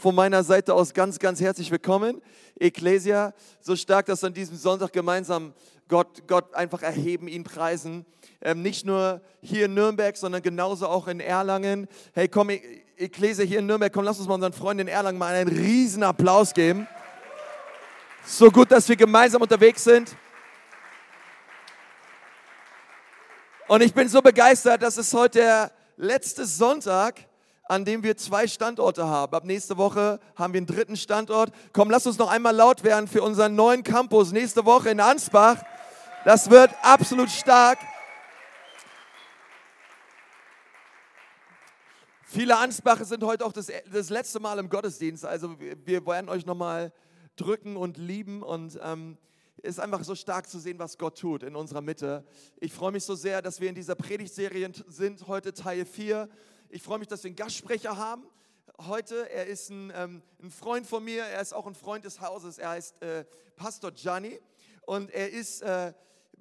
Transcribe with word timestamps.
Von 0.00 0.14
meiner 0.14 0.42
Seite 0.42 0.72
aus 0.72 0.94
ganz, 0.94 1.18
ganz 1.18 1.42
herzlich 1.42 1.70
willkommen. 1.70 2.22
Ecclesia, 2.58 3.34
so 3.60 3.76
stark, 3.76 4.06
dass 4.06 4.22
wir 4.22 4.28
an 4.28 4.32
diesem 4.32 4.56
Sonntag 4.56 4.94
gemeinsam 4.94 5.52
Gott, 5.88 6.26
Gott 6.26 6.54
einfach 6.54 6.80
erheben, 6.80 7.28
ihn 7.28 7.44
preisen. 7.44 8.06
Ähm, 8.40 8.62
nicht 8.62 8.86
nur 8.86 9.20
hier 9.42 9.66
in 9.66 9.74
Nürnberg, 9.74 10.16
sondern 10.16 10.40
genauso 10.40 10.88
auch 10.88 11.06
in 11.06 11.20
Erlangen. 11.20 11.86
Hey, 12.14 12.28
komm, 12.28 12.48
e-, 12.48 12.62
Ecclesia 12.96 13.44
hier 13.44 13.58
in 13.58 13.66
Nürnberg, 13.66 13.92
komm, 13.92 14.06
lass 14.06 14.18
uns 14.18 14.26
mal 14.26 14.36
unseren 14.36 14.54
Freunden 14.54 14.86
in 14.86 14.88
Erlangen 14.88 15.18
mal 15.18 15.34
einen 15.34 15.54
riesen 15.54 16.02
Applaus 16.02 16.54
geben. 16.54 16.88
So 18.24 18.50
gut, 18.50 18.72
dass 18.72 18.88
wir 18.88 18.96
gemeinsam 18.96 19.42
unterwegs 19.42 19.84
sind. 19.84 20.16
Und 23.68 23.82
ich 23.82 23.92
bin 23.92 24.08
so 24.08 24.22
begeistert, 24.22 24.82
dass 24.82 24.96
es 24.96 25.12
heute 25.12 25.40
der 25.40 25.72
letzte 25.98 26.46
Sonntag 26.46 27.26
an 27.70 27.84
dem 27.84 28.02
wir 28.02 28.16
zwei 28.16 28.48
Standorte 28.48 29.06
haben. 29.06 29.32
Ab 29.32 29.44
nächste 29.44 29.76
Woche 29.76 30.18
haben 30.34 30.52
wir 30.52 30.58
einen 30.58 30.66
dritten 30.66 30.96
Standort. 30.96 31.52
Komm, 31.72 31.88
lass 31.88 32.04
uns 32.04 32.18
noch 32.18 32.28
einmal 32.28 32.54
laut 32.54 32.82
werden 32.82 33.06
für 33.06 33.22
unseren 33.22 33.54
neuen 33.54 33.84
Campus 33.84 34.32
nächste 34.32 34.64
Woche 34.64 34.90
in 34.90 34.98
Ansbach. 34.98 35.62
Das 36.24 36.50
wird 36.50 36.72
absolut 36.82 37.30
stark. 37.30 37.78
Viele 42.24 42.58
Ansbacher 42.58 43.04
sind 43.04 43.22
heute 43.22 43.46
auch 43.46 43.52
das, 43.52 43.68
das 43.92 44.10
letzte 44.10 44.40
Mal 44.40 44.58
im 44.58 44.68
Gottesdienst. 44.68 45.24
Also 45.24 45.54
wir, 45.60 46.04
werden 46.06 46.28
euch 46.28 46.46
nochmal 46.46 46.92
drücken 47.36 47.76
und 47.76 47.98
lieben 47.98 48.42
und 48.42 48.80
ähm, 48.82 49.16
ist 49.62 49.78
einfach 49.78 50.02
so 50.02 50.16
stark 50.16 50.48
zu 50.48 50.58
sehen, 50.58 50.78
was 50.80 50.98
Gott 50.98 51.18
tut 51.18 51.44
in 51.44 51.54
unserer 51.54 51.82
Mitte. 51.82 52.24
Ich 52.58 52.72
freue 52.72 52.90
mich 52.92 53.04
so 53.04 53.14
sehr, 53.14 53.42
dass 53.42 53.60
wir 53.60 53.68
in 53.68 53.74
dieser 53.74 53.94
Predigtserie 53.94 54.70
sind, 54.88 55.28
heute 55.28 55.52
Teil 55.54 55.84
4. 55.84 56.28
Ich 56.72 56.84
freue 56.84 57.00
mich, 57.00 57.08
dass 57.08 57.24
wir 57.24 57.30
einen 57.30 57.36
Gastsprecher 57.36 57.96
haben 57.96 58.24
heute. 58.86 59.28
Er 59.28 59.46
ist 59.46 59.70
ein, 59.70 59.92
ähm, 59.92 60.22
ein, 60.40 60.52
Freund 60.52 60.86
von 60.86 61.02
mir, 61.02 61.24
er 61.24 61.40
ist 61.40 61.52
auch 61.52 61.66
ein 61.66 61.74
Freund 61.74 62.04
des 62.04 62.20
Hauses. 62.20 62.58
Er 62.58 62.68
heißt 62.70 63.02
äh, 63.02 63.24
Pastor 63.56 63.90
Gianni 63.90 64.38
und 64.82 65.10
er 65.10 65.30
ist 65.30 65.62
äh, 65.62 65.92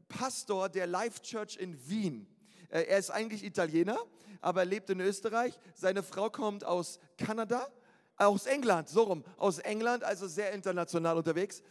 Pastor 0.08 0.69
der 0.69 0.86
Life 0.86 1.23
Church 1.23 1.58
in 1.58 1.89
Wien. 1.89 2.27
Äh, 2.69 2.83
er 2.83 2.99
ist 2.99 3.09
eigentlich 3.09 3.44
Italiener, 3.44 3.97
aber 4.39 4.61
er 4.61 4.66
lebt 4.67 4.91
in 4.91 4.99
Österreich. 4.99 5.58
Seine 5.73 6.03
Frau 6.03 6.30
kommt 6.30 6.64
aus 6.64 6.99
Kanada, 7.17 7.67
aus 8.16 8.45
England, 8.45 8.88
so 8.88 9.02
rum, 9.02 9.23
aus 9.36 9.58
England, 9.58 10.03
also 10.03 10.27
sehr 10.27 10.52
international 10.52 11.17
unterwegs. 11.17 11.64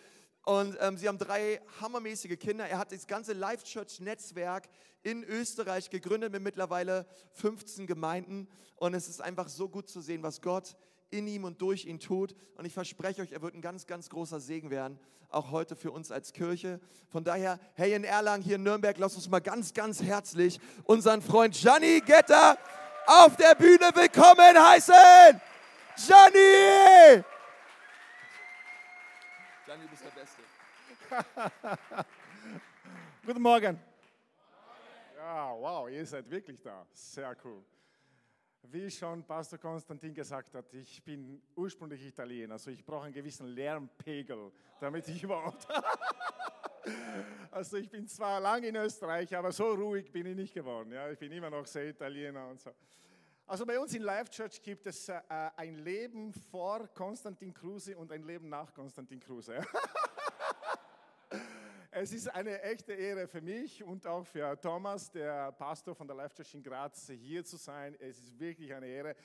Und 0.48 0.78
ähm, 0.80 0.96
sie 0.96 1.06
haben 1.08 1.18
drei 1.18 1.60
hammermäßige 1.78 2.38
Kinder. 2.38 2.66
Er 2.66 2.78
hat 2.78 2.90
das 2.90 3.06
ganze 3.06 3.34
Life 3.34 3.66
Church 3.66 4.00
Netzwerk 4.00 4.66
in 5.02 5.22
Österreich 5.22 5.90
gegründet 5.90 6.32
mit 6.32 6.42
mittlerweile 6.42 7.04
15 7.32 7.86
Gemeinden. 7.86 8.48
Und 8.76 8.94
es 8.94 9.10
ist 9.10 9.20
einfach 9.20 9.50
so 9.50 9.68
gut 9.68 9.90
zu 9.90 10.00
sehen, 10.00 10.22
was 10.22 10.40
Gott 10.40 10.74
in 11.10 11.26
ihm 11.26 11.44
und 11.44 11.60
durch 11.60 11.84
ihn 11.84 12.00
tut. 12.00 12.34
Und 12.56 12.64
ich 12.64 12.72
verspreche 12.72 13.20
euch, 13.20 13.32
er 13.32 13.42
wird 13.42 13.56
ein 13.56 13.60
ganz, 13.60 13.86
ganz 13.86 14.08
großer 14.08 14.40
Segen 14.40 14.70
werden, 14.70 14.98
auch 15.28 15.50
heute 15.50 15.76
für 15.76 15.90
uns 15.90 16.10
als 16.10 16.32
Kirche. 16.32 16.80
Von 17.10 17.24
daher, 17.24 17.60
hey 17.74 17.92
in 17.92 18.04
Erlangen, 18.04 18.42
hier 18.42 18.56
in 18.56 18.62
Nürnberg, 18.62 18.96
lasst 18.96 19.16
uns 19.16 19.28
mal 19.28 19.40
ganz, 19.40 19.74
ganz 19.74 20.02
herzlich 20.02 20.58
unseren 20.84 21.20
Freund 21.20 21.54
Gianni 21.60 22.00
Getter 22.00 22.56
auf 23.06 23.36
der 23.36 23.54
Bühne 23.54 23.90
willkommen 23.94 24.58
heißen. 24.58 25.42
Gianni! 26.06 27.22
Gianni, 29.68 29.82
du 29.82 29.90
bist 29.90 30.02
der 30.02 30.10
Beste. 30.18 30.42
Guten 33.26 33.42
Morgen. 33.42 33.78
Ja, 35.14 35.52
wow, 35.52 35.90
ihr 35.90 36.06
seid 36.06 36.30
wirklich 36.30 36.58
da. 36.62 36.86
Sehr 36.90 37.36
cool. 37.44 37.62
Wie 38.62 38.90
schon 38.90 39.22
Pastor 39.24 39.58
Konstantin 39.58 40.14
gesagt 40.14 40.54
hat, 40.54 40.72
ich 40.72 41.04
bin 41.04 41.42
ursprünglich 41.54 42.02
Italiener, 42.02 42.54
also 42.54 42.70
ich 42.70 42.82
brauche 42.82 43.04
einen 43.04 43.12
gewissen 43.12 43.48
Lärmpegel, 43.48 44.50
damit 44.80 45.06
ich 45.06 45.22
überhaupt. 45.24 45.68
also 47.50 47.76
ich 47.76 47.90
bin 47.90 48.08
zwar 48.08 48.40
lange 48.40 48.68
in 48.68 48.76
Österreich, 48.76 49.36
aber 49.36 49.52
so 49.52 49.74
ruhig 49.74 50.10
bin 50.10 50.24
ich 50.24 50.36
nicht 50.36 50.54
geworden. 50.54 50.92
Ja, 50.92 51.10
ich 51.10 51.18
bin 51.18 51.30
immer 51.30 51.50
noch 51.50 51.66
sehr 51.66 51.90
Italiener 51.90 52.48
und 52.48 52.58
so. 52.58 52.70
Also 53.48 53.64
bei 53.64 53.80
uns 53.80 53.94
in 53.94 54.02
Life 54.02 54.30
Church 54.30 54.60
gibt 54.60 54.86
es 54.86 55.08
äh, 55.08 55.22
ein 55.56 55.76
Leben 55.76 56.34
vor 56.34 56.86
Konstantin 56.88 57.54
Kruse 57.54 57.96
und 57.96 58.12
ein 58.12 58.22
Leben 58.22 58.50
nach 58.50 58.74
Konstantin 58.74 59.20
Kruse. 59.20 59.58
Es 61.90 62.12
ist 62.12 62.28
eine 62.28 62.60
echte 62.62 62.92
Ehre 62.92 63.26
für 63.26 63.40
mich 63.40 63.82
und 63.82 64.06
auch 64.06 64.24
für 64.24 64.60
Thomas, 64.60 65.10
der 65.10 65.50
Pastor 65.52 65.94
von 65.94 66.06
der 66.06 66.14
Life 66.14 66.34
Church 66.36 66.54
in 66.54 66.62
Graz, 66.62 67.10
hier 67.10 67.42
zu 67.42 67.56
sein. 67.56 67.96
Es 67.98 68.18
ist 68.18 68.38
wirklich 68.38 68.72
eine 68.72 68.86
Ehre. 68.86 69.16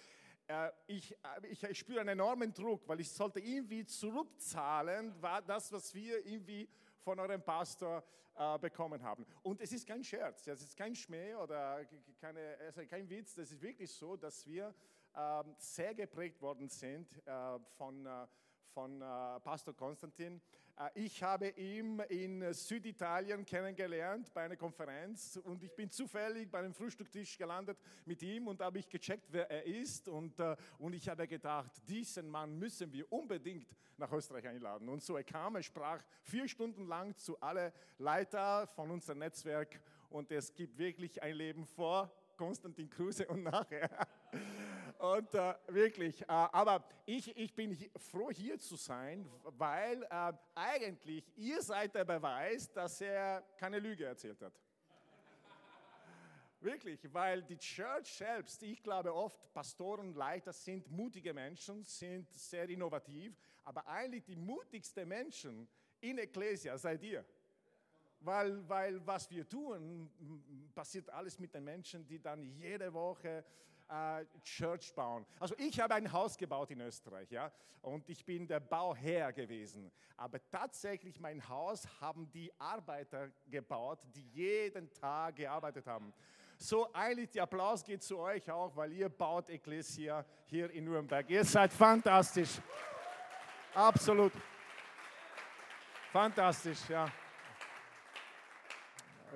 Äh, 0.48 0.72
ich, 0.88 1.14
äh, 1.14 1.48
ich, 1.48 1.64
ich 1.64 1.80
spüre 1.80 2.02
einen 2.02 2.10
enormen 2.10 2.54
Druck, 2.54 2.88
weil 2.88 3.00
ich 3.00 3.12
sollte 3.12 3.40
irgendwie 3.40 3.86
zurückzahlen, 3.86 5.14
war 5.22 5.42
das, 5.42 5.72
was 5.72 5.94
wir 5.94 6.26
irgendwie 6.26 6.68
von 7.00 7.20
eurem 7.20 7.42
Pastor 7.42 8.04
äh, 8.36 8.60
bekommen 8.60 9.02
haben. 9.04 9.26
Und 9.42 9.62
es 9.62 9.72
ist 9.72 9.88
kein 9.88 10.04
Scherz, 10.04 10.46
es 10.48 10.62
ist 10.62 10.76
kein 10.76 10.96
Schmäh 10.96 11.36
oder 11.36 11.86
keine, 12.20 12.58
also 12.60 12.86
kein 12.86 13.10
Witz, 13.10 13.36
das 13.36 13.52
ist 13.52 13.62
wirklich 13.62 13.92
so, 13.92 14.18
dass 14.18 14.46
wir 14.46 14.74
äh, 15.14 15.44
sehr 15.58 15.94
geprägt 15.94 16.42
worden 16.42 16.68
sind 16.70 17.08
äh, 17.26 17.60
von, 17.78 18.06
äh, 18.06 18.28
von 18.74 19.00
Pastor 19.44 19.76
Konstantin. 19.76 20.42
Äh, 20.78 20.90
ich 20.96 21.22
habe 21.22 21.50
ihn 21.50 22.00
in 22.10 22.54
Süditalien 22.54 23.46
kennengelernt 23.46 24.34
bei 24.34 24.44
einer 24.44 24.56
Konferenz 24.56 25.40
und 25.44 25.64
ich 25.64 25.74
bin 25.76 25.90
zufällig 25.90 26.50
bei 26.50 26.60
einem 26.60 26.74
Frühstückstisch 26.74 27.38
gelandet 27.38 27.78
mit 28.06 28.22
ihm 28.24 28.48
und 28.48 28.62
habe 28.62 28.80
ich 28.80 28.90
gecheckt, 28.90 29.28
wer 29.32 29.50
er 29.50 29.66
ist 29.66 30.08
und, 30.08 30.40
äh, 30.40 30.56
und 30.80 30.94
ich 30.94 31.08
habe 31.08 31.28
gedacht, 31.28 31.72
diesen 31.88 32.30
Mann 32.30 32.58
müssen 32.58 32.92
wir 32.92 33.12
unbedingt 33.12 33.76
nach 33.98 34.12
Österreich 34.12 34.48
einladen. 34.48 34.90
Und 34.90 35.04
so 35.04 35.16
er 35.16 35.24
kam, 35.24 35.56
er 35.56 35.64
sprach 35.64 36.04
vier 36.22 36.48
Stunden 36.48 36.88
lang 36.88 37.16
zu 37.18 37.40
alle 37.40 37.74
Leiter 37.98 38.68
von 38.68 38.90
unserem 38.92 39.20
Netzwerk 39.20 39.82
und 40.10 40.32
es 40.32 40.54
gibt 40.54 40.78
wirklich 40.78 41.22
ein 41.22 41.36
Leben 41.36 41.66
vor 41.66 42.12
Konstantin 42.38 42.90
Kruse 42.90 43.28
und 43.28 43.44
nachher. 43.44 43.90
Und 45.04 45.34
äh, 45.34 45.54
wirklich, 45.68 46.22
äh, 46.22 46.26
aber 46.28 46.82
ich, 47.06 47.36
ich 47.36 47.54
bin 47.54 47.78
froh 47.98 48.32
hier 48.32 48.58
zu 48.58 48.78
sein, 48.78 49.30
weil 49.44 50.02
äh, 50.04 50.32
eigentlich 50.56 51.30
ihr 51.36 51.62
seid 51.62 51.94
der 51.94 52.06
Beweis, 52.06 52.72
dass 52.72 53.02
er 53.02 53.44
keine 53.58 53.80
Lüge 53.80 54.06
erzählt 54.06 54.42
hat. 54.42 54.54
Wirklich, 56.62 57.02
weil 57.14 57.44
die 57.44 57.58
Church 57.58 58.14
selbst, 58.14 58.64
ich 58.64 58.82
glaube 58.82 59.14
oft, 59.14 59.54
Pastoren, 59.54 60.14
Leiter 60.14 60.54
sind 60.54 60.90
mutige 60.90 61.34
Menschen, 61.34 61.84
sind 61.84 62.32
sehr 62.32 62.70
innovativ, 62.70 63.38
aber 63.66 63.86
eigentlich 63.86 64.24
die 64.24 64.38
mutigsten 64.38 65.06
Menschen 65.06 65.68
in 66.00 66.18
Ecclesia 66.18 66.78
seid 66.78 67.04
ihr. 67.04 67.26
Weil, 68.22 68.70
weil 68.70 69.06
was 69.06 69.30
wir 69.30 69.46
tun, 69.50 70.10
passiert 70.74 71.10
alles 71.10 71.38
mit 71.40 71.54
den 71.54 71.66
Menschen, 71.66 72.08
die 72.08 72.22
dann 72.22 72.42
jede 72.42 72.94
Woche 72.94 73.44
äh, 73.90 74.26
Church 74.44 74.94
bauen. 74.94 75.26
Also 75.40 75.56
ich 75.58 75.80
habe 75.80 75.96
ein 75.96 76.12
Haus 76.12 76.38
gebaut 76.38 76.72
in 76.72 76.82
Österreich, 76.82 77.30
ja, 77.32 77.52
und 77.82 78.08
ich 78.10 78.26
bin 78.26 78.48
der 78.48 78.60
Bauherr 78.60 79.34
gewesen. 79.34 79.92
Aber 80.16 80.40
tatsächlich 80.50 81.20
mein 81.20 81.48
Haus 81.50 81.88
haben 82.00 82.32
die 82.32 82.52
Arbeiter 82.60 83.30
gebaut, 83.48 84.00
die 84.16 84.28
jeden 84.30 84.92
Tag 84.94 85.36
gearbeitet 85.36 85.86
haben. 85.88 86.14
So 86.58 86.94
eigentlich 86.94 87.32
der 87.32 87.44
Applaus 87.44 87.84
geht 87.84 88.04
zu 88.04 88.20
euch 88.20 88.50
auch, 88.50 88.76
weil 88.76 88.94
ihr 88.94 89.10
baut 89.10 89.50
Ecclesia 89.50 90.26
hier 90.46 90.70
in 90.72 90.86
Nürnberg. 90.86 91.30
Ihr 91.30 91.44
seid 91.44 91.74
fantastisch. 91.74 92.62
Absolut. 93.74 94.32
Fantastisch, 96.12 96.88
ja. 96.90 97.12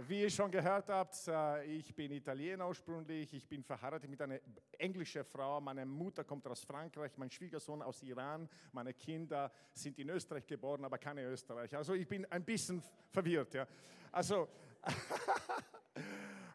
Wie 0.05 0.21
ihr 0.21 0.29
schon 0.29 0.51
gehört 0.51 0.89
habt, 0.89 1.27
äh, 1.27 1.63
ich 1.63 1.95
bin 1.95 2.11
Italiener 2.11 2.67
ursprünglich, 2.67 3.33
ich 3.33 3.47
bin 3.47 3.63
verheiratet 3.63 4.07
mit 4.07 4.21
einer 4.21 4.39
englischen 4.77 5.23
Frau, 5.25 5.59
meine 5.59 5.87
Mutter 5.87 6.23
kommt 6.23 6.45
aus 6.45 6.63
Frankreich, 6.63 7.17
mein 7.17 7.31
Schwiegersohn 7.31 7.81
aus 7.81 8.03
Iran, 8.03 8.47
meine 8.73 8.93
Kinder 8.93 9.51
sind 9.73 9.97
in 9.97 10.11
Österreich 10.11 10.45
geboren, 10.45 10.85
aber 10.85 10.99
keine 10.99 11.23
Österreicher. 11.23 11.79
Also 11.79 11.95
ich 11.95 12.07
bin 12.07 12.27
ein 12.27 12.45
bisschen 12.45 12.83
verwirrt. 13.09 13.55
Ja. 13.55 13.67
Also, 14.11 14.47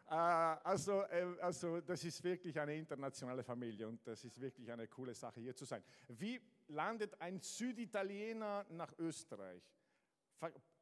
äh, 0.09 0.13
also, 0.13 1.01
äh, 1.01 1.35
also 1.41 1.81
das 1.81 2.01
ist 2.05 2.23
wirklich 2.23 2.57
eine 2.57 2.77
internationale 2.77 3.43
Familie 3.43 3.89
und 3.89 4.07
das 4.07 4.23
ist 4.23 4.39
wirklich 4.39 4.71
eine 4.71 4.87
coole 4.87 5.13
Sache 5.13 5.41
hier 5.41 5.53
zu 5.53 5.65
sein. 5.65 5.83
Wie 6.07 6.39
landet 6.69 7.19
ein 7.19 7.41
Süditaliener 7.41 8.65
nach 8.69 8.97
Österreich? 8.97 9.63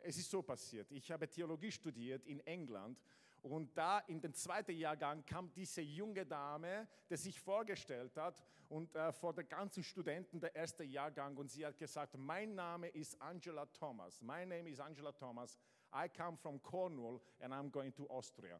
Es 0.04 0.18
ist 0.18 0.30
so 0.30 0.42
passiert. 0.42 0.92
Ich 0.92 1.12
habe 1.12 1.28
Theologie 1.28 1.72
studiert 1.72 2.26
in 2.26 2.40
England 2.42 3.02
und 3.42 3.76
da 3.78 4.00
in 4.00 4.22
den 4.22 4.34
zweiten 4.34 4.76
Jahrgang 4.76 5.26
kam 5.26 5.52
diese 5.54 5.82
junge 5.82 6.26
Dame, 6.26 6.88
die 7.10 7.18
sich 7.18 7.40
vorgestellt 7.40 8.16
hat 8.18 8.44
und 8.70 8.96
äh, 8.96 9.12
vor 9.12 9.34
den 9.34 9.48
ganzen 9.48 9.84
Studenten 9.84 10.40
der 10.40 10.56
erste 10.56 10.84
Jahrgang 10.84 11.36
und 11.38 11.50
sie 11.50 11.66
hat 11.66 11.78
gesagt, 11.78 12.16
mein 12.18 12.56
Name 12.56 12.88
ist 12.90 13.20
Angela 13.22 13.66
Thomas. 13.66 14.22
My 14.22 14.46
name 14.46 14.70
is 14.70 14.80
Angela 14.80 15.12
Thomas. 15.12 15.58
I 15.94 16.08
come 16.08 16.38
from 16.38 16.62
Cornwall 16.62 17.20
and 17.40 17.54
I'm 17.54 17.70
going 17.70 17.94
to 17.94 18.08
Austria. 18.08 18.60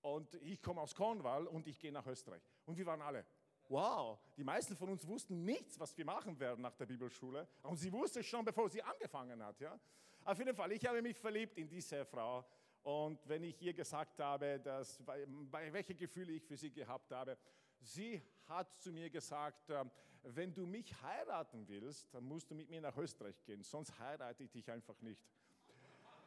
Und 0.00 0.34
ich 0.34 0.62
komme 0.62 0.80
aus 0.80 0.94
Cornwall 0.94 1.46
und 1.46 1.66
ich 1.66 1.78
gehe 1.78 1.92
nach 1.92 2.06
Österreich. 2.06 2.42
Und 2.64 2.78
wir 2.78 2.86
waren 2.86 3.02
alle, 3.02 3.26
Wow, 3.68 4.18
die 4.36 4.44
meisten 4.44 4.74
von 4.74 4.88
uns 4.88 5.06
wussten 5.06 5.44
nichts, 5.44 5.78
was 5.78 5.96
wir 5.96 6.04
machen 6.04 6.40
werden 6.40 6.62
nach 6.62 6.74
der 6.74 6.86
Bibelschule. 6.86 7.46
Und 7.62 7.76
sie 7.76 7.92
wusste 7.92 8.22
schon, 8.22 8.42
bevor 8.44 8.70
sie 8.70 8.82
angefangen 8.82 9.42
hat. 9.44 9.60
Ja? 9.60 9.78
Auf 10.24 10.38
jeden 10.38 10.54
Fall, 10.54 10.72
ich 10.72 10.86
habe 10.86 11.00
mich 11.02 11.18
verliebt 11.18 11.56
in 11.58 11.68
diese 11.68 12.04
Frau. 12.04 12.44
Und 12.82 13.26
wenn 13.28 13.44
ich 13.44 13.60
ihr 13.60 13.74
gesagt 13.74 14.18
habe, 14.20 14.60
dass, 14.60 15.02
welche 15.50 15.94
Gefühle 15.94 16.32
ich 16.32 16.44
für 16.44 16.56
sie 16.56 16.70
gehabt 16.70 17.10
habe, 17.12 17.36
sie 17.80 18.22
hat 18.46 18.80
zu 18.80 18.92
mir 18.92 19.10
gesagt, 19.10 19.70
äh, 19.70 19.84
wenn 20.22 20.54
du 20.54 20.66
mich 20.66 20.94
heiraten 21.02 21.66
willst, 21.68 22.12
dann 22.12 22.24
musst 22.24 22.50
du 22.50 22.54
mit 22.54 22.68
mir 22.68 22.80
nach 22.80 22.96
Österreich 22.96 23.42
gehen, 23.44 23.62
sonst 23.62 23.98
heirate 23.98 24.42
ich 24.44 24.50
dich 24.50 24.70
einfach 24.70 25.00
nicht. 25.00 25.22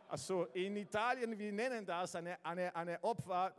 Also 0.07 0.45
in 0.47 0.75
Italien, 0.75 1.37
wir 1.39 1.53
nennen 1.53 1.85
das 1.85 2.15
eine, 2.15 2.43
eine, 2.43 2.75
eine 2.75 3.01
Opfer, 3.01 3.53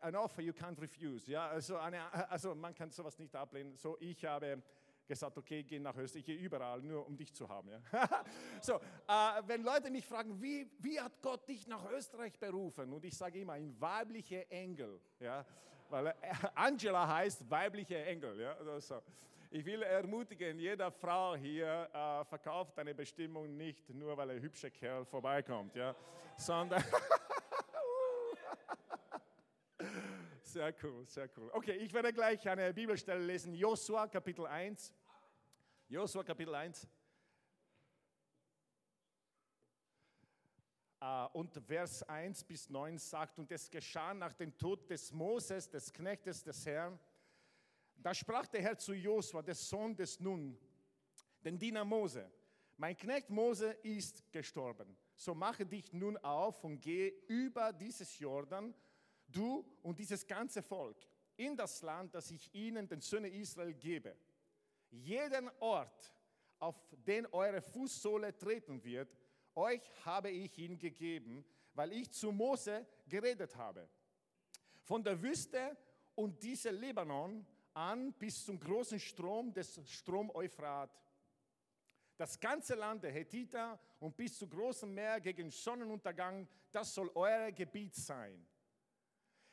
ein 0.00 0.16
Offer 0.16 0.42
you 0.42 0.52
can't 0.52 0.80
refuse. 0.80 1.30
Ja? 1.30 1.46
Also, 1.46 1.76
eine, 1.76 2.12
also 2.28 2.56
man 2.56 2.74
kann 2.74 2.90
sowas 2.90 3.16
nicht 3.18 3.32
ablehnen. 3.36 3.76
So, 3.76 3.96
ich 4.00 4.24
habe 4.24 4.60
gesagt, 5.06 5.36
okay, 5.38 5.62
geh 5.62 5.78
nach 5.78 5.96
Österreich, 5.96 6.28
überall, 6.28 6.82
nur 6.82 7.06
um 7.06 7.16
dich 7.16 7.32
zu 7.32 7.48
haben. 7.48 7.70
Ja? 7.70 7.80
so, 8.60 8.74
äh, 8.74 9.42
wenn 9.46 9.62
Leute 9.62 9.90
mich 9.90 10.06
fragen, 10.06 10.40
wie, 10.40 10.70
wie 10.78 11.00
hat 11.00 11.20
Gott 11.22 11.48
dich 11.48 11.66
nach 11.66 11.84
Österreich 11.90 12.38
berufen? 12.38 12.92
Und 12.92 13.04
ich 13.04 13.16
sage 13.16 13.40
immer, 13.40 13.54
ein 13.54 13.74
weiblicher 13.80 14.50
Engel. 14.50 15.00
Ja? 15.20 15.44
Weil 15.88 16.08
äh, 16.08 16.14
Angela 16.54 17.06
heißt 17.06 17.48
weibliche 17.50 18.04
Engel. 18.04 18.40
Ja? 18.40 18.56
Also, 18.56 19.02
ich 19.50 19.64
will 19.64 19.82
ermutigen, 19.82 20.58
jede 20.58 20.90
Frau 20.90 21.36
hier 21.36 21.88
äh, 21.92 22.24
verkauft 22.24 22.78
eine 22.78 22.94
Bestimmung 22.94 23.56
nicht 23.56 23.88
nur, 23.90 24.16
weil 24.16 24.30
ein 24.30 24.42
hübscher 24.42 24.70
Kerl 24.70 25.04
vorbeikommt, 25.04 25.76
ja, 25.76 25.94
sondern 26.36 26.82
sehr 30.56 30.74
cool, 30.82 31.06
sehr 31.06 31.28
cool. 31.36 31.50
Okay, 31.52 31.76
ich 31.76 31.92
werde 31.92 32.14
gleich 32.14 32.48
eine 32.48 32.72
Bibelstelle 32.72 33.22
lesen, 33.22 33.52
Josua 33.52 34.06
Kapitel 34.06 34.46
1. 34.46 34.94
Josua 35.86 36.24
Kapitel 36.24 36.54
1. 36.54 36.88
Uh, 40.98 41.28
und 41.34 41.52
Vers 41.66 42.02
1 42.04 42.42
bis 42.44 42.70
9 42.70 42.96
sagt, 42.96 43.38
und 43.38 43.52
es 43.52 43.70
geschah 43.70 44.14
nach 44.14 44.32
dem 44.32 44.56
Tod 44.56 44.88
des 44.88 45.12
Moses, 45.12 45.68
des 45.68 45.92
Knechtes 45.92 46.42
des 46.42 46.64
Herrn, 46.64 46.98
da 47.98 48.14
sprach 48.14 48.46
der 48.46 48.62
Herr 48.62 48.78
zu 48.78 48.94
Josua, 48.94 49.42
der 49.42 49.54
Sohn 49.54 49.94
des 49.94 50.18
Nun, 50.20 50.58
den 51.44 51.58
Diener 51.58 51.84
Mose. 51.84 52.32
Mein 52.78 52.96
Knecht 52.96 53.28
Mose 53.28 53.72
ist 53.82 54.32
gestorben. 54.32 54.96
So 55.16 55.34
mache 55.34 55.66
dich 55.66 55.92
nun 55.92 56.16
auf 56.16 56.64
und 56.64 56.80
gehe 56.80 57.10
über 57.28 57.74
dieses 57.74 58.18
Jordan, 58.18 58.74
du 59.28 59.64
und 59.82 59.98
dieses 59.98 60.26
ganze 60.26 60.62
Volk, 60.62 60.96
in 61.36 61.56
das 61.56 61.82
Land, 61.82 62.14
das 62.14 62.30
ich 62.30 62.52
ihnen, 62.54 62.88
den 62.88 63.00
Söhnen 63.00 63.32
Israel, 63.32 63.74
gebe. 63.74 64.16
Jeden 64.90 65.50
Ort, 65.60 66.12
auf 66.58 66.76
den 66.90 67.26
eure 67.26 67.60
Fußsohle 67.60 68.36
treten 68.36 68.82
wird, 68.82 69.14
euch 69.54 69.82
habe 70.04 70.30
ich 70.30 70.56
ihn 70.58 70.78
gegeben, 70.78 71.44
weil 71.74 71.92
ich 71.92 72.10
zu 72.10 72.32
Mose 72.32 72.86
geredet 73.06 73.54
habe. 73.56 73.88
Von 74.82 75.02
der 75.02 75.20
Wüste 75.20 75.76
und 76.14 76.42
diese 76.42 76.70
Libanon 76.70 77.46
an 77.74 78.12
bis 78.14 78.44
zum 78.44 78.58
großen 78.58 78.98
Strom 78.98 79.52
des 79.52 79.80
Strom 79.90 80.30
Euphrat. 80.30 80.90
Das 82.16 82.40
ganze 82.40 82.74
Land 82.74 83.02
der 83.02 83.12
Hethiter 83.12 83.78
und 84.00 84.16
bis 84.16 84.38
zum 84.38 84.48
großen 84.48 84.92
Meer 84.92 85.20
gegen 85.20 85.50
Sonnenuntergang, 85.50 86.48
das 86.70 86.94
soll 86.94 87.10
euer 87.14 87.52
Gebiet 87.52 87.94
sein. 87.94 88.46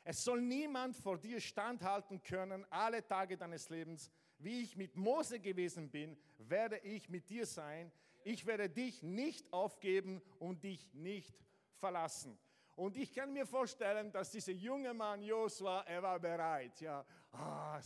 Es 0.04 0.24
soll 0.24 0.42
niemand 0.42 0.98
vor 0.98 1.18
dir 1.18 1.40
standhalten 1.40 2.22
können 2.22 2.66
alle 2.70 3.06
Tage 3.06 3.38
deines 3.38 3.70
Lebens. 3.70 4.12
Wie 4.38 4.62
ich 4.62 4.76
mit 4.76 4.98
Mose 4.98 5.40
gewesen 5.40 5.90
bin, 5.90 6.18
werde 6.38 6.78
ich 6.80 7.08
mit 7.10 7.30
dir 7.30 7.46
sein. 7.46 7.92
Ich 8.26 8.46
werde 8.46 8.70
dich 8.70 9.02
nicht 9.02 9.52
aufgeben 9.54 10.22
und 10.40 10.64
dich 10.64 10.94
nicht 10.94 11.34
verlassen. 11.78 12.38
Und 12.76 12.98
ich 12.98 13.14
kann 13.14 13.32
mir 13.32 13.46
vorstellen, 13.46 14.12
dass 14.12 14.32
dieser 14.32 14.52
junge 14.52 14.94
Mann 14.94 15.22
Josua, 15.22 15.82
er 15.82 16.02
war 16.02 16.20
bereit. 16.20 16.82
Ja, 16.82 17.06
ah, 17.32 17.80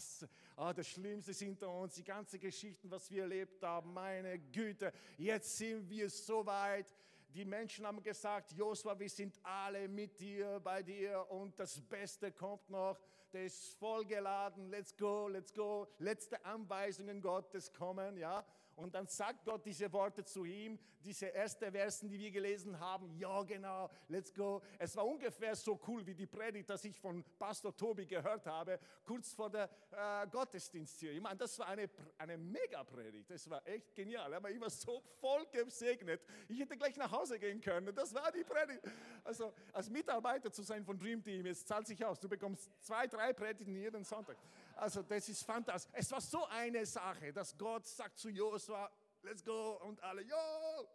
ah, 0.55 0.73
das 0.73 0.87
Schlimmste 0.87 1.31
ist 1.31 1.41
hinter 1.41 1.69
uns, 1.69 1.95
die 1.95 2.03
ganzen 2.03 2.39
Geschichten, 2.39 2.89
was 2.89 3.11
wir 3.11 3.23
erlebt 3.23 3.61
haben. 3.61 3.93
Meine 3.93 4.39
Güte, 4.39 4.93
jetzt 5.17 5.57
sind 5.57 5.89
wir 5.89 6.09
so 6.09 6.45
weit. 6.45 6.95
Die 7.37 7.45
Menschen 7.45 7.85
haben 7.85 8.01
gesagt, 8.01 8.51
Josua, 8.53 8.97
wir 8.97 9.11
sind 9.11 9.39
alle 9.43 9.87
mit 9.87 10.19
dir, 10.19 10.59
bei 10.59 10.81
dir 10.81 11.23
und 11.29 11.59
das 11.59 11.79
Beste 11.79 12.31
kommt 12.31 12.67
noch. 12.67 12.99
Der 13.31 13.45
ist 13.45 13.75
vollgeladen. 13.75 14.71
Let's 14.71 14.97
go, 14.97 15.27
let's 15.27 15.53
go. 15.53 15.85
Letzte 15.99 16.43
Anweisungen 16.43 17.21
Gottes 17.21 17.71
kommen, 17.71 18.17
ja. 18.17 18.43
Und 18.77 18.93
dann 18.93 19.07
sagt 19.07 19.43
Gott 19.43 19.65
diese 19.65 19.91
Worte 19.91 20.23
zu 20.23 20.45
ihm, 20.45 20.77
diese 21.03 21.33
ersten 21.33 21.71
Versen, 21.71 22.09
die 22.09 22.19
wir 22.19 22.29
gelesen 22.29 22.79
haben. 22.79 23.11
Ja, 23.17 23.41
genau, 23.41 23.89
let's 24.07 24.31
go. 24.31 24.61
Es 24.77 24.95
war 24.95 25.05
ungefähr 25.05 25.55
so 25.55 25.79
cool 25.87 26.05
wie 26.05 26.13
die 26.13 26.27
Predigt, 26.27 26.69
das 26.69 26.85
ich 26.85 26.95
von 26.99 27.23
Pastor 27.39 27.75
Tobi 27.75 28.05
gehört 28.05 28.45
habe, 28.45 28.79
kurz 29.03 29.33
vor 29.33 29.49
der 29.49 29.67
äh, 29.91 30.27
Gottesdienst 30.27 30.99
hier. 30.99 31.11
Ich 31.11 31.21
meine, 31.21 31.37
das 31.37 31.57
war 31.57 31.67
eine, 31.69 31.89
eine 32.19 32.37
Mega-Predigt. 32.37 33.31
Das 33.31 33.49
war 33.49 33.65
echt 33.67 33.95
genial. 33.95 34.31
Aber 34.31 34.51
ich 34.51 34.61
war 34.61 34.69
so 34.69 35.01
voll 35.19 35.47
gesegnet. 35.51 36.21
Ich 36.47 36.59
hätte 36.59 36.77
gleich 36.77 36.95
nach 36.97 37.11
Hause 37.11 37.39
gehen 37.39 37.59
können. 37.59 37.95
Das 37.95 38.13
war 38.13 38.31
die 38.31 38.43
Predigt. 38.43 38.81
Also, 39.23 39.53
als 39.73 39.89
Mitarbeiter 39.89 40.51
zu 40.51 40.61
sein 40.61 40.85
von 40.85 40.99
Dream 40.99 41.23
Team, 41.23 41.47
es 41.47 41.65
zahlt 41.65 41.87
sich 41.87 42.05
aus. 42.05 42.19
Du 42.19 42.29
bekommst 42.29 42.69
zwei, 42.85 43.07
drei 43.07 43.33
Predigten 43.33 43.75
jeden 43.75 44.03
Sonntag. 44.03 44.37
Also 44.77 45.01
das 45.01 45.27
ist 45.27 45.43
fantastisch. 45.43 45.91
Es 45.95 46.11
war 46.11 46.21
so 46.21 46.45
eine 46.45 46.85
Sache, 46.85 47.33
dass 47.33 47.57
Gott 47.57 47.85
sagt 47.87 48.19
zu 48.19 48.29
Josua, 48.29 48.91
let's 49.23 49.43
go 49.43 49.79
und 49.83 50.01
alle, 50.03 50.21
yo. 50.21 50.87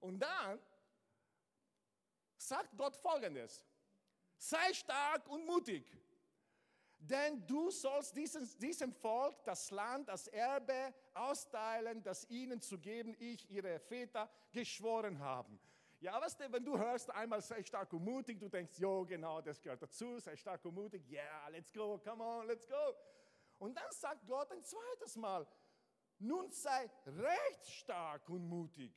Und 0.00 0.20
dann 0.20 0.60
sagt 2.36 2.76
Gott 2.76 2.94
folgendes, 2.96 3.64
sei 4.36 4.72
stark 4.72 5.28
und 5.28 5.44
mutig, 5.46 5.84
denn 6.98 7.44
du 7.46 7.70
sollst 7.70 8.16
diesem, 8.16 8.48
diesem 8.58 8.92
Volk 8.92 9.42
das 9.44 9.70
Land, 9.70 10.08
das 10.08 10.28
Erbe 10.28 10.94
austeilen, 11.12 12.02
das 12.02 12.28
ihnen 12.30 12.60
zu 12.60 12.78
geben, 12.78 13.16
ich, 13.18 13.50
ihre 13.50 13.80
Väter, 13.80 14.30
geschworen 14.52 15.18
haben. 15.18 15.58
Ja, 16.00 16.20
was 16.20 16.36
denn, 16.36 16.52
wenn 16.52 16.64
du 16.64 16.78
hörst 16.78 17.10
einmal 17.10 17.40
sei 17.40 17.62
stark 17.62 17.92
und 17.92 18.04
mutig, 18.04 18.38
du 18.38 18.48
denkst, 18.48 18.78
jo, 18.78 19.04
genau, 19.04 19.40
das 19.40 19.60
gehört 19.60 19.82
dazu, 19.82 20.18
sei 20.18 20.36
stark 20.36 20.64
und 20.64 20.74
mutig, 20.74 21.02
yeah, 21.10 21.48
let's 21.48 21.72
go, 21.72 21.98
come 21.98 22.22
on, 22.22 22.46
let's 22.46 22.66
go. 22.68 22.94
Und 23.58 23.76
dann 23.76 23.90
sagt 23.92 24.26
Gott 24.26 24.50
ein 24.52 24.64
zweites 24.64 25.16
Mal, 25.16 25.46
nun 26.18 26.50
sei 26.50 26.90
recht 27.06 27.66
stark 27.66 28.28
und 28.28 28.48
mutig. 28.48 28.92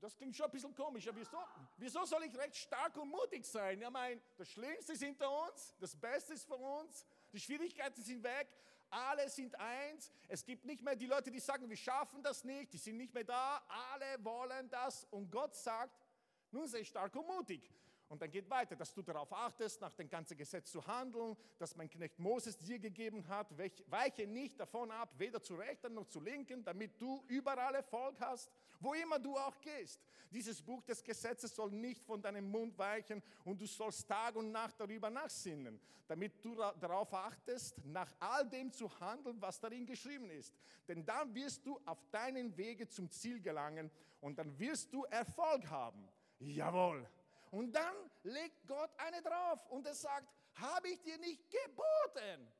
Das 0.00 0.16
klingt 0.16 0.36
schon 0.36 0.46
ein 0.46 0.52
bisschen 0.52 0.74
komisch, 0.74 1.08
aber 1.08 1.18
wieso, 1.18 1.38
wieso 1.76 2.04
soll 2.04 2.22
ich 2.24 2.36
recht 2.38 2.56
stark 2.56 2.96
und 2.96 3.08
mutig 3.08 3.44
sein? 3.44 3.82
Ich 3.82 3.90
meine, 3.90 4.20
das 4.36 4.48
Schlimmste 4.48 4.92
ist 4.92 5.02
hinter 5.02 5.28
uns, 5.46 5.74
das 5.80 5.96
Beste 5.96 6.34
ist 6.34 6.46
für 6.46 6.56
uns, 6.56 7.04
die 7.32 7.40
Schwierigkeiten 7.40 8.00
sind 8.02 8.22
weg, 8.22 8.48
alle 8.90 9.28
sind 9.28 9.58
eins. 9.58 10.12
Es 10.28 10.44
gibt 10.44 10.64
nicht 10.64 10.82
mehr 10.82 10.96
die 10.96 11.06
Leute, 11.06 11.30
die 11.30 11.40
sagen, 11.40 11.68
wir 11.68 11.76
schaffen 11.76 12.22
das 12.22 12.44
nicht, 12.44 12.72
die 12.72 12.78
sind 12.78 12.96
nicht 12.96 13.12
mehr 13.12 13.24
da, 13.24 13.62
alle 13.92 14.24
wollen 14.24 14.70
das 14.70 15.04
und 15.10 15.30
Gott 15.30 15.54
sagt, 15.54 16.06
nun 16.50 16.68
sei 16.68 16.84
stark 16.84 17.14
und 17.16 17.26
mutig. 17.26 17.68
Und 18.08 18.22
dann 18.22 18.30
geht 18.30 18.48
weiter, 18.48 18.74
dass 18.74 18.94
du 18.94 19.02
darauf 19.02 19.30
achtest, 19.32 19.80
nach 19.82 19.92
dem 19.92 20.08
ganzen 20.08 20.36
Gesetz 20.36 20.70
zu 20.72 20.86
handeln, 20.86 21.36
das 21.58 21.76
mein 21.76 21.90
Knecht 21.90 22.18
Moses 22.18 22.56
dir 22.56 22.78
gegeben 22.78 23.26
hat. 23.28 23.48
Weiche 23.88 24.26
nicht 24.26 24.58
davon 24.58 24.90
ab, 24.90 25.12
weder 25.18 25.42
zu 25.42 25.54
rechten 25.56 25.92
noch 25.92 26.06
zu 26.06 26.20
linken, 26.20 26.64
damit 26.64 27.00
du 27.00 27.22
überall 27.28 27.74
Erfolg 27.74 28.18
hast, 28.20 28.50
wo 28.80 28.94
immer 28.94 29.18
du 29.18 29.36
auch 29.36 29.60
gehst. 29.60 30.00
Dieses 30.30 30.62
Buch 30.62 30.82
des 30.84 31.04
Gesetzes 31.04 31.54
soll 31.54 31.70
nicht 31.70 32.02
von 32.02 32.22
deinem 32.22 32.50
Mund 32.50 32.78
weichen 32.78 33.22
und 33.44 33.60
du 33.60 33.66
sollst 33.66 34.08
Tag 34.08 34.36
und 34.36 34.52
Nacht 34.52 34.78
darüber 34.78 35.10
nachsinnen, 35.10 35.78
damit 36.06 36.42
du 36.42 36.54
darauf 36.54 37.12
achtest, 37.12 37.76
nach 37.84 38.10
all 38.20 38.48
dem 38.48 38.72
zu 38.72 38.88
handeln, 39.00 39.40
was 39.40 39.60
darin 39.60 39.84
geschrieben 39.84 40.30
ist. 40.30 40.54
Denn 40.86 41.04
dann 41.04 41.34
wirst 41.34 41.66
du 41.66 41.78
auf 41.84 42.02
deinen 42.10 42.56
Wege 42.56 42.88
zum 42.88 43.10
Ziel 43.10 43.40
gelangen 43.40 43.90
und 44.20 44.38
dann 44.38 44.58
wirst 44.58 44.92
du 44.92 45.04
Erfolg 45.04 45.68
haben. 45.68 46.08
Jawohl. 46.40 47.06
Und 47.50 47.72
dann 47.72 47.96
legt 48.22 48.66
Gott 48.66 48.90
eine 48.98 49.22
drauf 49.22 49.64
und 49.70 49.86
er 49.86 49.94
sagt, 49.94 50.28
habe 50.54 50.88
ich 50.88 51.00
dir 51.02 51.18
nicht 51.18 51.42
geboten, 51.50 52.52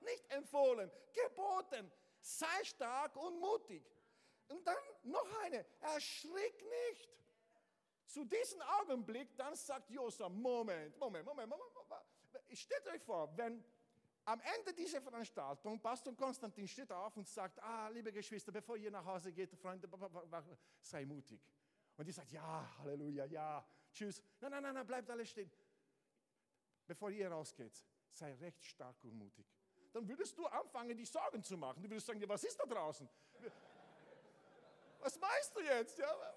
nicht 0.00 0.30
empfohlen, 0.30 0.90
geboten, 1.12 1.90
sei 2.20 2.64
stark 2.64 3.16
und 3.16 3.40
mutig. 3.40 3.84
Und 4.48 4.66
dann 4.66 4.76
noch 5.04 5.26
eine, 5.44 5.64
erschrick 5.80 6.64
nicht. 6.88 7.08
Zu 8.06 8.24
diesem 8.24 8.60
Augenblick, 8.62 9.36
dann 9.36 9.54
sagt 9.54 9.88
Josua, 9.90 10.28
Moment, 10.28 10.98
Moment, 10.98 11.24
Moment, 11.24 11.48
Moment, 11.48 11.74
Moment. 11.74 12.04
Stellt 12.52 12.86
euch 12.88 13.02
vor, 13.02 13.36
wenn 13.36 13.64
am 14.24 14.40
Ende 14.40 14.74
dieser 14.74 15.00
Veranstaltung 15.00 15.80
Pastor 15.80 16.14
Konstantin 16.14 16.66
steht 16.66 16.90
auf 16.92 17.16
und 17.16 17.28
sagt, 17.28 17.62
ah, 17.62 17.88
liebe 17.88 18.12
Geschwister, 18.12 18.52
bevor 18.52 18.76
ihr 18.76 18.90
nach 18.90 19.04
Hause 19.04 19.32
geht, 19.32 19.54
Freunde, 19.56 19.88
sei 20.80 21.04
mutig. 21.04 21.40
Und 21.96 22.06
ihr 22.06 22.12
sagt, 22.12 22.32
ja, 22.32 22.68
Halleluja, 22.78 23.26
ja, 23.26 23.64
tschüss. 23.92 24.22
Nein, 24.40 24.50
nein, 24.50 24.62
nein, 24.62 24.74
nein, 24.74 24.86
bleibt 24.86 25.10
alles 25.10 25.30
stehen. 25.30 25.50
Bevor 26.86 27.10
ihr 27.10 27.30
rausgeht, 27.30 27.84
sei 28.10 28.34
recht 28.34 28.64
stark 28.64 28.96
und 29.04 29.14
mutig. 29.14 29.46
dann 29.92 30.08
würdest 30.08 30.36
du 30.36 30.46
anfangen, 30.46 30.96
die 30.96 31.04
Sorgen 31.04 31.42
zu 31.42 31.56
machen. 31.56 31.82
Du 31.82 31.90
würdest 31.90 32.06
sagen, 32.06 32.20
ja, 32.20 32.28
was 32.28 32.44
ist 32.44 32.58
da 32.58 32.66
draußen? 32.66 33.08
Was 35.00 35.18
meinst 35.18 35.56
du 35.56 35.60
jetzt? 35.60 35.98
Ja? 35.98 36.34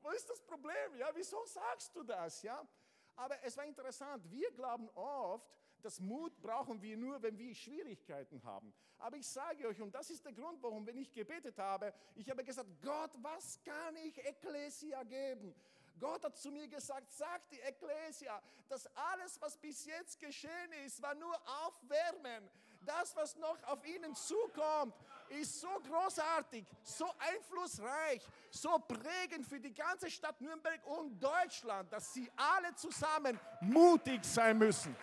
Wo 0.00 0.10
ist 0.10 0.28
das 0.28 0.40
Problem? 0.42 0.96
Ja, 0.96 1.10
wieso 1.14 1.44
sagst 1.44 1.94
du 1.94 2.02
das? 2.02 2.42
Ja? 2.42 2.66
Aber 3.16 3.42
es 3.44 3.56
war 3.56 3.64
interessant, 3.64 4.28
wir 4.30 4.50
glauben 4.52 4.88
oft, 4.90 5.46
dass 5.82 6.00
Mut 6.00 6.40
brauchen 6.40 6.80
wir 6.80 6.96
nur, 6.96 7.20
wenn 7.22 7.36
wir 7.38 7.54
Schwierigkeiten 7.54 8.42
haben. 8.44 8.72
Aber 8.98 9.16
ich 9.16 9.26
sage 9.26 9.66
euch, 9.66 9.80
und 9.80 9.94
das 9.94 10.10
ist 10.10 10.24
der 10.24 10.32
Grund, 10.32 10.62
warum, 10.62 10.86
wenn 10.86 10.96
ich 10.96 11.12
gebetet 11.12 11.58
habe, 11.58 11.92
ich 12.14 12.28
habe 12.30 12.44
gesagt, 12.44 12.68
Gott, 12.80 13.10
was 13.20 13.60
kann 13.64 13.96
ich 13.96 14.16
Ekklesia 14.18 15.02
geben? 15.02 15.54
Gott 15.98 16.24
hat 16.24 16.36
zu 16.36 16.50
mir 16.50 16.68
gesagt, 16.68 17.12
sag 17.12 17.48
die 17.50 17.60
Ekklesia, 17.60 18.42
dass 18.68 18.86
alles, 18.96 19.40
was 19.40 19.56
bis 19.56 19.84
jetzt 19.84 20.18
geschehen 20.18 20.72
ist, 20.84 21.00
war 21.02 21.14
nur 21.14 21.34
Aufwärmen. 21.64 22.48
Das, 22.84 23.14
was 23.14 23.36
noch 23.36 23.62
auf 23.64 23.86
ihnen 23.86 24.14
zukommt, 24.14 24.94
ist 25.28 25.60
so 25.60 25.68
großartig, 25.88 26.64
so 26.82 27.06
einflussreich, 27.18 28.26
so 28.50 28.78
prägend 28.80 29.46
für 29.46 29.60
die 29.60 29.72
ganze 29.72 30.10
Stadt 30.10 30.40
Nürnberg 30.40 30.84
und 30.86 31.22
Deutschland, 31.22 31.92
dass 31.92 32.12
sie 32.12 32.30
alle 32.36 32.74
zusammen 32.74 33.38
mutig 33.60 34.24
sein 34.24 34.58
müssen. 34.58 34.96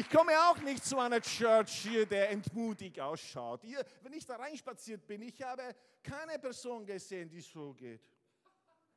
Ich 0.00 0.08
komme 0.08 0.32
auch 0.48 0.56
nicht 0.56 0.82
zu 0.82 0.98
einer 0.98 1.20
Church 1.20 1.82
hier, 1.82 2.06
der 2.06 2.30
entmutigt 2.30 2.98
ausschaut. 2.98 3.60
Hier, 3.62 3.84
wenn 4.00 4.14
ich 4.14 4.24
da 4.24 4.36
reinspaziert 4.36 5.06
bin, 5.06 5.20
ich 5.20 5.42
habe 5.42 5.74
keine 6.02 6.38
Person 6.38 6.86
gesehen, 6.86 7.28
die 7.28 7.42
so 7.42 7.74
geht. 7.74 8.08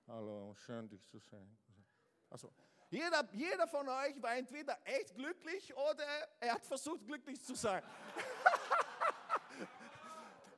Hallo, 0.07 0.55
schön 0.55 0.87
dich 0.87 1.05
zu 1.05 1.19
sehen. 1.19 1.57
Also, 2.29 2.53
jeder, 2.89 3.27
jeder 3.33 3.67
von 3.67 3.89
euch 3.89 4.21
war 4.21 4.37
entweder 4.37 4.79
echt 4.85 5.13
glücklich 5.13 5.75
oder 5.75 6.05
er 6.39 6.53
hat 6.53 6.65
versucht, 6.65 7.05
glücklich 7.05 7.43
zu 7.43 7.53
sein. 7.53 7.83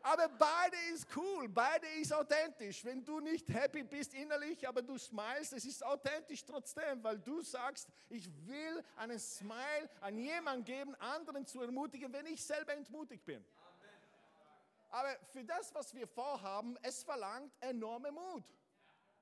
Aber 0.07 0.29
beide 0.29 0.77
ist 0.93 1.07
cool, 1.15 1.49
beide 1.49 1.87
ist 1.99 2.13
authentisch. 2.13 2.85
Wenn 2.85 3.03
du 3.03 3.19
nicht 3.19 3.49
happy 3.49 3.83
bist 3.83 4.13
innerlich, 4.13 4.67
aber 4.67 4.83
du 4.83 4.99
smilest, 4.99 5.53
es 5.53 5.65
ist 5.65 5.83
authentisch 5.83 6.45
trotzdem, 6.45 7.03
weil 7.03 7.17
du 7.17 7.41
sagst, 7.41 7.89
ich 8.07 8.29
will 8.45 8.83
einen 8.97 9.17
Smile 9.17 9.89
an 10.01 10.15
jemanden 10.19 10.63
geben, 10.63 10.93
anderen 10.97 11.47
zu 11.47 11.59
ermutigen, 11.59 12.13
wenn 12.13 12.27
ich 12.27 12.43
selber 12.43 12.73
entmutigt 12.73 13.25
bin. 13.25 13.43
Aber 14.91 15.09
für 15.31 15.43
das, 15.43 15.73
was 15.73 15.91
wir 15.95 16.05
vorhaben, 16.05 16.77
es 16.83 17.03
verlangt 17.03 17.51
enorme 17.59 18.11
Mut. 18.11 18.43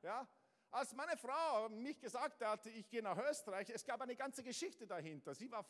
Ja? 0.02 0.28
Als 0.74 0.92
meine 0.96 1.16
Frau 1.18 1.70
mich 1.70 2.00
gesagt 2.00 2.44
hat, 2.44 2.66
ich 2.66 2.90
gehe 2.90 3.04
nach 3.04 3.16
Österreich, 3.30 3.70
es 3.70 3.86
gab 3.86 4.02
eine 4.02 4.16
ganze 4.16 4.42
Geschichte 4.42 4.88
dahinter. 4.88 5.36
Sie 5.36 5.52
war 5.52 5.64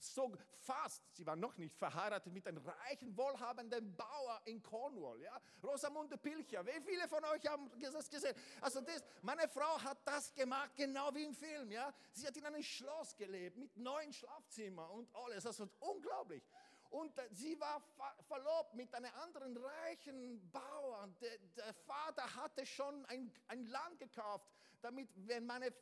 so 0.00 0.32
fast, 0.56 1.02
sie 1.14 1.26
war 1.26 1.36
noch 1.36 1.58
nicht 1.58 1.76
verheiratet 1.76 2.32
mit 2.32 2.46
einem 2.46 2.64
reichen, 2.64 3.14
wohlhabenden 3.14 3.94
Bauer 3.94 4.40
in 4.46 4.62
Cornwall. 4.62 5.20
Ja? 5.20 5.38
Rosamunde 5.62 6.16
Pilcher, 6.16 6.64
wie 6.64 6.80
viele 6.80 7.06
von 7.08 7.22
euch 7.26 7.46
haben 7.46 7.70
das 7.78 8.08
gesehen? 8.08 8.34
Also 8.62 8.80
das, 8.80 9.04
meine 9.20 9.46
Frau 9.48 9.82
hat 9.82 9.98
das 10.06 10.32
gemacht, 10.32 10.70
genau 10.74 11.14
wie 11.14 11.24
im 11.24 11.34
Film. 11.34 11.70
Ja? 11.70 11.92
Sie 12.14 12.26
hat 12.26 12.34
in 12.34 12.46
einem 12.46 12.62
Schloss 12.62 13.14
gelebt 13.16 13.58
mit 13.58 13.76
neun 13.76 14.10
Schlafzimmern 14.14 14.90
und 14.92 15.14
alles. 15.14 15.44
Also 15.44 15.68
unglaublich. 15.80 16.42
Und 16.90 17.12
sie 17.32 17.58
war 17.60 17.82
verlobt 18.26 18.74
mit 18.74 18.94
einem 18.94 19.12
anderen 19.22 19.56
reichen 19.56 20.50
Bauern. 20.50 21.14
Der, 21.20 21.38
der 21.56 21.74
Vater 21.74 22.34
hatte 22.36 22.64
schon 22.64 23.04
ein, 23.06 23.30
ein 23.48 23.66
Land 23.66 23.98
gekauft, 23.98 24.46
damit, 24.80 25.10
wenn 25.26 25.44
meine 25.44 25.72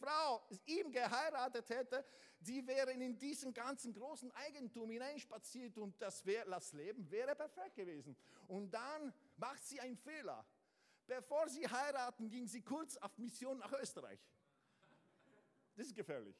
Frau 0.00 0.42
ihm 0.66 0.90
geheiratet 0.90 1.68
hätte, 1.70 2.04
die 2.40 2.66
wären 2.66 3.00
in 3.00 3.16
diesen 3.16 3.54
ganzen 3.54 3.92
großen 3.92 4.32
Eigentum 4.32 4.90
hineinspaziert 4.90 5.78
und 5.78 6.00
das, 6.02 6.26
wär, 6.26 6.44
das 6.44 6.72
Leben 6.72 7.08
wäre 7.10 7.36
perfekt 7.36 7.76
gewesen. 7.76 8.16
Und 8.48 8.72
dann 8.72 9.14
macht 9.36 9.62
sie 9.64 9.80
einen 9.80 9.96
Fehler. 9.96 10.44
Bevor 11.06 11.48
sie 11.48 11.68
heiraten, 11.68 12.28
ging 12.28 12.46
sie 12.46 12.62
kurz 12.62 12.96
auf 12.96 13.16
Mission 13.18 13.58
nach 13.58 13.72
Österreich. 13.72 14.18
Das 15.76 15.86
ist 15.86 15.94
gefährlich. 15.94 16.36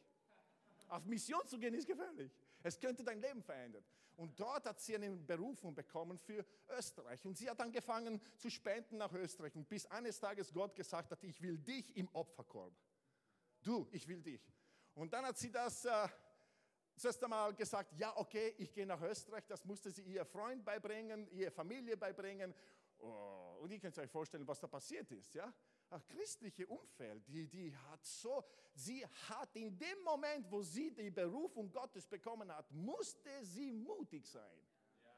Auf 0.88 1.04
Mission 1.04 1.47
zu 1.47 1.59
gehen 1.59 1.75
ist 1.75 1.87
gefährlich. 1.87 2.32
Es 2.62 2.78
könnte 2.78 3.04
dein 3.04 3.21
Leben 3.21 3.42
verändern. 3.42 3.85
Und 4.16 4.38
dort 4.38 4.66
hat 4.66 4.81
sie 4.81 4.95
eine 4.95 5.11
Berufung 5.11 5.75
bekommen 5.75 6.19
für 6.19 6.45
Österreich. 6.69 7.25
Und 7.25 7.37
sie 7.37 7.49
hat 7.49 7.61
angefangen 7.61 8.21
zu 8.37 8.50
spenden 8.50 8.99
nach 8.99 9.12
Österreich. 9.12 9.54
Und 9.57 9.69
bis 9.69 9.87
eines 9.87 10.21
Tages 10.21 10.52
Gott 10.52 10.75
gesagt 10.75 11.11
hat, 11.11 11.25
ich 11.25 11.40
will 11.40 11.59
dich 11.59 11.97
im 11.97 12.09
Opferkorb. 12.12 12.75
Du, 13.62 13.88
ich 13.90 14.07
will 14.07 14.23
dich. 14.23 14.40
Und 14.95 15.12
dann 15.12 15.25
hat 15.25 15.38
sie 15.38 15.50
das 15.50 15.85
äh, 15.85 16.09
zuerst 16.97 17.23
einmal 17.25 17.54
gesagt, 17.54 17.95
ja, 17.95 18.16
okay, 18.16 18.54
ich 18.59 18.73
gehe 18.73 18.87
nach 18.87 19.00
Österreich. 19.00 19.45
Das 19.47 19.64
musste 19.64 19.90
sie 19.90 20.02
ihr 20.02 20.25
Freund 20.25 20.64
beibringen, 20.64 21.26
ihre 21.31 21.50
Familie 21.50 21.97
beibringen. 21.97 22.54
Oh, 22.99 23.59
und 23.61 23.71
ihr 23.71 23.81
könnt 23.81 23.99
euch 23.99 24.11
vorstellen, 24.11 24.47
was 24.47 24.61
da 24.61 24.66
passiert 24.66 25.11
ist. 25.11 25.35
Ja? 25.35 25.52
Christliche 26.01 26.67
Umfeld, 26.67 27.27
die, 27.29 27.47
die 27.47 27.75
hat 27.77 28.05
so, 28.05 28.45
sie 28.75 29.07
hat 29.29 29.55
in 29.55 29.77
dem 29.79 30.03
Moment, 30.03 30.51
wo 30.51 30.63
sie 30.63 30.91
die 30.93 31.11
Berufung 31.11 31.71
Gottes 31.71 32.07
bekommen 32.07 32.51
hat, 32.55 32.71
musste 32.73 33.45
sie 33.45 33.73
mutig 33.73 34.27
sein. 34.27 34.59
Ja. 35.05 35.11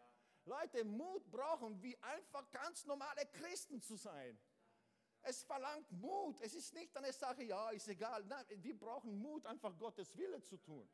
Leute, 0.44 0.84
Mut 0.84 1.30
brauchen 1.30 1.80
wir 1.82 1.96
einfach 2.04 2.50
ganz 2.50 2.84
normale 2.86 3.26
Christen 3.32 3.80
zu 3.80 3.96
sein. 3.96 4.38
Es 5.22 5.42
verlangt 5.42 5.90
Mut. 5.92 6.40
Es 6.42 6.54
ist 6.54 6.74
nicht 6.74 6.94
eine 6.96 7.12
Sache, 7.12 7.44
ja, 7.44 7.70
ist 7.70 7.88
egal. 7.88 8.24
Nein, 8.24 8.44
wir 8.56 8.78
brauchen 8.78 9.18
Mut, 9.18 9.46
einfach 9.46 9.76
Gottes 9.78 10.16
Wille 10.16 10.42
zu 10.42 10.58
tun. 10.58 10.86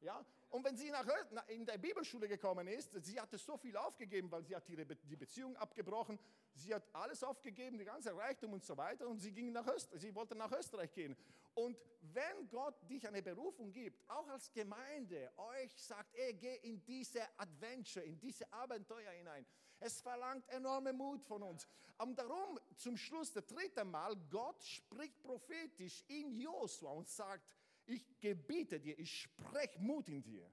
Ja? 0.00 0.24
Und 0.50 0.64
wenn 0.64 0.76
sie 0.76 0.90
nach, 0.90 1.06
in 1.48 1.66
der 1.66 1.76
Bibelschule 1.76 2.26
gekommen 2.26 2.66
ist, 2.68 2.90
sie 3.04 3.20
hatte 3.20 3.36
so 3.36 3.58
viel 3.58 3.76
aufgegeben, 3.76 4.30
weil 4.30 4.42
sie 4.44 4.56
hat 4.56 4.66
ihre 4.68 4.86
die 4.86 5.16
Beziehung 5.16 5.54
abgebrochen, 5.56 6.18
sie 6.54 6.74
hat 6.74 6.84
alles 6.94 7.22
aufgegeben, 7.22 7.78
die 7.78 7.84
ganze 7.84 8.16
Reichtum 8.16 8.54
und 8.54 8.64
so 8.64 8.76
weiter 8.76 9.06
und 9.06 9.18
sie 9.18 9.30
ging 9.30 9.52
nach 9.52 9.66
Österreich, 9.66 10.00
sie 10.00 10.14
wollte 10.14 10.34
nach 10.34 10.50
Österreich 10.50 10.92
gehen. 10.92 11.14
Und 11.54 11.76
wenn 12.00 12.48
Gott 12.48 12.76
dich 12.88 13.06
eine 13.06 13.20
Berufung 13.20 13.72
gibt, 13.72 14.08
auch 14.08 14.26
als 14.28 14.50
Gemeinde, 14.52 15.30
euch 15.36 15.76
sagt, 15.76 16.14
ey, 16.14 16.32
geh 16.32 16.54
in 16.62 16.82
diese 16.84 17.20
Adventure, 17.36 18.06
in 18.06 18.18
diese 18.18 18.50
Abenteuer 18.52 19.10
hinein. 19.10 19.44
Es 19.80 20.00
verlangt 20.00 20.48
enorme 20.48 20.92
Mut 20.92 21.22
von 21.24 21.42
uns. 21.42 21.66
Und 21.98 22.16
darum 22.16 22.58
zum 22.76 22.96
Schluss, 22.96 23.32
der 23.32 23.42
dritte 23.42 23.84
Mal, 23.84 24.16
Gott 24.30 24.62
spricht 24.62 25.20
prophetisch 25.22 26.04
in 26.06 26.32
Josua 26.32 26.92
und 26.92 27.08
sagt, 27.08 27.44
ich 27.88 28.20
gebiete 28.20 28.78
dir, 28.80 28.98
ich 28.98 29.22
spreche 29.22 29.78
Mut 29.78 30.08
in 30.08 30.22
dir. 30.22 30.50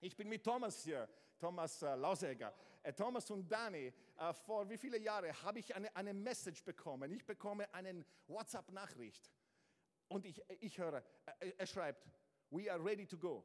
Ich 0.00 0.16
bin 0.16 0.28
mit 0.28 0.44
Thomas 0.44 0.82
hier, 0.82 1.08
Thomas 1.38 1.82
äh. 1.82 2.52
Äh, 2.82 2.94
Thomas 2.94 3.30
und 3.30 3.46
Dani, 3.50 3.92
äh, 4.16 4.32
vor 4.32 4.68
wie 4.68 4.78
viele 4.78 4.98
Jahren 4.98 5.30
habe 5.42 5.58
ich 5.58 5.74
eine, 5.74 5.94
eine 5.94 6.14
Message 6.14 6.64
bekommen. 6.64 7.12
Ich 7.12 7.26
bekomme 7.26 7.72
eine 7.74 8.04
WhatsApp-Nachricht. 8.26 9.30
Und 10.08 10.24
ich, 10.24 10.42
ich 10.60 10.78
höre, 10.78 11.04
äh, 11.40 11.52
er 11.58 11.66
schreibt, 11.66 12.08
we 12.50 12.70
are 12.72 12.82
ready 12.82 13.06
to 13.06 13.18
go. 13.18 13.44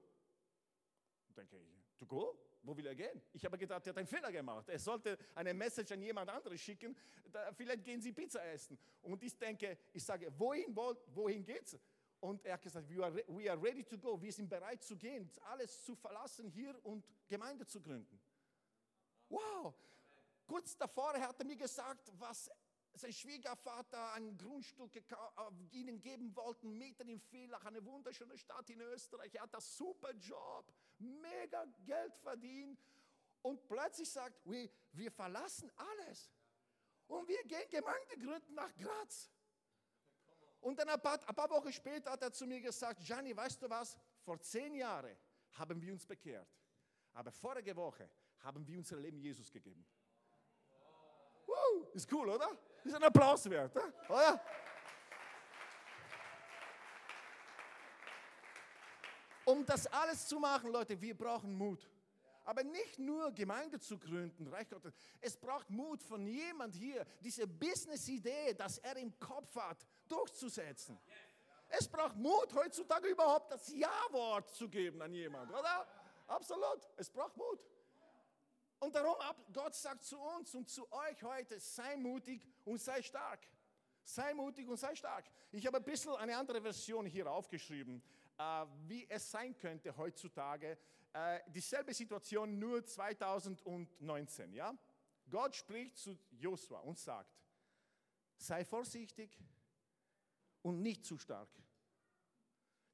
Denke 1.35 1.57
ich, 1.57 1.97
to 1.97 2.05
go? 2.05 2.39
Wo 2.65 2.75
will 2.75 2.87
er 2.87 2.95
gehen? 2.95 3.21
Ich 3.31 3.45
habe 3.45 3.57
gedacht, 3.57 3.85
er 3.85 3.91
hat 3.91 3.97
einen 3.97 4.07
Fehler 4.07 4.31
gemacht. 4.31 4.67
Er 4.69 4.79
sollte 4.79 5.17
eine 5.35 5.53
Message 5.53 5.91
an 5.91 6.01
jemand 6.01 6.29
anderes 6.29 6.59
schicken. 6.59 6.97
Da, 7.31 7.53
vielleicht 7.53 7.83
gehen 7.83 8.01
sie 8.01 8.11
Pizza 8.11 8.43
essen. 8.43 8.77
Und 9.03 9.21
ich 9.23 9.37
denke, 9.37 9.77
ich 9.93 10.03
sage, 10.03 10.33
wohin, 10.37 10.75
wohin 10.75 11.43
geht's? 11.43 11.77
Und 12.19 12.43
er 12.43 12.53
hat 12.53 12.61
gesagt, 12.63 12.89
we 12.89 13.03
are, 13.03 13.13
we 13.27 13.49
are 13.49 13.61
ready 13.61 13.83
to 13.83 13.97
go. 13.99 14.19
Wir 14.19 14.33
sind 14.33 14.49
bereit 14.49 14.83
zu 14.83 14.97
gehen, 14.97 15.29
alles 15.43 15.83
zu 15.83 15.95
verlassen 15.95 16.49
hier 16.49 16.75
und 16.83 17.05
Gemeinde 17.27 17.67
zu 17.67 17.79
gründen. 17.79 18.19
Wow! 19.29 19.75
Kurz 20.47 20.75
davor 20.75 21.13
hat 21.13 21.39
er 21.39 21.45
mir 21.45 21.55
gesagt, 21.55 22.11
was 22.17 22.49
sein 22.97 23.13
Schwiegervater 23.13 24.13
ein 24.13 24.37
Grundstück 24.37 24.95
äh, 24.95 25.01
ihnen 25.71 26.01
geben 26.01 26.35
wollten, 26.35 26.77
mitten 26.77 27.07
in 27.09 27.19
Villach, 27.19 27.63
eine 27.65 27.83
wunderschöne 27.85 28.37
Stadt 28.37 28.69
in 28.69 28.81
Österreich. 28.81 29.33
Er 29.35 29.43
hat 29.43 29.53
einen 29.53 29.61
super 29.61 30.13
Job, 30.13 30.71
mega 30.97 31.65
Geld 31.85 32.15
verdient. 32.17 32.79
Und 33.41 33.67
plötzlich 33.67 34.09
sagt, 34.09 34.39
wir, 34.45 34.69
wir 34.93 35.11
verlassen 35.11 35.71
alles. 35.75 36.31
Und 37.07 37.27
wir 37.27 37.43
gehen 37.43 37.69
Gemeinde 37.69 38.17
gründen 38.17 38.55
nach 38.55 38.75
Graz. 38.75 39.29
Und 40.61 40.79
dann 40.79 40.89
ein 40.89 40.99
paar, 40.99 41.19
ein 41.27 41.35
paar 41.35 41.49
Wochen 41.51 41.71
später 41.71 42.11
hat 42.11 42.23
er 42.23 42.31
zu 42.31 42.47
mir 42.47 42.59
gesagt, 42.59 42.99
Gianni, 43.03 43.35
weißt 43.37 43.61
du 43.61 43.69
was? 43.69 43.95
Vor 44.21 44.41
zehn 44.41 44.73
Jahren 44.73 45.15
haben 45.51 45.79
wir 45.79 45.93
uns 45.93 46.05
bekehrt. 46.07 46.47
Aber 47.13 47.31
vorige 47.31 47.75
Woche 47.75 48.09
haben 48.39 48.65
wir 48.67 48.77
unser 48.77 48.97
Leben 48.97 49.19
Jesus 49.19 49.51
gegeben. 49.51 49.85
Wow, 51.45 51.87
ist 51.93 52.11
cool, 52.11 52.29
oder? 52.29 52.49
Ist 52.83 52.95
ein 52.95 53.03
Applaus 53.03 53.49
wert, 53.49 53.75
oder? 54.09 54.41
Um 59.45 59.65
das 59.65 59.85
alles 59.87 60.27
zu 60.27 60.39
machen, 60.39 60.71
Leute, 60.71 60.99
wir 60.99 61.15
brauchen 61.15 61.55
Mut. 61.55 61.87
aber 62.45 62.63
nicht 62.63 62.99
nur 62.99 63.31
Gemeinde 63.31 63.79
zu 63.79 63.97
gründen, 63.97 64.47
Reich 64.47 64.69
Gottes. 64.69 64.93
Es 65.19 65.35
braucht 65.35 65.69
Mut 65.69 66.01
von 66.03 66.25
jemand 66.27 66.75
hier, 66.75 67.05
diese 67.21 67.47
Business-Idee, 67.47 68.53
dass 68.53 68.77
er 68.77 68.95
im 68.97 69.17
Kopf 69.19 69.55
hat, 69.55 69.85
durchzusetzen. 70.07 70.97
Es 71.69 71.87
braucht 71.87 72.15
Mut 72.15 72.53
heutzutage 72.53 73.07
überhaupt 73.07 73.51
das 73.51 73.73
Ja-Wort 73.73 74.49
zu 74.51 74.69
geben 74.69 75.01
an 75.01 75.13
jemand, 75.13 75.51
oder? 75.51 75.87
Absolut. 76.27 76.87
Es 76.97 77.09
braucht 77.09 77.35
Mut. 77.35 77.59
Und 78.79 78.93
darum, 78.95 79.15
Gott 79.53 79.73
sagt 79.75 80.03
zu 80.03 80.19
uns 80.19 80.53
und 80.53 80.69
zu 80.69 80.91
euch 80.91 81.23
heute, 81.23 81.59
sei 81.59 81.95
mutig 81.97 82.41
und 82.63 82.79
sei 82.79 83.01
stark. 83.01 83.47
Sei 84.03 84.33
mutig 84.33 84.67
und 84.67 84.77
sei 84.77 84.95
stark. 84.95 85.25
Ich 85.51 85.65
habe 85.65 85.77
ein 85.77 85.83
bisschen 85.83 86.13
eine 86.15 86.37
andere 86.37 86.61
Version 86.61 87.05
hier 87.05 87.31
aufgeschrieben, 87.31 88.03
äh, 88.37 88.65
wie 88.87 89.09
es 89.09 89.31
sein 89.31 89.57
könnte 89.57 89.95
heutzutage. 89.97 90.77
Äh, 91.13 91.39
dieselbe 91.47 91.93
Situation 91.93 92.59
nur 92.59 92.85
2019. 92.85 94.53
Ja? 94.53 94.77
Gott 95.29 95.55
spricht 95.55 95.97
zu 95.97 96.17
Josua 96.31 96.79
und 96.79 96.99
sagt, 96.99 97.33
sei 98.37 98.63
vorsichtig 98.65 99.39
und 100.61 100.81
nicht 100.81 101.05
zu 101.05 101.17
stark. 101.17 101.49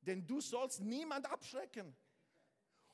Denn 0.01 0.25
du 0.25 0.41
sollst 0.41 0.81
niemand 0.81 1.25
abschrecken. 1.29 1.95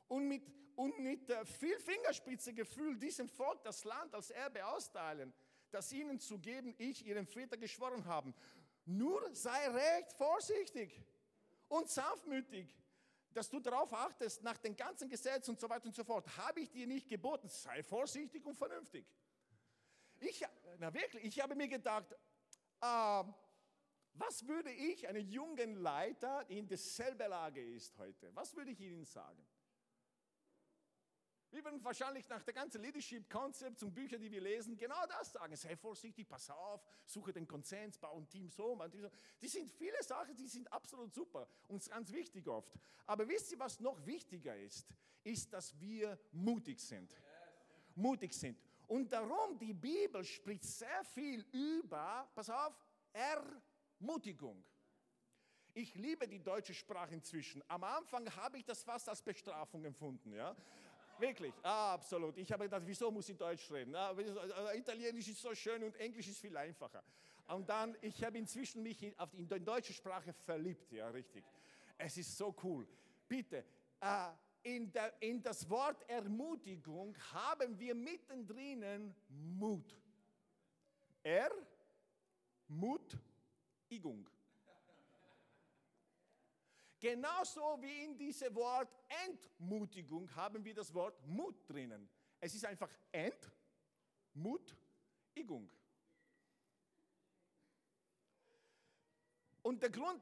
Und 0.08 0.28
mit, 0.28 0.44
und 0.78 0.98
mit 1.00 1.30
viel 1.46 1.78
Fingerspitzegefühl 1.80 2.98
diesem 2.98 3.28
Volk 3.28 3.62
das 3.64 3.84
Land 3.84 4.16
als 4.16 4.30
Erbe 4.30 4.66
austeilen 4.66 5.34
das 5.72 5.92
ihnen 5.92 6.20
zu 6.20 6.40
geben, 6.40 6.74
ich, 6.78 7.06
ihrem 7.06 7.26
Väter, 7.26 7.58
geschworen 7.58 8.06
haben. 8.06 8.34
Nur 8.86 9.34
sei 9.36 9.68
recht 9.70 10.14
vorsichtig 10.14 11.02
und 11.68 11.90
sanftmütig, 11.90 12.74
dass 13.34 13.50
du 13.50 13.60
darauf 13.60 13.94
achtest, 13.94 14.44
nach 14.44 14.58
dem 14.58 14.76
ganzen 14.76 15.10
Gesetz 15.10 15.48
und 15.50 15.60
so 15.60 15.70
weiter 15.70 15.86
und 15.86 15.96
so 15.96 16.04
fort. 16.04 16.26
Habe 16.38 16.62
ich 16.62 16.72
dir 16.72 16.88
nicht 16.88 17.10
geboten, 17.10 17.50
sei 17.50 17.84
vorsichtig 17.84 18.46
und 18.46 18.56
vernünftig. 18.56 19.06
Ich, 20.20 20.44
na 20.80 20.94
wirklich, 20.94 21.26
ich 21.26 21.40
habe 21.42 21.54
mir 21.54 21.68
gedacht, 21.68 22.12
äh, 22.82 23.24
was 24.14 24.48
würde 24.48 24.72
ich 24.72 25.08
einem 25.08 25.28
jungen 25.28 25.76
Leiter, 25.76 26.46
der 26.46 26.58
in 26.58 26.68
derselben 26.68 27.30
Lage 27.30 27.64
ist 27.64 27.96
heute, 28.00 28.34
was 28.34 28.56
würde 28.56 28.72
ich 28.72 28.80
ihnen 28.80 29.06
sagen? 29.06 29.46
Wir 31.52 31.64
würden 31.64 31.84
wahrscheinlich 31.84 32.28
nach 32.28 32.44
der 32.44 32.54
ganzen 32.54 32.82
Leadership 32.82 33.30
Concepts 33.30 33.82
und 33.82 33.94
Büchern, 33.94 34.20
die 34.20 34.30
wir 34.30 34.42
lesen, 34.42 34.78
genau 34.78 35.06
das 35.08 35.32
sagen. 35.32 35.56
Sei 35.56 35.78
vorsichtig, 35.78 36.28
pass 36.28 36.50
auf, 36.50 36.84
suche 37.06 37.32
den 37.32 37.48
Konsens, 37.48 37.98
bau 37.98 38.18
ein 38.18 38.28
Team 38.28 38.50
so. 38.50 38.80
Ein 38.80 38.92
Team 38.92 39.02
so. 39.02 39.10
Die 39.42 39.48
sind 39.48 39.72
viele 39.72 40.02
Sachen, 40.04 40.36
die 40.36 40.48
sind 40.48 40.72
absolut 40.72 41.14
super 41.14 41.48
und 41.68 41.88
ganz 41.90 42.12
wichtig 42.12 42.48
oft. 42.48 42.74
Aber 43.06 43.28
wisst 43.28 43.52
ihr, 43.54 43.60
was 43.60 43.80
noch 43.80 44.06
wichtiger 44.06 44.58
ist? 44.58 44.88
Ist, 45.24 45.54
dass 45.54 45.80
wir 45.80 46.20
mutig 46.34 46.80
sind. 46.80 47.16
Mutig 47.96 48.34
sind. 48.34 48.60
Und 48.88 49.12
darum, 49.12 49.58
die 49.58 49.74
Bibel 49.74 50.24
spricht 50.24 50.64
sehr 50.64 51.04
viel 51.06 51.46
über, 51.52 52.30
pass 52.36 52.50
auf, 52.50 52.74
Ermutigung. 53.14 54.64
Ich 55.74 55.94
liebe 55.96 56.28
die 56.28 56.40
deutsche 56.40 56.74
Sprache 56.74 57.14
inzwischen. 57.14 57.64
Am 57.68 57.84
Anfang 57.84 58.34
habe 58.36 58.58
ich 58.58 58.66
das 58.66 58.82
fast 58.84 59.08
als 59.10 59.22
Bestrafung 59.22 59.84
empfunden. 59.86 60.34
Ja? 60.34 60.56
Wirklich, 61.20 61.54
ah, 61.64 61.94
absolut. 61.94 62.38
Ich 62.38 62.52
habe 62.52 62.66
gedacht, 62.66 62.84
wieso 62.86 63.10
muss 63.10 63.28
ich 63.30 63.38
Deutsch 63.38 63.72
reden? 63.72 63.96
Ah, 63.96 64.14
Italienisch 64.74 65.28
ist 65.28 65.42
so 65.42 65.54
schön 65.56 65.84
und 65.84 65.96
Englisch 65.96 66.28
ist 66.28 66.40
viel 66.40 66.56
einfacher. 66.56 67.04
Und 67.48 67.68
dann, 67.68 67.96
ich 68.02 68.24
habe 68.24 68.38
inzwischen 68.38 68.84
mich 68.84 69.02
in, 69.02 69.16
die, 69.34 69.48
deutsche 69.48 69.94
Sprache 69.94 70.34
verliebt, 70.34 70.92
ja, 70.92 71.08
richtig. 71.10 71.44
Es 71.98 72.18
ist 72.18 72.38
so 72.38 72.56
cool. 72.64 72.88
Bitte, 73.28 73.64
äh, 74.00 74.28
in 75.22 75.42
das 75.42 75.70
Wort 75.70 76.04
Ermutigung 76.10 77.16
haben 77.32 77.80
wir 77.80 77.96
mittendrin 77.96 79.16
Mut. 79.30 79.96
Er, 81.24 81.52
Mut, 82.68 83.18
Igung. 83.90 84.30
Genauso 87.08 87.78
wie 87.80 88.04
in 88.04 88.18
diesem 88.18 88.54
Wort 88.54 88.94
Entmutigung 89.26 90.30
haben 90.36 90.66
wir 90.66 90.74
das 90.74 90.94
Wort 90.94 91.26
Mut 91.26 91.56
drinnen. 91.66 92.10
Es 92.38 92.54
ist 92.54 92.66
einfach 92.66 92.90
Entmutigung. 93.14 94.60
Und 99.62 99.82
der 99.82 99.90
Grund, 99.90 100.22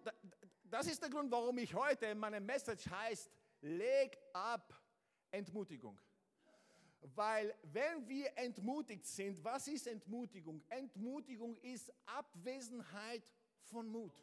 das 0.66 0.86
ist 0.86 1.02
der 1.02 1.10
Grund, 1.10 1.32
warum 1.32 1.58
ich 1.58 1.74
heute 1.74 2.14
meine 2.14 2.40
Message 2.40 2.88
heißt, 2.88 3.32
leg 3.62 4.16
ab 4.32 4.80
Entmutigung. 5.32 6.00
Weil 7.16 7.56
wenn 7.64 8.08
wir 8.08 8.38
entmutigt 8.38 9.08
sind, 9.08 9.44
was 9.44 9.68
ist 9.68 9.88
Entmutigung? 9.88 10.62
Entmutigung 10.70 11.58
ist 11.64 11.92
Abwesenheit 12.06 13.24
von 13.64 13.88
Mut. 13.88 14.14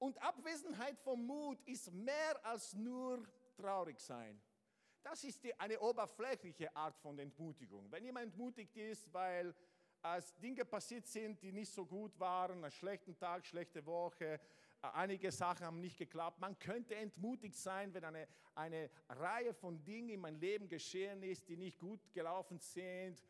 Und 0.00 0.20
Abwesenheit 0.22 0.98
von 0.98 1.22
Mut 1.26 1.60
ist 1.66 1.92
mehr 1.92 2.42
als 2.42 2.72
nur 2.72 3.22
traurig 3.54 4.00
sein. 4.00 4.40
Das 5.02 5.22
ist 5.24 5.44
die, 5.44 5.54
eine 5.60 5.78
oberflächliche 5.78 6.74
Art 6.74 6.96
von 6.96 7.18
Entmutigung. 7.18 7.86
Wenn 7.92 8.04
jemand 8.04 8.28
entmutigt 8.28 8.74
ist, 8.78 9.12
weil 9.12 9.54
als 10.00 10.34
Dinge 10.38 10.64
passiert 10.64 11.06
sind, 11.06 11.42
die 11.42 11.52
nicht 11.52 11.70
so 11.70 11.84
gut 11.84 12.18
waren, 12.18 12.64
einen 12.64 12.70
schlechten 12.70 13.18
Tag, 13.18 13.44
schlechte 13.44 13.84
Woche, 13.84 14.40
äh, 14.82 14.86
einige 14.94 15.30
Sachen 15.30 15.66
haben 15.66 15.80
nicht 15.80 15.98
geklappt. 15.98 16.40
Man 16.40 16.58
könnte 16.58 16.94
entmutigt 16.94 17.56
sein, 17.56 17.92
wenn 17.92 18.04
eine, 18.04 18.26
eine 18.54 18.88
Reihe 19.10 19.52
von 19.52 19.84
Dingen 19.84 20.08
in 20.08 20.20
meinem 20.20 20.40
Leben 20.40 20.66
geschehen 20.66 21.22
ist, 21.22 21.46
die 21.46 21.58
nicht 21.58 21.78
gut 21.78 22.00
gelaufen 22.14 22.58
sind 22.58 23.22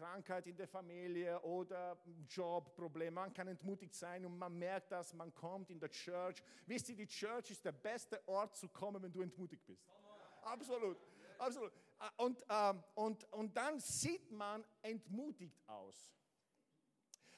Krankheit 0.00 0.46
in 0.46 0.56
der 0.56 0.66
Familie 0.66 1.38
oder 1.42 1.98
Jobproblem. 2.26 3.12
Man 3.12 3.34
kann 3.34 3.48
entmutigt 3.48 3.94
sein 3.94 4.24
und 4.24 4.38
man 4.38 4.58
merkt 4.58 4.90
das, 4.90 5.12
man 5.12 5.34
kommt 5.34 5.68
in 5.68 5.78
der 5.78 5.90
Church. 5.90 6.42
Wisst 6.64 6.88
ihr, 6.88 6.96
die 6.96 7.06
Church 7.06 7.50
ist 7.50 7.62
der 7.62 7.72
beste 7.72 8.26
Ort 8.26 8.56
zu 8.56 8.66
kommen, 8.68 9.02
wenn 9.02 9.12
du 9.12 9.20
entmutigt 9.20 9.66
bist. 9.66 9.86
Absolut, 10.40 10.96
absolut. 11.38 11.70
Ah, 11.98 12.10
und, 12.16 12.42
ähm, 12.48 12.82
und, 12.94 13.30
und 13.34 13.54
dann 13.54 13.78
sieht 13.78 14.30
man 14.30 14.64
entmutigt 14.80 15.60
aus. 15.68 16.14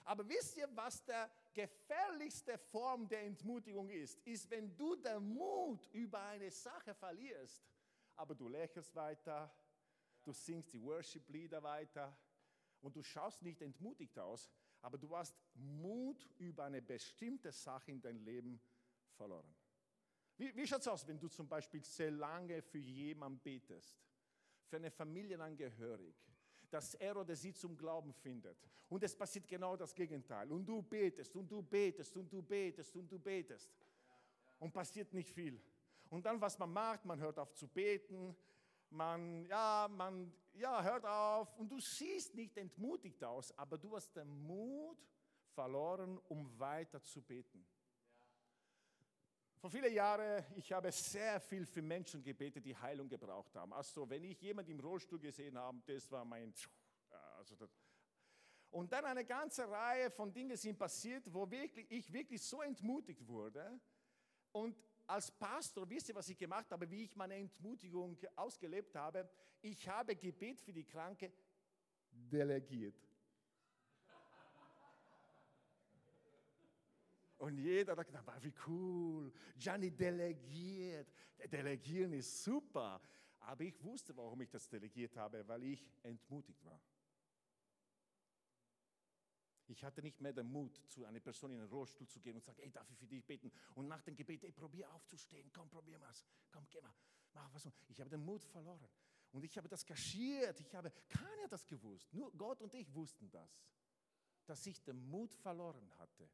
Aber 0.05 0.29
wisst 0.29 0.57
ihr, 0.57 0.69
was 0.77 1.05
der 1.05 1.29
gefährlichste 1.53 2.59
Form 2.59 3.09
der 3.09 3.23
Entmutigung 3.25 3.91
ist? 3.91 4.21
Ist, 4.25 4.49
wenn 4.51 4.77
du 4.77 4.95
den 4.95 5.35
Mut 5.35 5.85
über 5.93 6.21
eine 6.27 6.53
Sache 6.53 6.95
verlierst, 6.95 7.65
aber 8.15 8.37
du 8.37 8.49
lächelst 8.49 8.95
weiter, 8.95 9.53
du 10.23 10.33
singst 10.33 10.73
die 10.73 10.81
Worship-Lieder 10.81 11.61
weiter, 11.61 12.17
und 12.83 12.97
du 12.97 13.03
schaust 13.03 13.43
nicht 13.43 13.63
entmutigt 13.63 14.19
aus, 14.19 14.51
aber 14.83 14.99
du 14.99 15.17
hast 15.17 15.35
Mut 15.55 16.29
über 16.39 16.65
eine 16.65 16.83
bestimmte 16.83 17.53
Sache 17.53 17.93
in 17.93 18.01
dein 18.01 18.19
Leben 18.19 18.61
verloren. 19.17 19.55
Wie, 20.37 20.55
wie 20.57 20.67
schaut 20.67 20.81
es 20.81 20.89
aus, 20.89 21.07
wenn 21.07 21.19
du 21.19 21.29
zum 21.29 21.49
Beispiel 21.49 21.83
sehr 21.85 22.11
lange 22.11 22.61
für 22.63 22.79
jemanden 22.79 23.39
betest, 23.41 24.03
für 24.67 24.77
eine 24.77 24.91
Familienangehörig, 24.91 26.17
dass 26.71 26.95
er 26.95 27.17
oder 27.17 27.37
sie 27.37 27.53
zum 27.53 27.77
Glauben 27.77 28.13
findet. 28.13 28.57
Und 28.89 29.03
es 29.05 29.15
passiert 29.15 29.47
genau 29.47 29.77
das 29.77 29.95
Gegenteil. 29.95 30.51
Und 30.51 30.65
du 30.65 30.83
betest 30.83 31.37
und 31.37 31.51
du 31.51 31.63
betest 31.63 32.17
und 32.17 32.33
du 32.33 32.43
betest 32.43 32.97
und 32.97 33.13
du 33.13 33.19
betest. 33.19 33.71
Und 34.59 34.73
passiert 34.73 35.13
nicht 35.13 35.31
viel. 35.31 35.61
Und 36.09 36.25
dann, 36.25 36.41
was 36.41 36.59
man 36.59 36.73
macht, 36.73 37.05
man 37.05 37.21
hört 37.21 37.39
auf 37.39 37.53
zu 37.53 37.69
beten, 37.69 38.35
man, 38.91 39.45
ja, 39.47 39.89
man 39.91 40.33
ja, 40.55 40.83
hört 40.83 41.05
auf 41.05 41.55
und 41.59 41.71
du 41.71 41.81
siehst 41.81 42.35
nicht 42.35 42.57
entmutigt 42.57 43.23
aus, 43.25 43.57
aber 43.59 43.79
du 43.79 43.95
hast 43.95 44.15
den 44.17 44.29
Mut 44.47 44.99
verloren, 45.55 46.19
um 46.29 46.59
weiter 46.59 47.03
zu 47.03 47.23
beten. 47.23 47.67
Vor 49.59 49.71
vielen 49.71 49.93
Jahren, 49.93 50.45
ich 50.57 50.73
habe 50.73 50.91
sehr 50.91 51.39
viel 51.41 51.65
für 51.65 51.83
Menschen 51.83 52.23
gebetet, 52.23 52.67
die 52.67 52.77
Heilung 52.77 53.09
gebraucht 53.09 53.55
haben. 53.55 53.73
Also 53.73 54.09
wenn 54.11 54.25
ich 54.25 54.41
jemanden 54.41 54.73
im 54.73 54.81
Rollstuhl 54.81 55.21
gesehen 55.21 55.57
habe, 55.57 55.81
das 55.87 56.11
war 56.11 56.25
mein... 56.25 56.53
Also 57.37 57.55
das, 57.57 57.71
und 58.71 58.91
dann 58.91 59.05
eine 59.05 59.25
ganze 59.25 59.69
Reihe 59.69 60.11
von 60.11 60.33
Dingen 60.33 60.57
sind 60.57 60.79
passiert, 60.79 61.33
wo 61.33 61.49
wirklich, 61.51 61.91
ich 61.91 62.11
wirklich 62.13 62.43
so 62.43 62.63
entmutigt 62.63 63.27
wurde. 63.29 63.79
Und 64.51 64.77
als 65.13 65.31
Pastor, 65.31 65.89
wisst 65.91 66.09
ihr, 66.09 66.15
was 66.15 66.29
ich 66.31 66.39
gemacht 66.39 66.71
habe, 66.71 66.91
wie 66.91 67.05
ich 67.05 67.15
meine 67.15 67.35
Entmutigung 67.35 68.17
ausgelebt 68.35 68.95
habe? 68.97 69.29
Ich 69.61 69.87
habe 69.87 70.17
Gebet 70.17 70.59
für 70.59 70.73
die 70.73 70.85
Kranke 70.85 71.31
delegiert. 72.11 72.97
Und 77.37 77.59
jeder 77.59 77.95
hat 77.95 78.07
gedacht, 78.07 78.27
wie 78.43 78.55
cool, 78.67 79.33
Gianni 79.59 79.91
delegiert. 79.91 81.13
Delegieren 81.51 82.15
ist 82.15 82.43
super. 82.43 82.99
Aber 83.41 83.65
ich 83.65 83.83
wusste, 83.83 84.17
warum 84.17 84.41
ich 84.41 84.49
das 84.49 84.67
delegiert 84.67 85.15
habe, 85.17 85.47
weil 85.47 85.65
ich 85.65 85.85
entmutigt 86.03 86.65
war. 86.65 86.81
Ich 89.69 89.85
hatte 89.85 90.03
nicht 90.03 90.21
mehr 90.21 90.33
den 90.33 90.51
Mut, 90.51 90.77
zu 90.89 91.05
einer 91.05 91.21
Person 91.21 91.53
in 91.53 91.59
den 91.59 91.69
Rollstuhl 91.69 92.09
zu 92.09 92.21
gehen 92.21 92.35
und 92.35 92.43
zu 92.43 92.47
sagen, 92.47 92.61
ey, 92.61 92.71
darf 92.71 92.91
ich 92.91 92.99
für 92.99 93.07
dich 93.07 93.25
beten? 93.25 93.51
Und 93.75 93.89
nach 93.89 94.03
dem 94.03 94.17
Gebet, 94.17 94.45
ey, 94.45 94.53
probier 94.53 94.93
aufzustehen, 94.93 95.51
komm, 95.53 95.69
probier 95.69 95.99
mal. 95.99 96.13
Komm, 96.51 96.67
geh 96.69 96.81
mal. 96.81 96.95
Mach 97.35 97.53
was. 97.55 97.69
Ich 97.89 98.01
habe 98.01 98.11
den 98.11 98.25
Mut 98.25 98.45
verloren. 98.45 98.89
Und 99.31 99.45
ich 99.45 99.57
habe 99.57 99.69
das 99.69 99.87
kaschiert. 99.87 100.61
Ich 100.61 100.75
habe, 100.75 100.93
keiner 101.09 101.49
das 101.49 101.67
gewusst. 101.67 102.13
Nur 102.13 102.33
Gott 102.33 102.61
und 102.61 102.75
ich 102.75 102.93
wussten 102.95 103.31
das. 103.31 103.65
Dass 104.47 104.67
ich 104.67 104.83
den 104.83 105.09
Mut 105.09 105.33
verloren 105.35 105.91
hatte. 105.99 106.29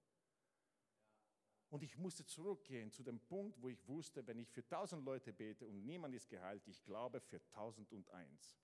Und 1.70 1.82
ich 1.82 1.98
musste 1.98 2.24
zurückgehen 2.24 2.90
zu 2.90 3.02
dem 3.02 3.20
Punkt, 3.20 3.60
wo 3.60 3.68
ich 3.68 3.86
wusste, 3.86 4.26
wenn 4.26 4.38
ich 4.38 4.50
für 4.50 4.66
tausend 4.66 5.04
Leute 5.04 5.34
bete 5.34 5.66
und 5.66 5.84
niemand 5.84 6.14
ist 6.14 6.28
geheilt, 6.28 6.66
ich 6.66 6.82
glaube 6.82 7.20
für 7.20 7.46
tausend 7.50 7.92
und 7.92 8.08
eins. 8.10 8.56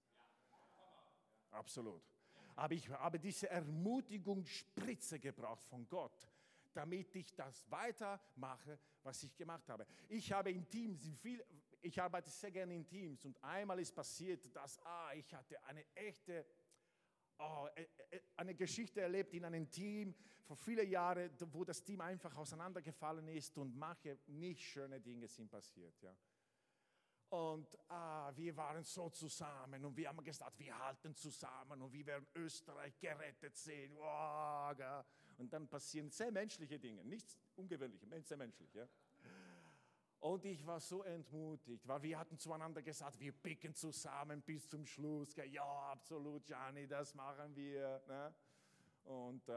Absolut. 1.50 2.13
Aber 2.56 2.74
ich 2.74 2.88
habe 2.88 3.18
diese 3.18 3.48
Ermutigungsspritze 3.50 5.18
gebraucht 5.18 5.64
von 5.64 5.88
Gott, 5.88 6.28
damit 6.72 7.14
ich 7.16 7.34
das 7.34 7.68
weitermache, 7.70 8.78
was 9.02 9.22
ich 9.22 9.36
gemacht 9.36 9.68
habe. 9.68 9.86
Ich 10.08 10.32
habe 10.32 10.50
in 10.50 10.68
Teams, 10.68 11.02
viel, 11.20 11.44
ich 11.82 12.00
arbeite 12.00 12.30
sehr 12.30 12.50
gerne 12.50 12.74
in 12.74 12.86
Teams 12.86 13.24
und 13.24 13.42
einmal 13.42 13.78
ist 13.80 13.94
passiert, 13.94 14.54
dass 14.54 14.78
ah, 14.84 15.12
ich 15.14 15.32
hatte 15.34 15.62
eine 15.64 15.84
echte 15.94 16.46
oh, 17.38 17.68
eine 18.36 18.54
Geschichte 18.54 19.00
erlebt 19.00 19.34
in 19.34 19.44
einem 19.44 19.70
Team 19.70 20.14
vor 20.42 20.56
vielen 20.56 20.88
Jahren, 20.88 21.30
wo 21.52 21.64
das 21.64 21.82
Team 21.82 22.00
einfach 22.00 22.34
auseinandergefallen 22.36 23.28
ist 23.28 23.56
und 23.58 23.76
manche 23.76 24.18
nicht 24.26 24.62
schöne 24.62 25.00
Dinge 25.00 25.26
sind 25.28 25.50
passiert. 25.50 26.00
Ja. 26.02 26.14
Und 27.30 27.66
ah, 27.88 28.30
wir 28.36 28.56
waren 28.56 28.84
so 28.84 29.10
zusammen 29.10 29.84
und 29.84 29.96
wir 29.96 30.08
haben 30.08 30.22
gesagt, 30.22 30.58
wir 30.58 30.78
halten 30.78 31.16
zusammen 31.16 31.82
und 31.82 31.92
wir 31.92 32.06
werden 32.06 32.26
Österreich 32.34 32.98
gerettet 33.00 33.56
sehen. 33.56 33.96
Wow, 33.96 35.04
und 35.38 35.52
dann 35.52 35.68
passieren 35.68 36.10
sehr 36.10 36.30
menschliche 36.30 36.78
Dinge, 36.78 37.04
nichts 37.04 37.38
Ungewöhnliches, 37.56 38.28
sehr 38.28 38.36
menschlich. 38.36 38.72
Ja. 38.74 38.86
Und 40.20 40.44
ich 40.46 40.64
war 40.66 40.80
so 40.80 41.02
entmutigt, 41.02 41.86
weil 41.86 42.02
wir 42.02 42.18
hatten 42.18 42.38
zueinander 42.38 42.80
gesagt, 42.80 43.20
wir 43.20 43.32
picken 43.32 43.74
zusammen 43.74 44.40
bis 44.40 44.66
zum 44.66 44.86
Schluss. 44.86 45.36
Ja, 45.36 45.90
absolut, 45.90 46.46
Gianni, 46.46 46.86
das 46.86 47.14
machen 47.14 47.54
wir. 47.54 48.02
Ne? 48.08 48.34
Und, 49.04 49.46
äh, 49.50 49.52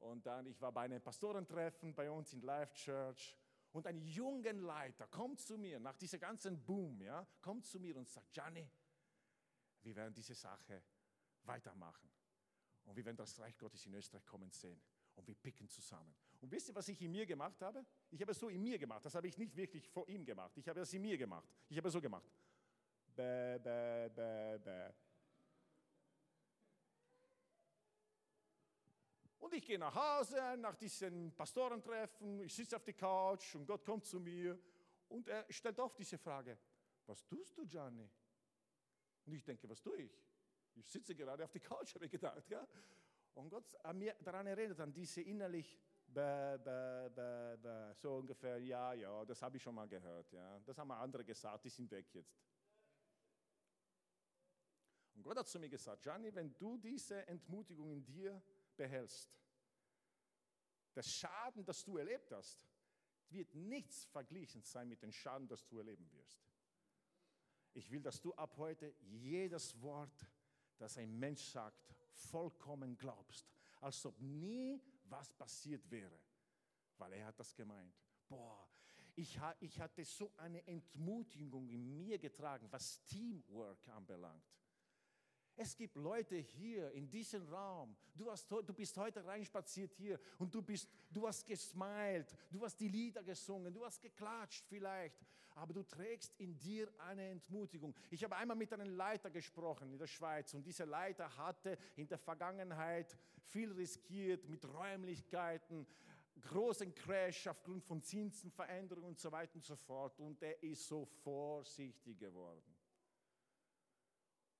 und 0.00 0.26
dann, 0.26 0.44
ich 0.46 0.60
war 0.60 0.72
bei 0.72 0.82
einem 0.82 1.00
Pastorentreffen 1.00 1.94
bei 1.94 2.10
uns 2.10 2.34
in 2.34 2.42
Life 2.42 2.74
Church 2.74 3.34
und 3.76 3.86
ein 3.86 4.00
junger 4.00 4.54
Leiter 4.54 5.06
kommt 5.06 5.38
zu 5.38 5.58
mir, 5.58 5.78
nach 5.78 5.96
diesem 5.96 6.18
ganzen 6.18 6.64
Boom, 6.64 7.02
ja, 7.02 7.26
kommt 7.42 7.66
zu 7.66 7.78
mir 7.78 7.94
und 7.96 8.08
sagt, 8.08 8.32
Gianni, 8.32 8.66
wir 9.82 9.94
werden 9.94 10.14
diese 10.14 10.34
Sache 10.34 10.82
weitermachen. 11.42 12.10
Und 12.84 12.96
wir 12.96 13.04
werden 13.04 13.18
das 13.18 13.38
Reich 13.38 13.58
Gottes 13.58 13.84
in 13.84 13.92
Österreich 13.92 14.24
kommen 14.24 14.50
sehen. 14.50 14.80
Und 15.14 15.26
wir 15.26 15.34
picken 15.34 15.68
zusammen. 15.68 16.14
Und 16.40 16.50
wisst 16.50 16.68
ihr, 16.68 16.74
was 16.74 16.88
ich 16.88 17.02
in 17.02 17.10
mir 17.10 17.26
gemacht 17.26 17.60
habe? 17.60 17.84
Ich 18.10 18.20
habe 18.22 18.32
es 18.32 18.38
so 18.38 18.48
in 18.48 18.62
mir 18.62 18.78
gemacht. 18.78 19.04
Das 19.04 19.14
habe 19.14 19.28
ich 19.28 19.36
nicht 19.36 19.54
wirklich 19.54 19.86
vor 19.88 20.08
ihm 20.08 20.24
gemacht. 20.24 20.56
Ich 20.56 20.66
habe 20.68 20.80
es 20.80 20.92
in 20.94 21.02
mir 21.02 21.18
gemacht. 21.18 21.48
Ich 21.68 21.76
habe 21.76 21.88
es 21.88 21.92
so 21.92 22.00
gemacht. 22.00 22.30
Bäh, 23.14 23.58
bäh, 23.58 24.08
bäh, 24.08 24.58
bäh. 24.58 24.92
Und 29.46 29.54
ich 29.54 29.64
gehe 29.64 29.78
nach 29.78 29.94
Hause, 29.94 30.56
nach 30.56 30.74
diesem 30.74 31.30
Pastorentreffen, 31.30 32.40
ich 32.40 32.52
sitze 32.52 32.74
auf 32.74 32.82
der 32.82 32.94
Couch 32.94 33.54
und 33.54 33.64
Gott 33.64 33.84
kommt 33.84 34.04
zu 34.04 34.18
mir 34.18 34.58
und 35.06 35.28
er 35.28 35.46
stellt 35.52 35.78
oft 35.78 35.96
diese 35.96 36.18
Frage, 36.18 36.58
was 37.06 37.24
tust 37.24 37.56
du, 37.56 37.64
Gianni? 37.64 38.10
Und 39.24 39.32
ich 39.34 39.44
denke, 39.44 39.68
was 39.68 39.80
tue 39.80 39.98
ich? 39.98 40.10
Ich 40.74 40.88
sitze 40.88 41.14
gerade 41.14 41.44
auf 41.44 41.52
der 41.52 41.60
Couch, 41.60 41.78
habe 41.94 42.06
ich 42.06 42.10
gedacht. 42.10 42.50
Ja? 42.50 42.66
Und 43.34 43.48
Gott 43.48 43.72
hat 43.84 43.94
mir 43.94 44.16
daran 44.20 44.48
erinnert, 44.48 44.80
an 44.80 44.92
diese 44.92 45.20
innerlich 45.20 45.78
bäh, 46.08 46.58
bäh, 46.58 47.08
bäh. 47.56 47.94
So 47.94 48.16
ungefähr, 48.16 48.58
ja, 48.58 48.94
ja, 48.94 49.24
das 49.24 49.40
habe 49.42 49.58
ich 49.58 49.62
schon 49.62 49.76
mal 49.76 49.86
gehört. 49.86 50.32
Ja. 50.32 50.58
Das 50.58 50.76
haben 50.76 50.90
andere 50.90 51.24
gesagt, 51.24 51.66
die 51.66 51.70
sind 51.70 51.88
weg 51.92 52.12
jetzt. 52.12 52.36
Und 55.14 55.22
Gott 55.22 55.38
hat 55.38 55.46
zu 55.46 55.60
mir 55.60 55.68
gesagt, 55.68 56.02
Gianni, 56.02 56.34
wenn 56.34 56.58
du 56.58 56.76
diese 56.78 57.24
Entmutigung 57.28 57.92
in 57.92 58.04
dir 58.04 58.42
behältst, 58.76 59.30
das 60.94 61.12
Schaden, 61.12 61.64
das 61.64 61.84
du 61.84 61.98
erlebt 61.98 62.32
hast, 62.32 62.66
wird 63.28 63.54
nichts 63.54 64.04
verglichen 64.06 64.62
sein 64.62 64.88
mit 64.88 65.02
dem 65.02 65.12
Schaden, 65.12 65.48
das 65.48 65.66
du 65.66 65.78
erleben 65.78 66.10
wirst. 66.12 66.40
Ich 67.74 67.90
will, 67.90 68.00
dass 68.00 68.20
du 68.20 68.32
ab 68.34 68.56
heute 68.56 68.94
jedes 69.00 69.80
Wort, 69.82 70.26
das 70.78 70.96
ein 70.96 71.18
Mensch 71.18 71.42
sagt, 71.42 71.94
vollkommen 72.12 72.96
glaubst, 72.96 73.46
als 73.80 74.06
ob 74.06 74.18
nie 74.20 74.80
was 75.04 75.32
passiert 75.34 75.90
wäre, 75.90 76.18
weil 76.96 77.12
er 77.12 77.26
hat 77.26 77.38
das 77.38 77.54
gemeint. 77.54 77.94
Boah, 78.28 78.66
ich, 79.14 79.38
ich 79.60 79.80
hatte 79.80 80.04
so 80.04 80.32
eine 80.36 80.66
Entmutigung 80.66 81.68
in 81.68 81.96
mir 81.96 82.18
getragen, 82.18 82.66
was 82.70 83.04
Teamwork 83.04 83.86
anbelangt. 83.88 84.44
Es 85.58 85.74
gibt 85.74 85.96
Leute 85.96 86.36
hier 86.36 86.92
in 86.92 87.08
diesem 87.08 87.48
Raum. 87.48 87.96
Du, 88.14 88.30
hast, 88.30 88.50
du 88.50 88.74
bist 88.74 88.96
heute 88.98 89.24
reinspaziert 89.24 89.94
hier 89.94 90.20
und 90.38 90.54
du, 90.54 90.60
bist, 90.60 90.86
du 91.10 91.26
hast 91.26 91.46
gesmiled, 91.46 92.36
du 92.50 92.62
hast 92.62 92.78
die 92.78 92.88
Lieder 92.88 93.22
gesungen, 93.22 93.72
du 93.72 93.82
hast 93.82 94.02
geklatscht 94.02 94.66
vielleicht, 94.68 95.16
aber 95.54 95.72
du 95.72 95.82
trägst 95.82 96.34
in 96.38 96.58
dir 96.58 96.92
eine 96.98 97.30
Entmutigung. 97.30 97.94
Ich 98.10 98.22
habe 98.22 98.36
einmal 98.36 98.56
mit 98.56 98.70
einem 98.74 98.90
Leiter 98.90 99.30
gesprochen 99.30 99.90
in 99.90 99.98
der 99.98 100.06
Schweiz 100.06 100.52
und 100.52 100.62
dieser 100.62 100.84
Leiter 100.84 101.34
hatte 101.38 101.78
in 101.96 102.06
der 102.06 102.18
Vergangenheit 102.18 103.16
viel 103.40 103.72
riskiert 103.72 104.46
mit 104.50 104.62
Räumlichkeiten, 104.66 105.86
großen 106.42 106.94
Crash 106.94 107.46
aufgrund 107.46 107.82
von 107.82 108.02
Zinsenveränderungen 108.02 109.08
und 109.08 109.18
so 109.18 109.32
weiter 109.32 109.54
und 109.54 109.64
so 109.64 109.76
fort 109.76 110.20
und 110.20 110.42
er 110.42 110.62
ist 110.62 110.86
so 110.86 111.06
vorsichtig 111.06 112.18
geworden. 112.18 112.75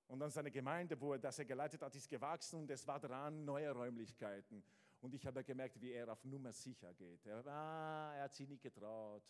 Und 0.07 0.19
dann 0.19 0.29
seine 0.29 0.51
Gemeinde, 0.51 0.99
wo 0.99 1.13
er 1.13 1.19
das 1.19 1.37
er 1.39 1.45
geleitet 1.45 1.81
hat, 1.81 1.93
ist 1.95 2.09
gewachsen 2.09 2.61
und 2.61 2.71
es 2.71 2.87
war 2.87 2.99
dran, 2.99 3.43
neue 3.43 3.71
Räumlichkeiten. 3.71 4.63
Und 5.01 5.13
ich 5.13 5.25
habe 5.25 5.43
gemerkt, 5.43 5.79
wie 5.81 5.91
er 5.91 6.11
auf 6.11 6.23
Nummer 6.23 6.53
sicher 6.53 6.93
geht. 6.93 7.25
Er, 7.25 7.45
ah, 7.45 8.15
er 8.15 8.23
hat 8.23 8.33
sich 8.33 8.47
nicht 8.47 8.63
getraut. 8.63 9.23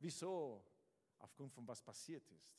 Wieso? 0.00 0.64
Aufgrund 1.18 1.52
von 1.52 1.66
was 1.68 1.80
passiert 1.82 2.28
ist. 2.30 2.58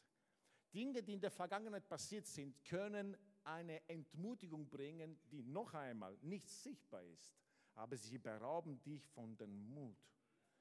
Dinge, 0.74 1.02
die 1.02 1.14
in 1.14 1.22
der 1.22 1.32
Vergangenheit 1.32 1.88
passiert 1.88 2.26
sind, 2.28 2.64
können 2.64 3.18
eine 3.44 3.88
Entmutigung 3.88 4.68
bringen, 4.70 5.18
die 5.32 5.44
noch 5.44 5.74
einmal 5.74 6.18
nicht 6.22 6.50
sichtbar 6.50 7.04
ist, 7.04 7.36
aber 7.76 7.96
sie 7.98 8.18
berauben 8.18 8.82
dich 8.82 9.08
von 9.10 9.36
dem 9.38 9.74
Mut, 9.74 9.98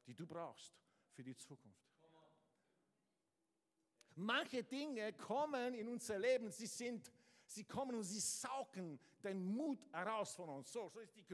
die 0.07 0.15
du 0.15 0.27
brauchst 0.27 0.75
für 1.11 1.25
die 1.25 1.37
Zukunft. 1.37 1.84
Manche 4.17 4.63
Dinge 4.63 5.13
kommen 5.15 5.75
in 5.75 5.89
unser 5.89 6.19
Leben, 6.19 6.51
sie 6.51 6.67
sind, 6.67 7.11
sie 7.47 7.65
kommen 7.65 7.97
und 7.97 8.05
sie 8.05 8.21
saugen 8.21 9.01
den 9.23 9.45
Mut 9.45 9.85
heraus 9.93 10.35
von 10.35 10.49
uns. 10.51 10.73
So, 10.73 10.89
so 10.89 11.01
ist 11.01 11.17
die. 11.17 11.25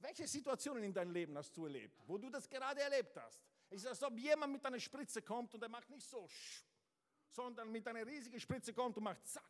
Welche 0.00 0.26
Situationen 0.26 0.84
in 0.84 0.92
deinem 0.92 1.12
Leben 1.12 1.36
hast 1.38 1.56
du 1.56 1.64
erlebt, 1.64 2.02
wo 2.06 2.18
du 2.18 2.28
das 2.28 2.48
gerade 2.48 2.80
erlebt 2.80 3.16
hast? 3.16 3.42
Es 3.70 3.82
ist, 3.82 3.86
als 3.86 4.02
ob 4.02 4.18
jemand 4.18 4.52
mit 4.52 4.66
einer 4.66 4.80
Spritze 4.80 5.22
kommt 5.22 5.54
und 5.54 5.62
er 5.62 5.68
macht 5.68 5.88
nicht 5.88 6.06
so, 6.06 6.28
sondern 7.30 7.70
mit 7.70 7.86
einer 7.88 8.06
riesigen 8.06 8.38
Spritze 8.38 8.74
kommt 8.74 8.96
und 8.96 9.04
macht 9.04 9.26
zack. 9.26 9.42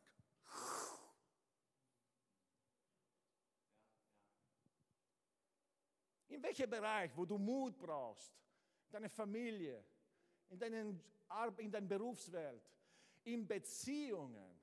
In 6.29 6.43
welchem 6.43 6.69
Bereich, 6.69 7.17
wo 7.17 7.25
du 7.25 7.39
Mut 7.39 7.79
brauchst, 7.79 8.33
deine 8.95 9.09
Familie, 9.09 9.85
in, 10.49 10.59
deinen, 10.59 11.01
in 11.59 11.71
deiner 11.71 11.87
Berufswelt, 11.87 12.63
in 13.25 13.47
Beziehungen. 13.47 14.61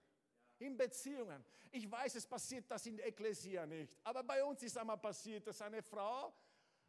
In 0.59 0.77
Beziehungen. 0.77 1.43
Ich 1.71 1.89
weiß, 1.89 2.15
es 2.15 2.27
passiert 2.27 2.69
das 2.69 2.85
in 2.85 2.97
der 2.97 3.07
Ekklesia 3.07 3.65
nicht. 3.65 3.97
Aber 4.03 4.23
bei 4.23 4.43
uns 4.43 4.61
ist 4.63 4.77
einmal 4.77 4.97
passiert, 4.97 5.47
dass 5.47 5.61
eine 5.61 5.81
Frau, 5.81 6.33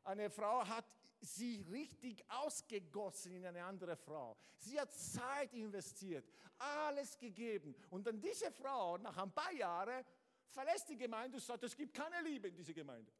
eine 0.04 0.28
Frau 0.28 0.66
hat 0.66 0.84
sie 1.20 1.64
richtig 1.70 2.24
ausgegossen 2.28 3.32
in 3.32 3.46
eine 3.46 3.64
andere 3.64 3.96
Frau. 3.96 4.36
Sie 4.58 4.78
hat 4.78 4.92
Zeit 4.92 5.54
investiert, 5.54 6.28
alles 6.58 7.16
gegeben. 7.16 7.74
Und 7.90 8.06
dann 8.06 8.20
diese 8.20 8.50
Frau, 8.50 8.98
nach 8.98 9.16
ein 9.16 9.32
paar 9.32 9.52
Jahren, 9.52 10.04
verlässt 10.48 10.88
die 10.88 10.96
Gemeinde 10.96 11.36
und 11.36 11.42
sagt, 11.42 11.62
es 11.64 11.76
gibt 11.76 11.94
keine 11.94 12.20
Liebe 12.22 12.48
in 12.48 12.56
dieser 12.56 12.74
Gemeinde. 12.74 13.10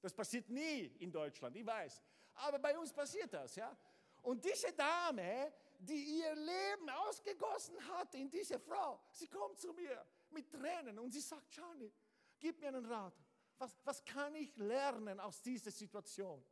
Das 0.00 0.14
passiert 0.14 0.48
nie 0.48 0.86
in 0.98 1.10
Deutschland, 1.10 1.56
ich 1.56 1.66
weiß. 1.66 2.02
Aber 2.34 2.58
bei 2.58 2.78
uns 2.78 2.92
passiert 2.92 3.32
das, 3.32 3.56
ja. 3.56 3.76
Und 4.22 4.44
diese 4.44 4.72
Dame, 4.72 5.52
die 5.78 6.18
ihr 6.18 6.34
Leben 6.34 6.88
ausgegossen 6.90 7.76
hat 7.88 8.14
in 8.14 8.30
diese 8.30 8.58
Frau, 8.58 9.00
sie 9.10 9.28
kommt 9.28 9.58
zu 9.58 9.72
mir 9.72 10.04
mit 10.30 10.50
Tränen 10.50 10.98
und 10.98 11.12
sie 11.12 11.20
sagt, 11.20 11.52
Johnny, 11.54 11.92
gib 12.38 12.60
mir 12.60 12.68
einen 12.68 12.86
Rat. 12.86 13.14
Was, 13.58 13.76
was 13.84 14.04
kann 14.04 14.34
ich 14.36 14.56
lernen 14.56 15.18
aus 15.18 15.42
dieser 15.42 15.70
Situation? 15.70 16.44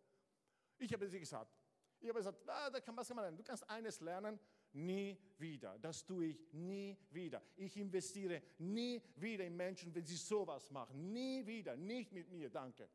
Ich 0.79 0.93
habe 0.93 1.09
sie 1.09 1.21
gesagt, 1.21 1.57
ich 2.01 2.09
habe 2.09 2.19
gesagt, 2.19 2.49
ah, 2.49 2.71
da 2.71 2.81
kann, 2.81 2.97
was 2.97 3.09
kann 3.09 3.17
man 3.17 3.25
lernen? 3.25 3.37
Du 3.37 3.45
kannst 3.45 3.69
eines 3.71 4.01
lernen, 4.01 4.39
nie 4.73 5.19
wieder. 5.39 5.79
Das 5.79 6.05
tue 6.05 6.27
ich 6.27 6.53
nie 6.53 6.97
wieder. 7.11 7.43
Ich 7.57 7.77
investiere 7.77 8.43
nie 8.59 9.03
wieder 9.17 9.45
in 9.45 9.57
Menschen, 9.57 9.95
wenn 9.95 10.05
sie 10.05 10.17
sowas 10.17 10.71
machen. 10.71 11.13
Nie 11.13 11.47
wieder, 11.47 11.77
nicht 11.77 12.13
mit 12.13 12.29
mir, 12.29 12.51
danke. 12.51 12.89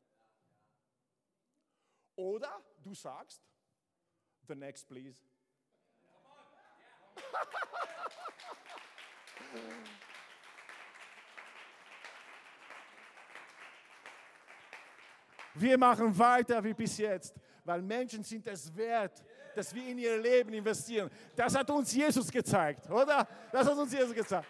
Oder 2.16 2.62
du 2.82 2.94
sagst, 2.94 3.42
The 4.48 4.54
next, 4.56 4.88
please. 4.88 5.20
Wir 15.54 15.78
machen 15.78 16.18
weiter 16.18 16.64
wie 16.64 16.74
bis 16.74 16.96
jetzt, 16.98 17.34
weil 17.64 17.82
Menschen 17.82 18.22
sind 18.24 18.46
es 18.46 18.74
wert, 18.74 19.22
dass 19.54 19.74
wir 19.74 19.86
in 19.86 19.98
ihr 19.98 20.16
Leben 20.18 20.54
investieren. 20.54 21.10
Das 21.36 21.54
hat 21.54 21.68
uns 21.70 21.92
Jesus 21.92 22.30
gezeigt, 22.30 22.88
oder? 22.88 23.28
Das 23.52 23.66
hat 23.66 23.76
uns 23.76 23.92
Jesus 23.92 24.14
gezeigt. 24.14 24.48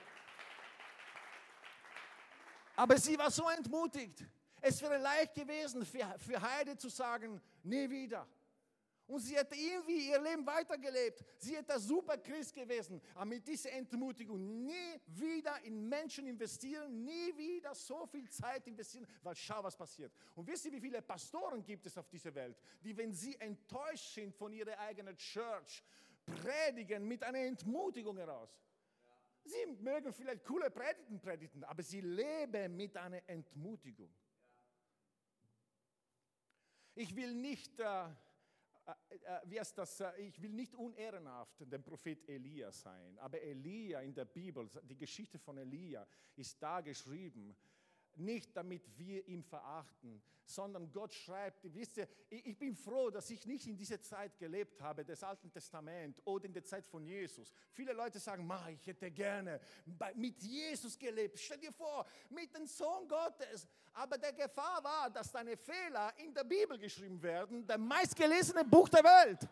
Aber 2.77 2.97
sie 2.97 3.19
war 3.19 3.31
so 3.31 3.49
entmutigt. 3.51 4.25
Es 4.65 4.81
wäre 4.81 4.97
leicht 4.97 5.35
gewesen 5.35 5.85
für, 5.85 6.07
für 6.19 6.41
Heide 6.41 6.77
zu 6.77 6.89
sagen, 6.89 7.43
nie 7.65 7.91
wieder. 7.91 8.27
Und 9.09 9.19
sie 9.19 9.37
hätte 9.37 9.57
irgendwie 9.57 10.09
ihr 10.09 10.21
Leben 10.21 10.47
weitergelebt. 10.47 11.25
Sie 11.37 11.57
hätte 11.57 11.79
super 11.81 12.17
Christ 12.17 12.55
gewesen. 12.55 13.03
Aber 13.17 13.25
mit 13.25 13.47
dieser 13.47 13.73
Entmutigung 13.73 14.65
nie 14.65 15.01
wieder 15.07 15.61
in 15.65 15.89
Menschen 15.89 16.29
investieren, 16.29 17.05
nie 17.05 17.37
wieder 17.37 17.75
so 17.75 18.07
viel 18.07 18.31
Zeit 18.31 18.65
investieren, 18.69 19.07
weil 19.23 19.35
schau, 19.35 19.65
was 19.65 19.77
passiert. 19.77 20.13
Und 20.37 20.47
wisst 20.47 20.65
ihr, 20.67 20.73
wie 20.73 20.81
viele 20.81 21.03
Pastoren 21.03 21.65
gibt 21.65 21.85
es 21.87 21.99
auf 21.99 22.09
dieser 22.09 22.33
Welt, 22.33 22.57
die, 22.83 22.97
wenn 22.97 23.13
sie 23.13 23.35
enttäuscht 23.41 24.15
sind 24.15 24.33
von 24.33 24.53
ihrer 24.53 24.79
eigenen 24.79 25.17
Church, 25.17 25.83
predigen 26.25 27.07
mit 27.07 27.25
einer 27.25 27.41
Entmutigung 27.41 28.17
heraus. 28.17 28.57
Sie 29.45 29.67
mögen 29.81 30.13
vielleicht 30.13 30.45
coole 30.45 30.71
Predigten 30.71 31.21
predigen, 31.21 31.65
aber 31.65 31.83
sie 31.83 32.01
leben 32.01 32.77
mit 32.77 32.97
einer 32.97 33.29
Entmutigung. 33.29 34.09
Ich 36.95 37.17
will 37.17 37.35
nicht, 37.35 37.81
äh, 37.81 38.05
äh, 38.05 39.15
äh, 39.25 39.41
wie 39.47 39.61
das, 39.75 40.01
äh, 40.01 40.13
ich 40.19 40.43
will 40.43 40.53
nicht 40.53 40.75
unehrenhaft 40.75 41.61
dem 41.61 41.83
Prophet 41.83 42.29
Elia 42.29 42.71
sein, 42.71 43.19
aber 43.19 43.41
Elia 43.41 44.01
in 44.01 44.15
der 44.15 44.27
Bibel, 44.27 44.69
die 44.83 44.97
Geschichte 44.97 45.39
von 45.39 45.57
Elia 45.57 46.07
ist 46.37 46.63
da 46.63 46.83
geschrieben, 46.83 47.57
nicht 48.17 48.57
damit 48.57 48.83
wir 48.99 49.27
ihn 49.27 49.43
verachten, 49.43 50.23
sondern 50.45 50.91
Gott 50.93 51.15
schreibt, 51.15 51.61
wisst 51.75 51.97
ihr, 51.97 52.09
ich 52.29 52.59
bin 52.59 52.75
froh, 52.75 53.11
dass 53.11 53.31
ich 53.31 53.47
nicht 53.47 53.67
in 53.67 53.77
dieser 53.77 54.01
Zeit 54.01 54.39
gelebt 54.39 54.81
habe, 54.81 55.05
des 55.05 55.23
Alten 55.23 55.51
Testament 55.51 56.21
oder 56.25 56.45
in 56.45 56.53
der 56.53 56.65
Zeit 56.65 56.87
von 56.87 57.05
Jesus. 57.05 57.53
Viele 57.73 57.93
Leute 57.93 58.19
sagen, 58.19 58.47
Ma, 58.47 58.69
ich 58.69 58.87
hätte 58.87 59.11
gerne 59.11 59.61
mit 60.15 60.43
Jesus 60.43 60.99
gelebt. 60.99 61.39
Stell 61.39 61.59
dir 61.59 61.73
vor, 61.73 62.07
mit 62.31 62.55
dem 62.55 62.67
Sohn 62.67 63.09
Gottes. 63.09 63.67
Aber 63.95 64.19
der 64.19 64.33
Gefahr 64.33 64.83
war, 64.83 65.11
dass 65.11 65.31
deine 65.31 65.57
Fehler 65.57 66.13
in 66.19 66.35
der 66.35 66.45
Bibel 66.45 66.79
geschrieben 66.79 67.23
werden, 67.23 67.67
der 67.67 67.79
meistgelesene 67.79 68.65
Buch 68.65 68.89
der 68.89 69.05
Welt. 69.05 69.49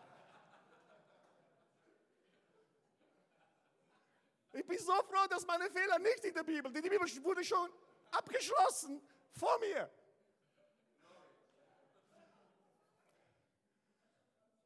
Ich 4.53 4.65
bin 4.65 4.77
so 4.77 4.93
froh, 5.03 5.27
dass 5.29 5.45
meine 5.47 5.69
Fehler 5.69 5.97
nicht 5.99 6.25
in 6.25 6.33
der 6.33 6.43
Bibel, 6.43 6.71
die 6.73 6.81
Bibel 6.81 6.99
wurde 7.23 7.43
schon 7.43 7.69
abgeschlossen 8.11 9.01
vor 9.31 9.59
mir. 9.59 9.89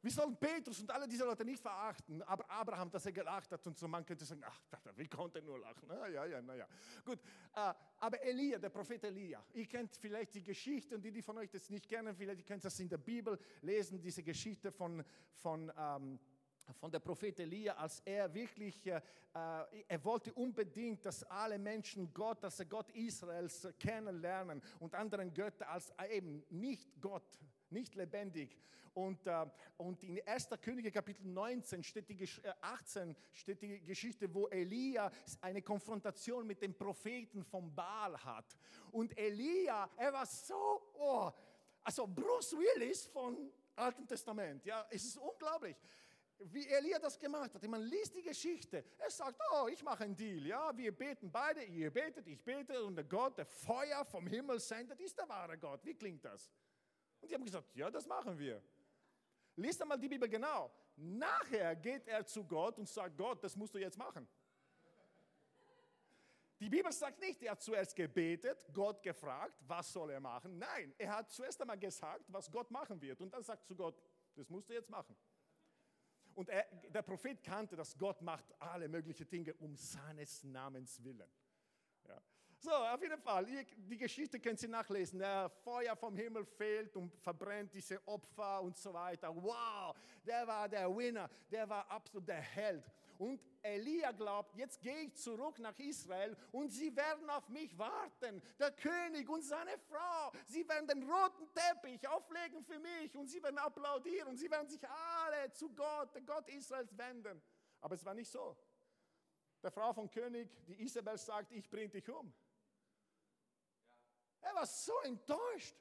Wir 0.06 0.12
sollen 0.12 0.38
Petrus 0.38 0.80
und 0.82 0.92
alle 0.92 1.08
diese 1.08 1.26
Leute 1.26 1.44
nicht 1.44 1.60
verachten, 1.60 2.22
aber 2.22 2.48
Abraham, 2.48 2.92
dass 2.92 3.08
er 3.08 3.12
gelacht 3.12 3.52
hat 3.52 3.66
und 3.66 3.76
so, 3.76 3.88
man 3.88 4.06
könnte 4.06 4.24
sagen, 4.24 4.44
ach, 4.46 4.62
wie 4.98 5.08
konnte 5.08 5.40
er 5.40 5.46
nur 5.46 5.58
lachen? 5.58 5.88
Na 5.88 6.08
ja, 6.08 6.26
ja, 6.26 6.40
naja. 6.44 6.68
Gut, 7.04 7.18
äh, 7.56 7.74
aber 7.98 8.22
Elia, 8.22 8.60
der 8.60 8.70
Prophet 8.70 9.04
Elia, 9.04 9.44
ihr 9.56 9.66
kennt 9.66 9.96
vielleicht 9.96 10.36
die 10.36 10.44
Geschichte 10.44 10.94
und 10.94 11.02
die, 11.02 11.12
die 11.12 11.24
von 11.24 11.40
euch 11.40 11.50
das 11.50 11.72
nicht 11.72 11.90
kennen, 11.90 12.16
vielleicht 12.16 12.38
ihr 12.38 12.46
könnt 12.46 12.64
das 12.64 12.80
in 12.80 12.88
der 12.88 13.00
Bibel 13.00 13.40
lesen, 13.62 14.00
diese 14.00 14.22
Geschichte 14.22 14.72
von, 14.72 15.04
von 15.34 15.74
ähm, 15.76 16.20
von 16.74 16.92
der 16.92 17.00
Prophet 17.00 17.40
Elia, 17.40 17.74
als 17.76 18.02
er 18.06 18.34
wirklich, 18.34 18.86
äh, 18.88 18.98
äh, 19.34 19.84
er 19.88 20.04
wollte 20.04 20.34
unbedingt, 20.34 21.06
dass 21.06 21.24
alle 21.24 21.58
Menschen 21.58 22.12
Gott, 22.14 22.44
dass 22.44 22.60
er 22.60 22.66
Gott 22.66 22.90
Israels 22.92 23.68
kennenlernen 23.80 24.62
und 24.80 24.96
anderen 24.96 25.34
Götter 25.34 25.70
als 25.70 25.94
eben 26.10 26.44
nicht 26.50 26.90
Gott, 27.02 27.40
nicht 27.70 27.96
lebendig. 27.96 28.58
Und, 28.94 29.28
äh, 29.28 29.46
und 29.78 30.02
in 30.04 30.26
1. 30.26 30.50
Könige 30.62 30.90
Kapitel 30.90 31.28
19 31.28 31.84
steht 31.84 32.08
die, 32.08 32.24
äh, 32.24 32.54
18 32.62 33.16
steht 33.34 33.62
die 33.62 33.82
Geschichte, 33.82 34.34
wo 34.34 34.48
Elia 34.48 35.12
eine 35.42 35.62
Konfrontation 35.62 36.48
mit 36.48 36.62
dem 36.62 36.74
Propheten 36.74 37.44
von 37.44 37.76
Baal 37.76 38.18
hat. 38.24 38.58
Und 38.92 39.18
Elia, 39.18 39.90
er 39.98 40.14
war 40.14 40.26
so, 40.26 40.82
oh, 40.94 41.30
also 41.84 42.08
Bruce 42.08 42.54
Willis 42.54 43.06
von 43.08 43.52
Alten 43.76 44.08
Testament, 44.08 44.66
ja, 44.66 44.88
es 44.90 45.04
ist 45.04 45.18
unglaublich 45.18 45.76
wie 46.40 46.68
Elia 46.68 47.00
das 47.00 47.18
gemacht 47.18 47.54
hat. 47.54 47.68
Man 47.68 47.82
liest 47.82 48.16
die 48.16 48.22
Geschichte. 48.22 48.84
Er 48.98 49.10
sagt, 49.10 49.40
oh, 49.54 49.68
ich 49.68 49.82
mache 49.84 50.04
einen 50.04 50.16
Deal. 50.16 50.46
Ja, 50.46 50.76
wir 50.76 50.96
beten 50.96 51.32
beide, 51.32 51.64
ihr 51.64 51.92
betet, 51.92 52.28
ich 52.28 52.44
bete 52.44 52.84
und 52.84 52.96
der 52.96 53.06
Gott, 53.06 53.38
der 53.38 53.46
Feuer 53.46 54.04
vom 54.06 54.28
Himmel 54.28 54.60
sendet, 54.60 55.00
ist 55.00 55.18
der 55.18 55.28
wahre 55.30 55.58
Gott. 55.58 55.84
Wie 55.86 55.96
klingt 55.96 56.24
das? 56.24 56.52
Und 57.22 57.30
die 57.30 57.36
haben 57.36 57.46
gesagt, 57.46 57.74
ja, 57.76 57.90
das 57.90 58.06
machen 58.06 58.38
wir. 58.38 58.62
Lies 59.56 59.80
einmal 59.82 59.98
die 59.98 60.10
Bibel 60.10 60.28
genau. 60.28 60.72
Nachher 60.98 61.76
geht 61.76 62.08
er 62.08 62.26
zu 62.26 62.44
Gott 62.44 62.78
und 62.78 62.88
sagt, 62.88 63.18
Gott, 63.18 63.44
das 63.44 63.56
musst 63.56 63.74
du 63.74 63.80
jetzt 63.80 63.98
machen. 63.98 64.28
Die 66.60 66.70
Bibel 66.70 66.92
sagt 66.92 67.20
nicht, 67.20 67.42
er 67.44 67.52
hat 67.52 67.62
zuerst 67.62 67.96
gebetet, 67.96 68.58
Gott 68.72 69.04
gefragt, 69.04 69.62
was 69.68 69.92
soll 69.92 70.10
er 70.12 70.22
machen. 70.22 70.58
Nein, 70.58 70.94
er 70.98 71.18
hat 71.18 71.30
zuerst 71.30 71.60
einmal 71.62 71.78
gesagt, 71.78 72.26
was 72.30 72.50
Gott 72.50 72.72
machen 72.72 73.00
wird. 73.02 73.20
Und 73.22 73.34
dann 73.34 73.44
sagt 73.44 73.66
zu 73.66 73.76
Gott, 73.76 74.02
das 74.36 74.50
musst 74.50 74.70
du 74.70 74.74
jetzt 74.74 74.90
machen. 74.90 75.16
Und 76.36 76.50
er, 76.50 76.66
der 76.94 77.02
Prophet 77.02 77.42
kannte, 77.44 77.76
dass 77.76 77.98
Gott 77.98 78.22
macht 78.22 78.46
alle 78.62 78.88
möglichen 78.88 79.28
Dinge 79.30 79.54
um 79.56 79.76
seines 79.76 80.44
Namens 80.44 81.04
willen. 81.04 81.30
So, 82.66 82.72
auf 82.72 83.00
jeden 83.00 83.22
Fall, 83.22 83.46
die 83.46 83.96
Geschichte 83.96 84.40
können 84.40 84.58
Sie 84.58 84.68
nachlesen. 84.68 85.20
Der 85.20 85.52
Feuer 85.64 85.96
vom 85.96 86.18
Himmel 86.18 86.44
fällt 86.44 86.98
und 86.98 87.16
verbrennt 87.20 87.72
diese 87.72 88.02
Opfer 88.08 88.60
und 88.64 88.76
so 88.76 88.92
weiter. 88.92 89.30
Wow, 89.36 89.96
der 90.26 90.48
war 90.48 90.68
der 90.68 90.90
Winner, 90.98 91.30
der 91.52 91.70
war 91.70 91.88
absolut 91.92 92.28
der 92.28 92.42
Held. 92.42 92.84
Und 93.20 93.40
Elia 93.62 94.12
glaubt, 94.14 94.56
jetzt 94.56 94.82
gehe 94.82 95.02
ich 95.02 95.16
zurück 95.16 95.60
nach 95.60 95.78
Israel 95.78 96.36
und 96.52 96.72
sie 96.72 96.96
werden 96.96 97.30
auf 97.30 97.48
mich 97.50 97.78
warten. 97.78 98.42
Der 98.58 98.72
König 98.72 99.30
und 99.30 99.44
seine 99.44 99.78
Frau, 99.88 100.32
sie 100.48 100.68
werden 100.68 100.88
den 100.88 101.04
roten 101.04 101.48
Teppich 101.54 102.08
auflegen 102.08 102.64
für 102.64 102.80
mich 102.80 103.16
und 103.16 103.28
sie 103.28 103.44
werden 103.44 103.60
applaudieren 103.60 104.30
und 104.30 104.38
sie 104.38 104.50
werden 104.50 104.68
sich 104.68 104.82
alle 104.90 105.52
zu 105.52 105.70
Gott, 105.70 106.16
der 106.16 106.24
Gott 106.24 106.50
Israels, 106.50 106.98
wenden. 106.98 107.40
Aber 107.80 107.94
es 107.94 108.04
war 108.04 108.16
nicht 108.16 108.32
so. 108.32 108.58
Der 109.62 109.70
Frau 109.70 109.94
vom 109.94 110.10
König, 110.10 110.50
die 110.66 110.82
Isabel, 110.82 111.20
sagt, 111.20 111.52
ich 111.52 111.70
bringe 111.70 111.90
dich 111.90 112.10
um. 112.10 112.34
Er 114.46 114.54
war 114.54 114.66
so 114.68 114.94
enttäuscht. 115.02 115.76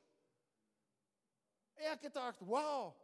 Er 1.74 1.92
hat 1.92 2.00
gedacht, 2.00 2.38
wow. 2.40 2.94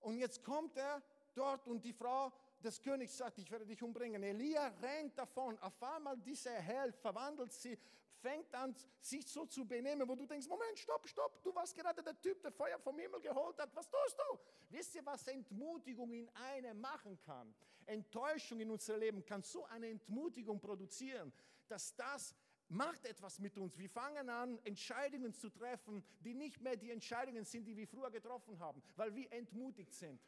Und 0.00 0.18
jetzt 0.18 0.42
kommt 0.42 0.76
er 0.76 1.00
dort 1.34 1.68
und 1.68 1.84
die 1.84 1.92
Frau 1.92 2.32
des 2.64 2.80
Königs 2.82 3.16
sagt, 3.16 3.38
ich 3.38 3.48
werde 3.50 3.64
dich 3.64 3.80
umbringen. 3.80 4.22
Elia 4.22 4.66
rennt 4.82 5.16
davon. 5.16 5.56
Auf 5.60 5.80
einmal 5.82 6.16
dieser 6.18 6.54
Held 6.54 6.96
verwandelt 6.96 7.52
sie, 7.52 7.78
fängt 8.20 8.52
an, 8.56 8.74
sich 9.00 9.24
so 9.28 9.46
zu 9.46 9.64
benehmen, 9.64 10.08
wo 10.08 10.16
du 10.16 10.26
denkst, 10.26 10.48
Moment, 10.48 10.76
stopp, 10.76 11.06
stopp, 11.06 11.42
du 11.44 11.54
warst 11.54 11.76
gerade 11.76 12.02
der 12.02 12.20
Typ, 12.20 12.42
der 12.42 12.50
Feuer 12.50 12.78
vom 12.80 12.98
Himmel 12.98 13.20
geholt 13.20 13.56
hat. 13.60 13.74
Was 13.76 13.88
tust 13.88 14.18
du? 14.18 14.38
Wisst 14.70 14.96
ihr, 14.96 15.06
was 15.06 15.28
Entmutigung 15.28 16.12
in 16.12 16.28
einem 16.30 16.80
machen 16.80 17.20
kann? 17.20 17.54
Enttäuschung 17.86 18.58
in 18.58 18.70
unserem 18.72 18.98
Leben 18.98 19.24
kann 19.24 19.44
so 19.44 19.64
eine 19.66 19.88
Entmutigung 19.88 20.60
produzieren, 20.60 21.32
dass 21.68 21.94
das 21.94 22.34
macht 22.68 23.04
etwas 23.06 23.38
mit 23.38 23.56
uns. 23.58 23.76
Wir 23.78 23.88
fangen 23.88 24.28
an, 24.28 24.58
Entscheidungen 24.64 25.32
zu 25.32 25.48
treffen, 25.50 26.04
die 26.20 26.34
nicht 26.34 26.60
mehr 26.60 26.76
die 26.76 26.90
Entscheidungen 26.90 27.44
sind, 27.44 27.66
die 27.66 27.76
wir 27.76 27.86
früher 27.86 28.10
getroffen 28.10 28.58
haben, 28.58 28.82
weil 28.96 29.14
wir 29.14 29.32
entmutigt 29.32 29.94
sind. 29.94 30.20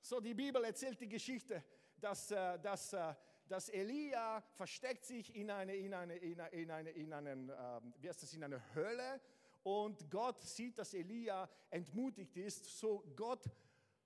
So, 0.00 0.20
die 0.20 0.34
Bibel 0.34 0.64
erzählt 0.64 1.00
die 1.00 1.08
Geschichte, 1.08 1.64
dass, 1.96 2.30
äh, 2.30 2.58
dass, 2.58 2.92
äh, 2.92 3.14
dass 3.46 3.68
Elia 3.68 4.40
versteckt 4.56 5.04
sich 5.04 5.34
in 5.34 5.50
eine, 5.50 5.76
in 5.76 5.94
eine, 5.94 6.16
in 6.16 6.40
eine, 6.40 6.50
in 6.50 6.70
eine, 6.70 6.90
in 6.90 7.12
einen, 7.12 7.48
ähm, 7.50 7.94
wie 7.98 8.08
heißt 8.08 8.22
das, 8.22 8.34
in 8.34 8.42
eine 8.42 8.74
Hölle 8.74 9.20
und 9.62 10.10
Gott 10.10 10.42
sieht, 10.42 10.78
dass 10.78 10.92
Elia 10.94 11.48
entmutigt 11.70 12.36
ist. 12.36 12.64
So, 12.78 13.04
Gott 13.14 13.44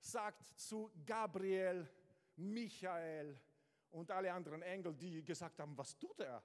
sagt 0.00 0.44
zu 0.58 0.90
Gabriel, 1.06 1.88
Michael 2.36 3.40
und 3.90 4.10
alle 4.10 4.32
anderen 4.32 4.62
Engel, 4.62 4.94
die 4.94 5.22
gesagt 5.24 5.58
haben, 5.58 5.76
was 5.76 5.98
tut 5.98 6.20
er? 6.20 6.42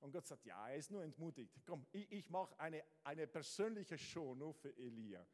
Und 0.00 0.12
Gott 0.12 0.26
sagt, 0.26 0.44
ja, 0.44 0.68
er 0.68 0.76
ist 0.76 0.90
nur 0.90 1.04
entmutigt. 1.04 1.54
Komm, 1.64 1.86
ich, 1.92 2.10
ich 2.10 2.28
mache 2.28 2.58
eine, 2.58 2.82
eine 3.04 3.26
persönliche 3.26 3.96
Show 3.96 4.34
nur 4.34 4.52
für 4.52 4.76
Elia. 4.76 5.24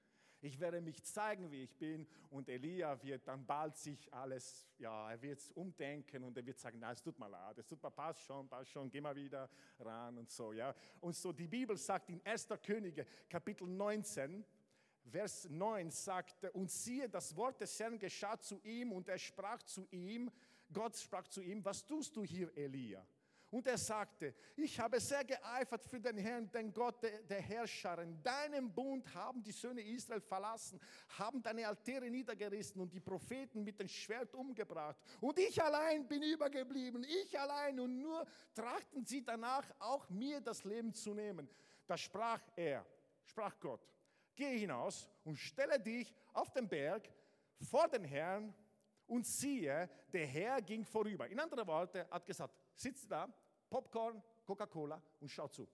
Ich 0.41 0.61
werde 0.61 0.81
mich 0.81 1.03
zeigen, 1.03 1.51
wie 1.51 1.65
ich 1.65 1.77
bin. 1.77 2.07
Und 2.31 2.49
Elia 2.49 3.03
wird 3.03 3.27
dann 3.27 3.45
bald 3.45 3.77
sich 3.77 4.13
alles, 4.13 4.69
ja, 4.79 5.11
er 5.11 5.21
wird 5.21 5.41
umdenken 5.57 6.23
und 6.23 6.37
er 6.37 6.47
wird 6.47 6.59
sagen, 6.59 6.79
na, 6.81 6.93
es 6.93 7.03
tut 7.03 7.19
mir 7.19 7.29
leid, 7.29 7.59
es 7.59 7.67
tut 7.67 7.83
mir, 7.83 7.91
passt 7.91 8.21
schon, 8.21 8.49
passt 8.49 8.71
schon, 8.71 8.91
geh 8.91 9.01
mal 9.01 9.17
wieder 9.17 9.49
ran 9.81 10.19
und 10.19 10.31
so, 10.31 10.53
ja. 10.53 10.75
Und 11.01 11.17
so 11.17 11.33
die 11.33 11.49
Bibel 11.49 11.77
sagt 11.77 12.11
in 12.11 12.21
1. 12.25 12.49
Könige, 12.63 13.07
Kapitel 13.29 13.67
19, 13.67 14.45
Vers 15.11 15.49
9 15.49 15.91
sagt, 15.91 16.45
und 16.53 16.71
siehe, 16.71 17.09
das 17.09 17.35
Wort 17.35 17.61
des 17.61 17.79
Herrn 17.81 17.99
geschah 17.99 18.39
zu 18.39 18.61
ihm 18.63 18.93
und 18.93 19.09
er 19.09 19.19
sprach 19.19 19.63
zu 19.63 19.89
ihm, 19.91 20.31
Gott 20.73 20.97
sprach 20.97 21.27
zu 21.29 21.41
ihm, 21.41 21.65
was 21.65 21.85
tust 21.85 22.15
du 22.17 22.25
hier, 22.25 22.55
Elia? 22.57 23.07
Und 23.51 23.67
er 23.67 23.79
sagte, 23.79 24.35
ich 24.57 24.79
habe 24.79 25.01
sehr 25.01 25.25
geeifert 25.25 25.83
für 25.83 25.99
den 25.99 26.19
Herrn, 26.19 26.51
den 26.51 26.71
Gott 26.71 27.03
der, 27.03 27.41
Herrscher. 27.41 27.97
Deinen 28.23 28.71
Bund 28.71 29.13
haben 29.15 29.43
die 29.43 29.53
Söhne 29.53 29.81
Israel 29.81 30.21
verlassen, 30.21 30.79
haben 31.19 31.43
deine 31.43 31.67
Altäre 31.67 32.11
niedergerissen 32.11 32.79
und 32.79 32.93
die 32.93 33.01
Propheten 33.01 33.65
mit 33.65 33.81
dem 33.81 33.89
Schwert 33.89 34.35
umgebracht. 34.35 35.01
Und 35.19 35.39
ich 35.39 35.63
allein 35.63 36.07
bin 36.07 36.23
übergeblieben, 36.23 37.05
ich 37.05 37.39
allein. 37.41 37.81
Und 37.81 37.99
nur 37.99 38.27
trachten 38.55 39.07
sie 39.07 39.25
danach, 39.25 39.65
auch 39.79 40.11
mir 40.11 40.43
das 40.43 40.65
Leben 40.65 40.93
zu 40.93 41.15
nehmen. 41.15 41.49
Da 41.87 41.97
sprach 41.97 42.43
er, 42.55 42.85
sprach 43.25 43.59
Gott, 43.59 43.81
geh 44.37 44.59
hinaus 44.59 45.09
und 45.25 45.37
stelle 45.37 45.81
dich 45.81 46.15
auf 46.35 46.53
den 46.53 46.69
Berg 46.69 47.09
vor 47.63 47.89
den 47.89 48.05
Herrn 48.05 48.55
und 49.09 49.27
siehe, 49.27 49.89
der 50.13 50.27
Herr 50.27 50.63
ging 50.63 50.85
vorüber. 50.85 51.29
In 51.29 51.41
anderen 51.41 51.67
Worten, 51.67 52.09
hat 52.11 52.25
gesagt, 52.25 52.55
sitzt 52.75 53.11
da, 53.11 53.29
Popcorn, 53.69 54.23
Coca-Cola 54.45 55.03
und 55.21 55.29
schau 55.29 55.49
zu. 55.49 55.69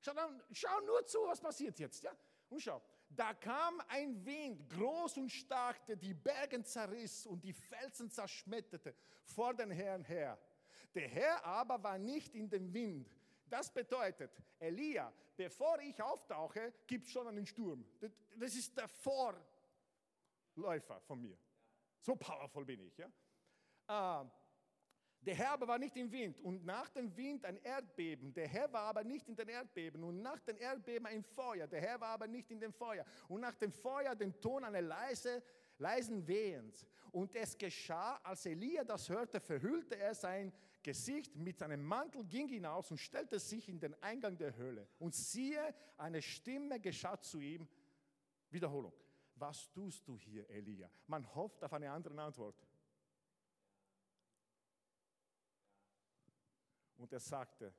Schau, 0.00 0.12
dann, 0.12 0.42
schau 0.52 0.80
nur 0.80 1.04
zu, 1.06 1.18
was 1.26 1.40
passiert 1.40 1.78
jetzt. 1.78 2.02
Ja? 2.02 2.12
Und 2.50 2.60
schau, 2.60 2.82
da 3.08 3.32
kam 3.34 3.80
ein 3.88 4.24
Wind, 4.24 4.68
groß 4.68 5.18
und 5.18 5.30
stark, 5.30 5.86
der 5.86 5.96
die 5.96 6.14
Berge 6.14 6.62
zerriss 6.62 7.26
und 7.26 7.42
die 7.42 7.52
Felsen 7.52 8.10
zerschmetterte 8.10 8.94
vor 9.22 9.54
den 9.54 9.70
Herrn 9.70 10.04
her. 10.04 10.38
Der 10.94 11.08
Herr 11.08 11.44
aber 11.44 11.82
war 11.82 11.98
nicht 11.98 12.34
in 12.34 12.50
dem 12.50 12.72
Wind. 12.72 13.10
Das 13.48 13.72
bedeutet, 13.72 14.30
Elia, 14.58 15.12
bevor 15.36 15.78
ich 15.80 16.00
auftauche, 16.02 16.72
gibt 16.86 17.06
es 17.06 17.12
schon 17.12 17.26
einen 17.26 17.46
Sturm. 17.46 17.84
Das 18.36 18.54
ist 18.54 18.76
der 18.76 18.88
Vorläufer 18.88 19.40
von 21.00 21.20
mir. 21.20 21.38
So 22.04 22.14
powerful 22.16 22.66
bin 22.66 22.80
ich. 22.80 22.98
Ja? 22.98 23.08
Uh, 23.88 24.28
der 25.22 25.34
Herr 25.34 25.52
aber 25.52 25.66
war 25.66 25.78
nicht 25.78 25.96
im 25.96 26.12
Wind 26.12 26.38
und 26.40 26.66
nach 26.66 26.90
dem 26.90 27.16
Wind 27.16 27.46
ein 27.46 27.56
Erdbeben. 27.62 28.34
Der 28.34 28.46
Herr 28.46 28.70
war 28.70 28.82
aber 28.82 29.04
nicht 29.04 29.26
in 29.26 29.34
den 29.34 29.48
Erdbeben 29.48 30.04
und 30.04 30.20
nach 30.20 30.38
dem 30.40 30.58
Erdbeben 30.58 31.06
ein 31.06 31.22
Feuer. 31.22 31.66
Der 31.66 31.80
Herr 31.80 31.98
war 31.98 32.10
aber 32.10 32.26
nicht 32.26 32.50
in 32.50 32.60
dem 32.60 32.74
Feuer 32.74 33.06
und 33.28 33.40
nach 33.40 33.54
dem 33.54 33.72
Feuer 33.72 34.14
den 34.14 34.38
Ton 34.38 34.64
einer 34.64 34.82
leise, 34.82 35.42
leisen 35.78 36.26
Wehens. 36.28 36.86
Und 37.10 37.34
es 37.34 37.56
geschah, 37.56 38.20
als 38.22 38.44
Elia 38.44 38.84
das 38.84 39.08
hörte, 39.08 39.40
verhüllte 39.40 39.96
er 39.96 40.14
sein 40.14 40.52
Gesicht 40.82 41.34
mit 41.34 41.58
seinem 41.58 41.82
Mantel, 41.82 42.22
ging 42.26 42.48
hinaus 42.48 42.90
und 42.90 42.98
stellte 42.98 43.38
sich 43.38 43.66
in 43.70 43.80
den 43.80 43.94
Eingang 44.02 44.36
der 44.36 44.54
Höhle. 44.54 44.86
Und 44.98 45.14
siehe, 45.14 45.74
eine 45.96 46.20
Stimme 46.20 46.78
geschah 46.80 47.18
zu 47.18 47.40
ihm. 47.40 47.66
Wiederholung. 48.50 48.92
Was 49.36 49.70
tust 49.72 50.06
du 50.06 50.16
hier, 50.18 50.48
Elia? 50.48 50.88
Man 51.06 51.32
hofft 51.34 51.62
auf 51.64 51.72
eine 51.72 51.90
andere 51.90 52.20
Antwort. 52.20 52.56
Und 56.96 57.12
er 57.12 57.20
sagte, 57.20 57.74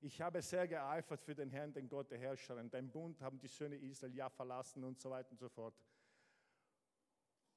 ich 0.00 0.20
habe 0.20 0.42
sehr 0.42 0.66
geeifert 0.66 1.22
für 1.22 1.34
den 1.34 1.50
Herrn, 1.50 1.72
den 1.72 1.88
Gott 1.88 2.10
der 2.10 2.18
Herrscher. 2.18 2.56
Und 2.56 2.72
dein 2.72 2.90
Bund 2.90 3.20
haben 3.20 3.38
die 3.38 3.48
Söhne 3.48 3.76
Israel 3.76 4.14
ja 4.14 4.28
verlassen 4.28 4.84
und 4.84 4.98
so 5.00 5.10
weiter 5.10 5.30
und 5.30 5.38
so 5.38 5.48
fort. 5.48 5.74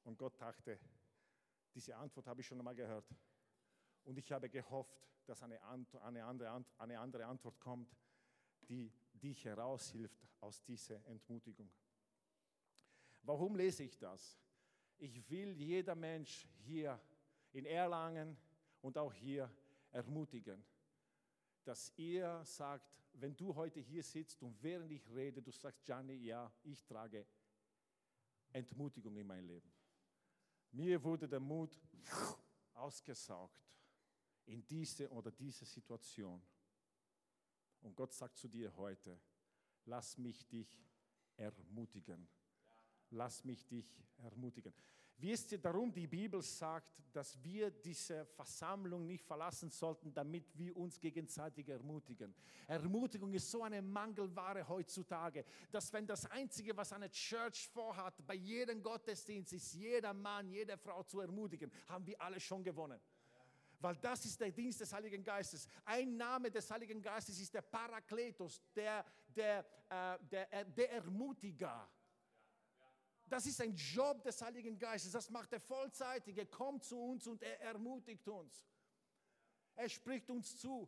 Und 0.04 0.18
Gott 0.18 0.40
dachte, 0.40 0.80
diese 1.74 1.96
Antwort 1.96 2.28
habe 2.28 2.42
ich 2.42 2.48
schon 2.48 2.60
einmal 2.60 2.76
gehört. 2.76 3.06
Und 4.04 4.18
ich 4.18 4.32
habe 4.32 4.50
gehofft, 4.50 5.08
dass 5.26 5.42
eine, 5.42 5.60
eine, 6.04 6.24
andere, 6.24 6.66
eine 6.78 7.00
andere 7.00 7.26
Antwort 7.26 7.60
kommt, 7.60 7.96
die 8.70 8.92
dich 9.14 9.44
heraushilft 9.46 10.28
aus 10.42 10.64
dieser 10.64 11.04
Entmutigung. 11.08 11.72
Warum 13.26 13.56
lese 13.56 13.84
ich 13.84 13.98
das? 13.98 14.40
Ich 14.98 15.30
will 15.30 15.52
jeder 15.54 15.96
Mensch 15.96 16.48
hier 16.66 17.00
in 17.52 17.66
Erlangen 17.66 18.38
und 18.82 18.98
auch 18.98 19.14
hier 19.14 19.52
ermutigen 19.92 20.64
dass 21.66 21.92
ihr 21.98 22.44
sagt, 22.46 23.04
wenn 23.14 23.36
du 23.36 23.54
heute 23.56 23.80
hier 23.80 24.04
sitzt 24.04 24.42
und 24.44 24.62
während 24.62 24.92
ich 24.92 25.10
rede, 25.10 25.42
du 25.42 25.52
sagst, 25.52 25.84
Gianni, 25.84 26.14
ja, 26.14 26.52
ich 26.64 26.86
trage 26.86 27.26
Entmutigung 28.54 29.18
in 29.18 29.26
mein 29.26 29.46
Leben. 29.46 29.74
Mir 30.72 31.04
wurde 31.04 31.28
der 31.28 31.40
Mut 31.40 31.82
ausgesaugt 32.74 33.60
in 34.46 34.66
diese 34.68 35.10
oder 35.10 35.32
diese 35.32 35.66
Situation. 35.66 36.42
Und 37.82 37.96
Gott 37.96 38.14
sagt 38.14 38.38
zu 38.38 38.48
dir 38.48 38.76
heute, 38.76 39.20
lass 39.86 40.18
mich 40.18 40.48
dich 40.48 40.70
ermutigen. 41.36 42.28
Lass 43.12 43.44
mich 43.44 43.66
dich 43.68 43.96
ermutigen. 44.18 44.74
Wisst 45.18 45.54
ihr, 45.54 45.60
darum 45.60 45.94
die 45.94 46.08
Bibel 46.08 46.42
sagt, 46.42 47.02
dass 47.14 47.42
wir 47.42 47.72
diese 47.72 48.26
Versammlung 48.26 49.06
nicht 49.06 49.24
verlassen 49.24 49.70
sollten, 49.70 50.14
damit 50.14 50.58
wir 50.58 50.76
uns 50.76 51.00
gegenseitig 51.00 51.70
ermutigen. 51.70 52.36
Ermutigung 52.68 53.34
ist 53.34 53.50
so 53.50 53.64
eine 53.64 53.82
Mangelware 53.82 54.68
heutzutage, 54.68 55.46
dass 55.72 55.94
wenn 55.94 56.06
das 56.06 56.30
Einzige, 56.30 56.76
was 56.76 56.92
eine 56.92 57.10
Church 57.10 57.70
vorhat, 57.70 58.26
bei 58.28 58.34
jedem 58.34 58.84
Gottesdienst 58.84 59.54
ist, 59.54 59.74
jeder 59.74 60.14
Mann, 60.14 60.50
jede 60.50 60.78
Frau 60.78 61.04
zu 61.04 61.22
ermutigen, 61.22 61.72
haben 61.88 62.06
wir 62.06 62.22
alle 62.22 62.40
schon 62.40 62.62
gewonnen. 62.62 63.00
Weil 63.80 63.96
das 63.98 64.26
ist 64.26 64.42
der 64.42 64.52
Dienst 64.52 64.82
des 64.82 64.92
Heiligen 64.92 65.24
Geistes. 65.24 65.68
Ein 65.86 66.18
Name 66.18 66.52
des 66.52 66.70
Heiligen 66.70 67.02
Geistes 67.02 67.40
ist 67.40 67.54
der 67.54 67.62
Parakletos, 67.62 68.62
der, 68.76 69.06
der, 69.34 69.60
äh, 69.90 70.18
der, 70.30 70.54
äh, 70.54 70.66
der 70.66 70.92
Ermutiger. 70.94 71.88
Das 73.28 73.46
ist 73.46 73.60
ein 73.62 73.76
Job 73.76 74.22
des 74.24 74.42
Heiligen 74.42 74.78
Geistes. 74.78 75.12
Das 75.12 75.30
macht 75.30 75.52
er 75.54 75.60
vollzeitig. 75.60 76.38
Er 76.38 76.46
kommt 76.46 76.84
zu 76.84 76.98
uns 76.98 77.28
und 77.28 77.42
er 77.42 77.60
ermutigt 77.62 78.28
uns. 78.28 78.68
Er 79.76 79.90
spricht 79.90 80.30
uns 80.30 80.58
zu. 80.58 80.88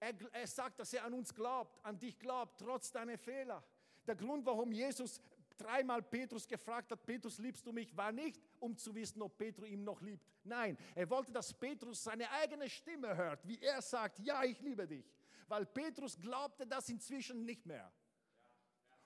Er, 0.00 0.14
er 0.32 0.46
sagt, 0.46 0.78
dass 0.78 0.92
er 0.92 1.04
an 1.04 1.12
uns 1.12 1.34
glaubt, 1.34 1.84
an 1.84 1.98
dich 1.98 2.18
glaubt, 2.18 2.60
trotz 2.60 2.90
deiner 2.90 3.18
Fehler. 3.18 3.62
Der 4.06 4.16
Grund, 4.16 4.46
warum 4.46 4.72
Jesus 4.72 5.20
dreimal 5.58 6.02
Petrus 6.02 6.46
gefragt 6.46 6.90
hat, 6.92 7.04
Petrus, 7.04 7.38
liebst 7.38 7.66
du 7.66 7.72
mich, 7.72 7.94
war 7.96 8.12
nicht, 8.12 8.40
um 8.60 8.76
zu 8.76 8.94
wissen, 8.94 9.20
ob 9.22 9.36
Petrus 9.36 9.68
ihm 9.68 9.82
noch 9.82 10.00
liebt. 10.00 10.24
Nein, 10.44 10.78
er 10.94 11.10
wollte, 11.10 11.32
dass 11.32 11.52
Petrus 11.52 12.02
seine 12.04 12.30
eigene 12.30 12.70
Stimme 12.70 13.14
hört, 13.16 13.46
wie 13.46 13.58
er 13.58 13.82
sagt, 13.82 14.20
ja, 14.20 14.44
ich 14.44 14.60
liebe 14.60 14.86
dich. 14.86 15.04
Weil 15.48 15.66
Petrus 15.66 16.18
glaubte 16.18 16.66
das 16.66 16.88
inzwischen 16.88 17.44
nicht 17.44 17.66
mehr. 17.66 17.92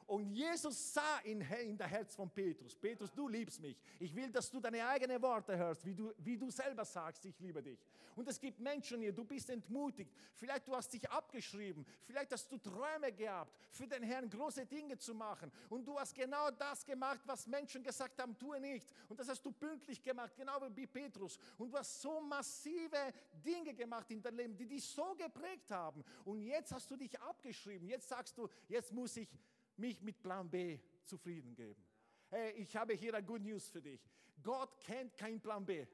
Und 0.07 0.31
Jesus 0.33 0.93
sah 0.93 1.19
in, 1.25 1.41
in 1.41 1.77
der 1.77 1.87
Herz 1.87 2.15
von 2.15 2.31
Petrus, 2.31 2.75
Petrus, 2.75 3.13
du 3.13 3.29
liebst 3.29 3.61
mich. 3.61 3.77
Ich 3.99 4.15
will, 4.15 4.31
dass 4.31 4.51
du 4.51 4.61
deine 4.61 4.87
eigenen 4.87 5.21
Worte 5.23 5.57
hörst, 5.57 5.85
wie 5.85 5.95
du, 5.95 6.13
wie 6.19 6.37
du 6.37 6.51
selber 6.51 6.85
sagst, 6.85 7.25
ich 7.25 7.39
liebe 7.41 7.63
dich. 7.63 7.79
Und 8.15 8.29
es 8.29 8.39
gibt 8.39 8.61
Menschen 8.61 9.01
hier, 9.01 9.13
du 9.13 9.25
bist 9.25 9.49
entmutigt. 9.51 10.13
Vielleicht 10.35 10.69
du 10.69 10.75
hast 10.75 10.93
dich 10.93 11.09
abgeschrieben. 11.11 11.87
Vielleicht 12.05 12.33
hast 12.33 12.51
du 12.51 12.59
Träume 12.59 13.13
gehabt, 13.13 13.57
für 13.71 13.87
den 13.87 14.03
Herrn 14.03 14.29
große 14.29 14.67
Dinge 14.67 14.99
zu 14.99 15.15
machen. 15.15 15.51
Und 15.71 15.87
du 15.87 15.99
hast 15.99 16.15
genau 16.15 16.51
das 16.51 16.85
gemacht, 16.85 17.21
was 17.25 17.47
Menschen 17.47 17.83
gesagt 17.83 18.21
haben, 18.21 18.37
tue 18.37 18.61
nicht. 18.61 18.87
Und 19.09 19.19
das 19.19 19.29
hast 19.29 19.45
du 19.45 19.53
pünktlich 19.53 20.03
gemacht, 20.03 20.35
genau 20.37 20.61
wie 20.75 20.87
Petrus. 20.87 21.39
Und 21.57 21.73
du 21.73 21.79
hast 21.79 22.03
so 22.03 22.21
massive 22.21 23.13
Dinge 23.45 23.73
gemacht 23.73 24.11
in 24.11 24.21
deinem 24.21 24.37
Leben, 24.37 24.57
die 24.57 24.67
dich 24.67 24.85
so 24.85 25.15
geprägt 25.15 25.71
haben. 25.71 26.05
Und 26.25 26.43
jetzt 26.43 26.73
hast 26.73 26.91
du 26.91 26.97
dich 26.97 27.19
abgeschrieben. 27.19 27.89
Jetzt 27.89 28.09
sagst 28.09 28.37
du, 28.37 28.49
jetzt 28.69 28.93
muss 28.93 29.17
ich 29.17 29.29
mich 29.77 30.01
mit 30.03 30.23
Plan 30.23 30.49
B 30.49 30.79
zufrieden 31.05 31.55
geben. 31.55 31.85
Hey, 32.31 32.53
ich 32.53 32.75
habe 32.77 32.95
hier 32.95 33.15
eine 33.15 33.25
Good 33.25 33.43
News 33.43 33.69
für 33.69 33.83
dich. 33.83 34.01
Gott 34.43 34.81
kennt 34.81 35.17
kein 35.17 35.41
Plan 35.41 35.65
B. 35.65 35.87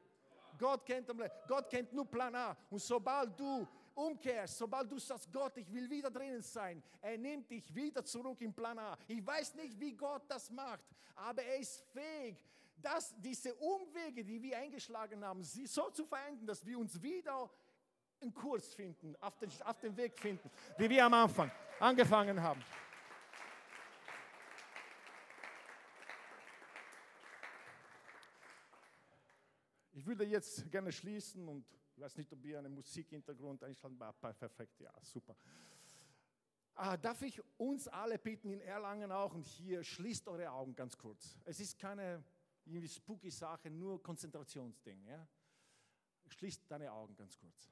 Gott 0.58 0.84
kennt, 0.84 1.10
Gott 1.46 1.68
kennt 1.68 1.92
nur 1.92 2.06
Plan 2.06 2.34
A. 2.34 2.56
Und 2.70 2.80
sobald 2.80 3.38
du 3.38 3.66
umkehrst, 3.94 4.58
sobald 4.58 4.90
du 4.90 4.98
sagst, 4.98 5.32
Gott, 5.32 5.56
ich 5.56 5.72
will 5.72 5.88
wieder 5.90 6.10
drinnen 6.10 6.42
sein, 6.42 6.82
er 7.00 7.18
nimmt 7.18 7.50
dich 7.50 7.74
wieder 7.74 8.04
zurück 8.04 8.40
in 8.40 8.52
Plan 8.54 8.78
A. 8.78 8.96
Ich 9.06 9.24
weiß 9.24 9.54
nicht, 9.54 9.78
wie 9.78 9.92
Gott 9.92 10.22
das 10.28 10.50
macht, 10.50 10.84
aber 11.14 11.42
er 11.42 11.58
ist 11.58 11.80
fähig, 11.92 12.36
dass 12.80 13.14
diese 13.18 13.54
Umwege, 13.56 14.24
die 14.24 14.40
wir 14.40 14.58
eingeschlagen 14.58 15.24
haben, 15.24 15.42
sie 15.42 15.66
so 15.66 15.90
zu 15.90 16.06
verändern, 16.06 16.46
dass 16.46 16.64
wir 16.64 16.78
uns 16.78 17.00
wieder 17.02 17.50
einen 18.20 18.32
Kurs 18.32 18.74
finden, 18.74 19.16
auf 19.20 19.36
den, 19.38 19.50
auf 19.64 19.80
den 19.80 19.96
Weg 19.96 20.18
finden, 20.18 20.50
wie 20.76 20.88
wir 20.88 21.04
am 21.04 21.14
Anfang 21.14 21.50
angefangen 21.80 22.40
haben. 22.40 22.62
Würde 30.08 30.24
jetzt 30.24 30.70
gerne 30.70 30.90
schließen 30.90 31.46
und 31.46 31.66
ich 31.94 32.00
weiß 32.00 32.16
nicht, 32.16 32.32
ob 32.32 32.42
ihr 32.44 32.58
einen 32.58 32.74
Musikhintergrund 32.74 33.62
einschalten. 33.62 33.98
Perfekt, 34.38 34.80
ja, 34.80 34.92
super. 35.02 35.36
Ah, 36.74 36.96
darf 36.96 37.20
ich 37.22 37.42
uns 37.58 37.88
alle 37.88 38.18
bitten 38.18 38.50
in 38.50 38.60
Erlangen 38.60 39.12
auch 39.12 39.34
und 39.34 39.46
hier 39.46 39.84
schließt 39.84 40.26
eure 40.28 40.50
Augen 40.50 40.74
ganz 40.74 40.96
kurz. 40.96 41.36
Es 41.44 41.60
ist 41.60 41.78
keine 41.78 42.24
irgendwie 42.64 42.88
spooky 42.88 43.30
Sache, 43.30 43.70
nur 43.70 44.02
Konzentrationsding. 44.02 45.04
Ja? 45.04 45.28
Schließt 46.28 46.70
deine 46.70 46.90
Augen 46.90 47.14
ganz 47.16 47.36
kurz. 47.36 47.70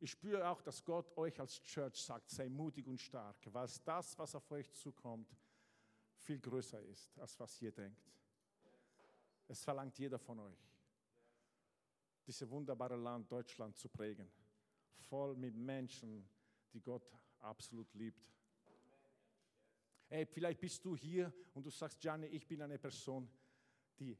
Ich 0.00 0.10
spüre 0.10 0.46
auch, 0.48 0.60
dass 0.60 0.84
Gott 0.84 1.16
euch 1.16 1.40
als 1.40 1.62
Church 1.62 2.02
sagt, 2.02 2.28
sei 2.28 2.50
mutig 2.50 2.86
und 2.86 3.00
stark, 3.00 3.36
weil 3.46 3.68
das, 3.84 4.18
was 4.18 4.34
auf 4.34 4.50
euch 4.50 4.70
zukommt, 4.72 5.34
viel 6.18 6.38
größer 6.38 6.82
ist, 6.82 7.16
als 7.18 7.38
was 7.40 7.62
ihr 7.62 7.72
denkt. 7.72 8.02
Es 9.46 9.62
verlangt 9.62 9.98
jeder 9.98 10.18
von 10.18 10.40
euch, 10.40 10.72
dieses 12.26 12.48
wunderbare 12.48 12.96
Land 12.96 13.30
Deutschland 13.30 13.76
zu 13.76 13.88
prägen, 13.88 14.30
voll 14.96 15.36
mit 15.36 15.54
Menschen, 15.54 16.28
die 16.72 16.80
Gott 16.80 17.06
absolut 17.40 17.92
liebt. 17.94 18.26
Hey, 20.08 20.26
vielleicht 20.26 20.60
bist 20.60 20.84
du 20.84 20.96
hier 20.96 21.32
und 21.54 21.64
du 21.64 21.70
sagst, 21.70 22.00
Gianni, 22.00 22.26
ich 22.26 22.46
bin 22.46 22.62
eine 22.62 22.78
Person, 22.78 23.28
die 23.98 24.16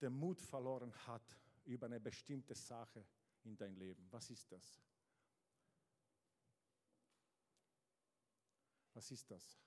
den 0.00 0.12
Mut 0.12 0.40
verloren 0.40 0.92
hat 1.06 1.38
über 1.64 1.86
eine 1.86 2.00
bestimmte 2.00 2.54
Sache 2.54 3.04
in 3.44 3.56
dein 3.56 3.76
Leben. 3.76 4.06
Was 4.10 4.30
ist 4.30 4.50
das? 4.50 4.80
Was 8.94 9.10
ist 9.10 9.30
das? 9.30 9.58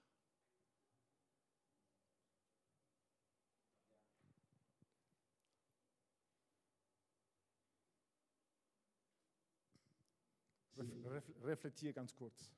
Reflektier 11.44 11.94
ganz 11.94 12.14
kurz. 12.14 12.52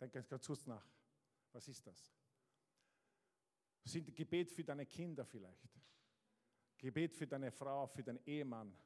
Denk 0.00 0.12
ganz 0.12 0.46
kurz 0.46 0.66
nach. 0.66 0.84
Was 1.52 1.68
ist 1.68 1.86
das? 1.86 2.12
Sind 3.84 4.14
Gebet 4.14 4.50
für 4.50 4.64
deine 4.64 4.84
Kinder 4.84 5.24
vielleicht? 5.24 5.70
Gebet 6.76 7.14
für 7.14 7.26
deine 7.26 7.50
Frau, 7.50 7.86
für 7.86 8.02
deinen 8.02 8.20
Ehemann? 8.26 8.76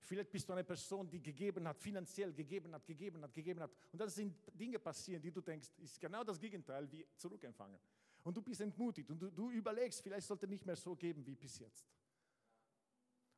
Vielleicht 0.00 0.30
bist 0.30 0.48
du 0.48 0.52
eine 0.52 0.64
Person, 0.64 1.08
die 1.08 1.22
gegeben 1.22 1.68
hat, 1.68 1.78
finanziell 1.78 2.32
gegeben 2.32 2.74
hat, 2.74 2.84
gegeben 2.84 3.22
hat, 3.22 3.32
gegeben 3.32 3.60
hat. 3.60 3.70
Und 3.92 3.98
dann 4.00 4.08
sind 4.08 4.36
Dinge 4.58 4.78
passieren, 4.78 5.22
die 5.22 5.30
du 5.30 5.40
denkst, 5.40 5.70
ist 5.78 6.00
genau 6.00 6.24
das 6.24 6.40
Gegenteil 6.40 6.90
wie 6.90 7.06
zurückempfangen. 7.16 7.78
Und 8.24 8.36
du 8.36 8.42
bist 8.42 8.60
entmutigt 8.60 9.10
und 9.10 9.20
du, 9.20 9.30
du 9.30 9.50
überlegst, 9.50 10.02
vielleicht 10.02 10.26
sollte 10.26 10.48
nicht 10.48 10.66
mehr 10.66 10.76
so 10.76 10.96
geben 10.96 11.24
wie 11.24 11.34
bis 11.34 11.58
jetzt. 11.58 11.86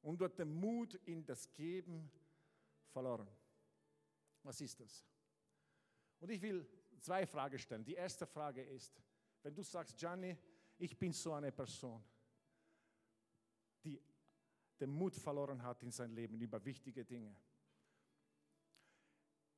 Und 0.03 0.21
du 0.21 0.25
hast 0.25 0.39
den 0.39 0.53
Mut 0.53 0.95
in 1.05 1.25
das 1.25 1.53
Geben 1.53 2.11
verloren. 2.95 3.29
Was 4.45 4.61
ist 4.61 4.81
das? 4.81 5.05
Und 6.21 6.31
ich 6.31 6.41
will 6.41 6.67
zwei 7.01 7.27
Fragen 7.27 7.59
stellen. 7.59 7.85
Die 7.85 7.95
erste 7.95 8.27
Frage 8.27 8.63
ist, 8.63 9.03
wenn 9.43 9.55
du 9.55 9.63
sagst, 9.63 9.97
Gianni, 9.97 10.37
ich 10.79 10.99
bin 10.99 11.13
so 11.13 11.33
eine 11.33 11.53
Person, 11.53 12.03
die 13.85 14.01
den 14.81 14.91
Mut 14.91 15.15
verloren 15.17 15.63
hat 15.63 15.83
in 15.83 15.91
sein 15.91 16.13
Leben 16.13 16.41
über 16.41 16.65
wichtige 16.65 17.05
Dinge. 17.05 17.37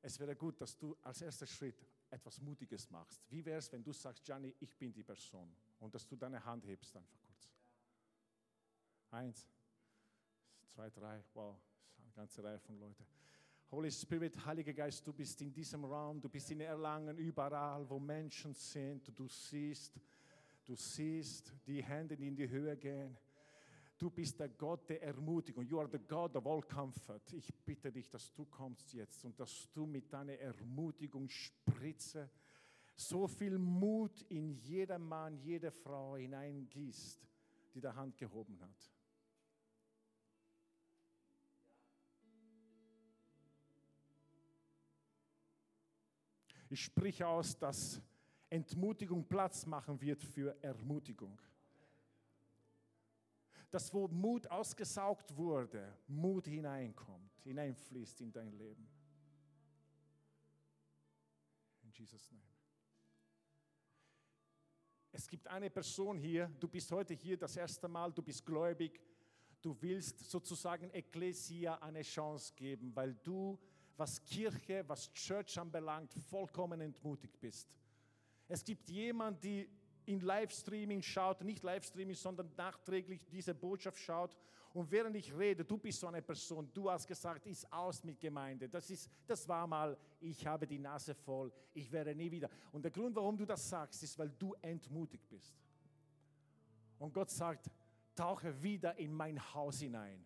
Es 0.01 0.19
wäre 0.19 0.35
gut, 0.35 0.59
dass 0.61 0.77
du 0.77 0.95
als 1.03 1.21
erster 1.21 1.47
Schritt 1.47 1.85
etwas 2.09 2.39
Mutiges 2.41 2.89
machst. 2.89 3.23
Wie 3.29 3.43
wäre 3.43 3.59
es, 3.59 3.71
wenn 3.71 3.83
du 3.83 3.91
sagst, 3.91 4.23
Gianni, 4.23 4.55
ich 4.59 4.75
bin 4.77 4.93
die 4.93 5.03
Person 5.03 5.55
und 5.79 5.93
dass 5.93 6.07
du 6.07 6.15
deine 6.15 6.43
Hand 6.43 6.65
hebst 6.65 6.95
einfach 6.95 7.19
kurz. 7.21 7.51
Eins, 9.11 9.47
zwei, 10.65 10.89
drei, 10.89 11.23
wow, 11.33 11.57
ganze 12.17 12.43
Reihe 12.43 12.57
von 12.57 12.79
Leuten. 12.79 13.05
Holy 13.69 13.91
Spirit, 13.91 14.43
Heiliger 14.43 14.73
Geist, 14.73 15.05
du 15.05 15.13
bist 15.13 15.39
in 15.39 15.53
diesem 15.53 15.85
Raum, 15.85 16.19
du 16.19 16.27
bist 16.27 16.49
in 16.49 16.61
Erlangen, 16.61 17.15
überall, 17.19 17.87
wo 17.87 17.99
Menschen 17.99 18.55
sind. 18.55 19.11
Du 19.15 19.27
siehst, 19.27 19.99
du 20.65 20.73
siehst 20.73 21.53
die 21.67 21.83
Hände, 21.83 22.17
die 22.17 22.27
in 22.27 22.35
die 22.35 22.49
Höhe 22.49 22.75
gehen. 22.75 23.15
Du 23.99 24.09
bist 24.09 24.39
der 24.39 24.49
Gott 24.49 24.89
der 24.89 25.03
Ermutigung. 25.03 25.63
You 25.63 25.79
are 25.79 25.89
the 25.91 25.99
God 25.99 26.35
of 26.35 26.47
all 26.47 26.63
comfort. 26.63 27.21
Ich 27.33 27.53
bitte 27.53 27.91
dich, 27.91 28.09
dass 28.09 28.33
du 28.33 28.45
kommst 28.45 28.93
jetzt 28.93 29.23
und 29.23 29.39
dass 29.39 29.69
du 29.71 29.85
mit 29.85 30.11
deiner 30.11 30.39
Ermutigung 30.39 31.29
spritze 31.29 32.31
so 32.95 33.27
viel 33.27 33.59
Mut 33.59 34.23
in 34.29 34.53
jeder 34.53 34.97
Mann, 34.97 35.37
jede 35.37 35.69
Frau 35.69 36.15
hineingießt, 36.15 37.27
die 37.75 37.79
der 37.79 37.95
Hand 37.95 38.17
gehoben 38.17 38.59
hat. 38.59 38.96
Ich 46.69 46.83
sprich 46.83 47.23
aus, 47.23 47.57
dass 47.57 48.01
Entmutigung 48.49 49.25
Platz 49.25 49.65
machen 49.65 49.99
wird 50.01 50.23
für 50.23 50.55
Ermutigung. 50.61 51.41
Dass 53.69 53.93
wo 53.93 54.07
Mut 54.07 54.47
ausgesaugt 54.47 55.35
wurde, 55.35 55.97
Mut 56.07 56.47
hineinkommt, 56.47 57.39
hineinfließt 57.43 58.21
in 58.21 58.31
dein 58.31 58.51
Leben. 58.53 58.87
In 61.83 61.91
Jesus' 61.91 62.31
Name. 62.31 62.43
Es 65.11 65.27
gibt 65.27 65.47
eine 65.47 65.69
Person 65.69 66.17
hier, 66.17 66.47
du 66.59 66.67
bist 66.67 66.91
heute 66.91 67.13
hier 67.13 67.37
das 67.37 67.57
erste 67.57 67.87
Mal, 67.87 68.11
du 68.13 68.21
bist 68.21 68.45
gläubig, 68.45 69.01
du 69.61 69.75
willst 69.81 70.29
sozusagen 70.29 70.89
Ecclesia 70.91 71.75
eine 71.75 72.03
Chance 72.03 72.53
geben, 72.55 72.95
weil 72.95 73.15
du 73.15 73.57
was 73.97 74.23
Kirche, 74.23 74.83
was 74.87 75.11
Church 75.11 75.57
anbelangt, 75.57 76.13
vollkommen 76.29 76.79
entmutigt 76.81 77.39
bist. 77.39 77.67
Es 78.47 78.63
gibt 78.63 78.89
jemanden, 78.89 79.41
die 79.41 79.69
in 80.05 80.21
Livestreaming 80.21 81.01
schaut, 81.01 81.43
nicht 81.43 81.63
Livestreaming, 81.63 82.15
sondern 82.15 82.49
nachträglich 82.55 83.27
diese 83.29 83.53
Botschaft 83.53 83.99
schaut. 83.99 84.37
Und 84.73 84.89
während 84.91 85.15
ich 85.15 85.35
rede, 85.35 85.65
du 85.65 85.77
bist 85.77 85.99
so 85.99 86.07
eine 86.07 86.21
Person, 86.21 86.69
du 86.73 86.89
hast 86.89 87.07
gesagt, 87.07 87.45
ist 87.47 87.71
aus 87.73 88.03
mit 88.03 88.19
Gemeinde. 88.19 88.69
Das, 88.69 88.89
ist, 88.89 89.09
das 89.25 89.47
war 89.47 89.65
mal, 89.65 89.97
ich 90.19 90.45
habe 90.45 90.67
die 90.67 90.79
Nase 90.79 91.13
voll, 91.13 91.51
ich 91.73 91.91
werde 91.91 92.15
nie 92.15 92.31
wieder. 92.31 92.49
Und 92.71 92.83
der 92.83 92.91
Grund, 92.91 93.15
warum 93.15 93.35
du 93.35 93.45
das 93.45 93.67
sagst, 93.67 94.03
ist, 94.03 94.17
weil 94.19 94.29
du 94.29 94.53
entmutigt 94.61 95.27
bist. 95.27 95.53
Und 96.99 97.13
Gott 97.13 97.29
sagt, 97.29 97.69
tauche 98.15 98.61
wieder 98.61 98.97
in 98.97 99.13
mein 99.13 99.53
Haus 99.53 99.79
hinein 99.79 100.25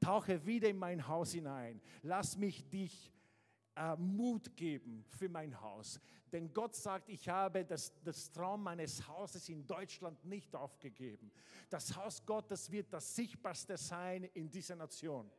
tauche 0.00 0.44
wieder 0.46 0.68
in 0.68 0.78
mein 0.78 1.06
Haus 1.06 1.32
hinein. 1.32 1.80
Lass 2.02 2.36
mich 2.36 2.68
dich 2.68 3.12
äh, 3.76 3.96
Mut 3.96 4.56
geben 4.56 5.04
für 5.08 5.28
mein 5.28 5.60
Haus. 5.60 6.00
Denn 6.32 6.52
Gott 6.52 6.74
sagt, 6.74 7.08
ich 7.08 7.28
habe 7.28 7.64
das, 7.64 7.92
das 8.02 8.32
Traum 8.32 8.62
meines 8.62 9.06
Hauses 9.06 9.48
in 9.48 9.66
Deutschland 9.66 10.24
nicht 10.24 10.54
aufgegeben. 10.54 11.30
Das 11.70 11.94
Haus 11.96 12.24
Gottes 12.24 12.70
wird 12.70 12.92
das 12.92 13.14
Sichtbarste 13.14 13.76
sein 13.76 14.24
in 14.34 14.50
dieser 14.50 14.76
Nation, 14.76 15.30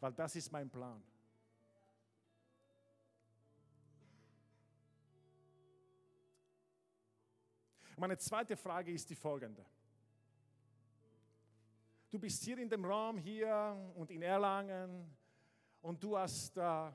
weil 0.00 0.12
das 0.12 0.36
ist 0.36 0.52
mein 0.52 0.68
Plan. 0.68 1.02
Meine 7.98 8.18
zweite 8.18 8.56
Frage 8.56 8.92
ist 8.92 9.08
die 9.08 9.14
folgende. 9.14 9.64
Du 12.16 12.20
bist 12.20 12.42
hier 12.44 12.56
in 12.56 12.70
dem 12.70 12.82
Raum 12.82 13.18
hier 13.18 13.76
und 13.94 14.10
in 14.10 14.22
Erlangen 14.22 15.14
und 15.82 16.02
du 16.02 16.16
hast 16.16 16.56
äh, 16.56 16.90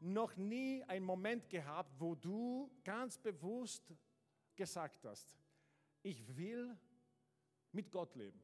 noch 0.00 0.36
nie 0.36 0.84
einen 0.84 1.06
Moment 1.06 1.48
gehabt, 1.48 1.98
wo 1.98 2.14
du 2.14 2.70
ganz 2.84 3.16
bewusst 3.16 3.90
gesagt 4.54 5.02
hast, 5.06 5.34
ich 6.02 6.36
will 6.36 6.76
mit 7.72 7.90
Gott 7.90 8.14
leben. 8.16 8.38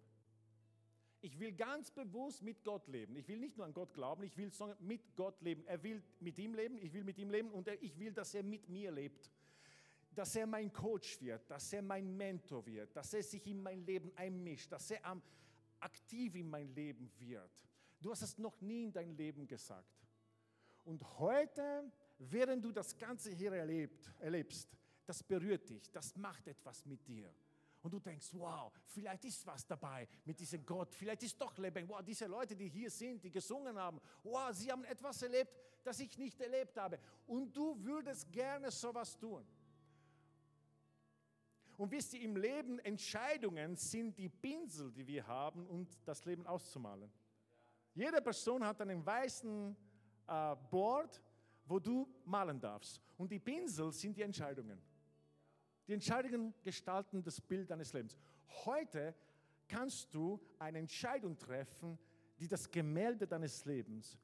Ich 1.20 1.38
will 1.38 1.52
ganz 1.52 1.90
bewusst 1.90 2.42
mit 2.42 2.64
Gott 2.64 2.88
leben. 2.88 3.14
Ich 3.16 3.28
will 3.28 3.40
nicht 3.40 3.58
nur 3.58 3.66
an 3.66 3.74
Gott 3.74 3.92
glauben, 3.92 4.22
ich 4.22 4.38
will 4.38 4.50
mit 4.80 5.14
Gott 5.14 5.38
leben. 5.42 5.66
Er 5.66 5.82
will 5.82 6.02
mit 6.18 6.38
ihm 6.38 6.54
leben, 6.54 6.78
ich 6.78 6.94
will 6.94 7.04
mit 7.04 7.18
ihm 7.18 7.28
leben 7.28 7.50
und 7.50 7.68
ich 7.68 7.98
will, 7.98 8.14
dass 8.14 8.34
er 8.34 8.42
mit 8.42 8.70
mir 8.70 8.90
lebt. 8.90 9.30
Dass 10.14 10.34
er 10.34 10.46
mein 10.46 10.72
Coach 10.72 11.20
wird, 11.20 11.50
dass 11.50 11.70
er 11.74 11.82
mein 11.82 12.16
Mentor 12.16 12.64
wird, 12.64 12.96
dass 12.96 13.12
er 13.12 13.22
sich 13.22 13.46
in 13.46 13.62
mein 13.62 13.84
Leben 13.84 14.16
einmischt, 14.16 14.72
dass 14.72 14.90
er 14.90 15.04
am 15.04 15.20
aktiv 15.84 16.34
in 16.34 16.48
mein 16.48 16.74
Leben 16.74 17.10
wird. 17.18 17.52
Du 18.00 18.10
hast 18.10 18.22
es 18.22 18.38
noch 18.38 18.60
nie 18.60 18.84
in 18.84 18.92
dein 18.92 19.16
Leben 19.16 19.46
gesagt. 19.46 20.04
Und 20.84 21.02
heute, 21.18 21.90
während 22.18 22.64
du 22.64 22.72
das 22.72 22.96
Ganze 22.96 23.30
hier 23.30 23.52
erlebt, 23.52 24.12
erlebst, 24.20 24.68
das 25.06 25.22
berührt 25.22 25.68
dich, 25.68 25.90
das 25.90 26.16
macht 26.16 26.46
etwas 26.48 26.84
mit 26.84 27.06
dir. 27.06 27.34
Und 27.82 27.90
du 27.92 28.00
denkst, 28.00 28.28
wow, 28.32 28.72
vielleicht 28.86 29.26
ist 29.26 29.46
was 29.46 29.66
dabei 29.66 30.08
mit 30.24 30.40
diesem 30.40 30.64
Gott, 30.64 30.94
vielleicht 30.94 31.22
ist 31.22 31.38
doch 31.38 31.56
Leben. 31.58 31.86
Wow, 31.86 32.02
diese 32.02 32.26
Leute, 32.26 32.56
die 32.56 32.68
hier 32.68 32.90
sind, 32.90 33.22
die 33.22 33.30
gesungen 33.30 33.76
haben, 33.78 34.00
wow, 34.22 34.50
sie 34.52 34.72
haben 34.72 34.84
etwas 34.84 35.20
erlebt, 35.22 35.52
das 35.82 36.00
ich 36.00 36.16
nicht 36.16 36.40
erlebt 36.40 36.78
habe. 36.78 36.98
Und 37.26 37.54
du 37.54 37.82
würdest 37.84 38.32
gerne 38.32 38.70
sowas 38.70 39.18
tun. 39.18 39.46
Und 41.76 41.90
wisst 41.90 42.14
ihr, 42.14 42.20
im 42.20 42.36
Leben 42.36 42.78
Entscheidungen 42.80 43.76
sind 43.76 44.16
die 44.16 44.28
Pinsel, 44.28 44.92
die 44.92 45.06
wir 45.06 45.26
haben, 45.26 45.66
um 45.66 45.86
das 46.04 46.24
Leben 46.24 46.46
auszumalen. 46.46 47.10
Jede 47.94 48.20
Person 48.22 48.64
hat 48.64 48.80
einen 48.80 49.04
weißen 49.04 49.76
äh, 50.26 50.56
Board, 50.70 51.22
wo 51.66 51.78
du 51.78 52.08
malen 52.24 52.60
darfst. 52.60 53.00
Und 53.16 53.30
die 53.30 53.38
Pinsel 53.38 53.92
sind 53.92 54.16
die 54.16 54.22
Entscheidungen. 54.22 54.80
Die 55.86 55.92
Entscheidungen 55.92 56.54
gestalten 56.62 57.22
das 57.22 57.40
Bild 57.40 57.70
deines 57.70 57.92
Lebens. 57.92 58.16
Heute 58.64 59.14
kannst 59.68 60.14
du 60.14 60.40
eine 60.58 60.78
Entscheidung 60.78 61.36
treffen, 61.36 61.98
die 62.38 62.48
das 62.48 62.70
Gemälde 62.70 63.26
deines 63.26 63.64
Lebens 63.64 64.18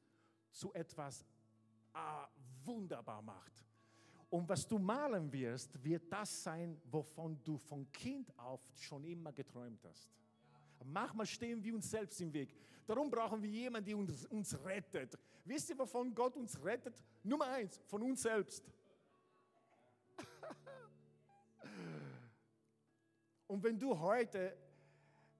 zu 0.51 0.73
etwas 0.73 1.25
ah, 1.93 2.29
wunderbar 2.65 3.23
macht. 3.23 3.65
Und 4.31 4.49
was 4.49 4.67
du 4.67 4.79
malen 4.79 5.31
wirst, 5.33 5.83
wird 5.83 6.11
das 6.11 6.45
sein, 6.45 6.81
wovon 6.85 7.43
du 7.43 7.59
von 7.59 7.91
Kind 7.91 8.33
auf 8.39 8.61
schon 8.77 9.05
immer 9.05 9.33
geträumt 9.33 9.85
hast. 9.85 10.09
Manchmal 10.85 11.27
stehen 11.27 11.63
wir 11.63 11.75
uns 11.75 11.91
selbst 11.91 12.21
im 12.21 12.33
Weg. 12.33 12.57
Darum 12.87 13.11
brauchen 13.11 13.43
wir 13.43 13.51
jemanden, 13.51 13.87
der 13.87 13.99
uns, 13.99 14.25
uns 14.27 14.57
rettet. 14.65 15.19
Wisst 15.45 15.71
ihr, 15.71 15.79
wovon 15.79 16.15
Gott 16.15 16.37
uns 16.37 16.63
rettet? 16.65 17.03
Nummer 17.25 17.49
eins, 17.49 17.81
von 17.87 18.03
uns 18.03 18.23
selbst. 18.23 18.71
Und 23.49 23.63
wenn 23.63 23.79
du 23.79 23.99
heute 23.99 24.57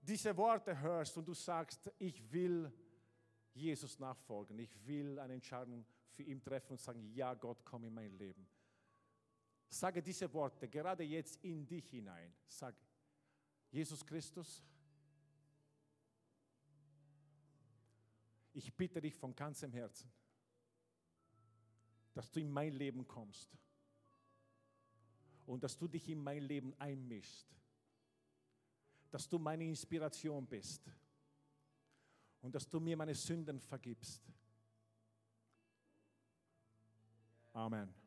diese 0.03 0.37
Worte 0.37 0.79
hörst 0.79 1.17
und 1.17 1.29
du 1.29 1.35
sagst, 1.35 1.91
ich 1.99 2.21
will 2.33 2.73
Jesus 3.55 3.99
nachfolgen, 3.99 4.59
ich 4.59 4.87
will 4.87 5.19
eine 5.19 5.35
Entscheidung 5.35 5.87
für 6.11 6.23
ihn 6.25 6.43
treffen 6.43 6.73
und 6.73 6.81
sagen, 6.81 7.09
ja 7.13 7.35
Gott, 7.35 7.65
komm 7.65 7.85
in 7.85 7.95
mein 7.95 8.13
Leben. 8.19 8.47
Sage 9.73 10.03
diese 10.03 10.33
Worte 10.35 10.69
gerade 10.69 11.05
jetzt 11.05 11.39
in 11.45 11.65
dich 11.65 11.89
hinein. 11.91 12.35
Sag, 12.49 12.75
Jesus 13.71 14.05
Christus, 14.05 14.65
ich 18.53 18.75
bitte 18.75 19.01
dich 19.01 19.15
von 19.15 19.35
ganzem 19.35 19.73
Herzen, 19.73 20.11
dass 22.13 22.29
du 22.33 22.41
in 22.41 22.51
mein 22.51 22.73
Leben 22.73 23.07
kommst 23.07 23.57
und 25.47 25.63
dass 25.63 25.79
du 25.79 25.87
dich 25.87 26.09
in 26.09 26.19
mein 26.19 26.43
Leben 26.43 26.75
einmischst, 26.81 27.47
dass 29.09 29.29
du 29.29 29.39
meine 29.39 29.65
Inspiration 29.65 30.49
bist 30.49 30.91
und 32.43 32.53
dass 32.53 32.69
du 32.69 32.81
mir 32.81 32.97
meine 32.97 33.15
Sünden 33.15 33.61
vergibst. 33.61 34.29
Amen. 37.53 38.00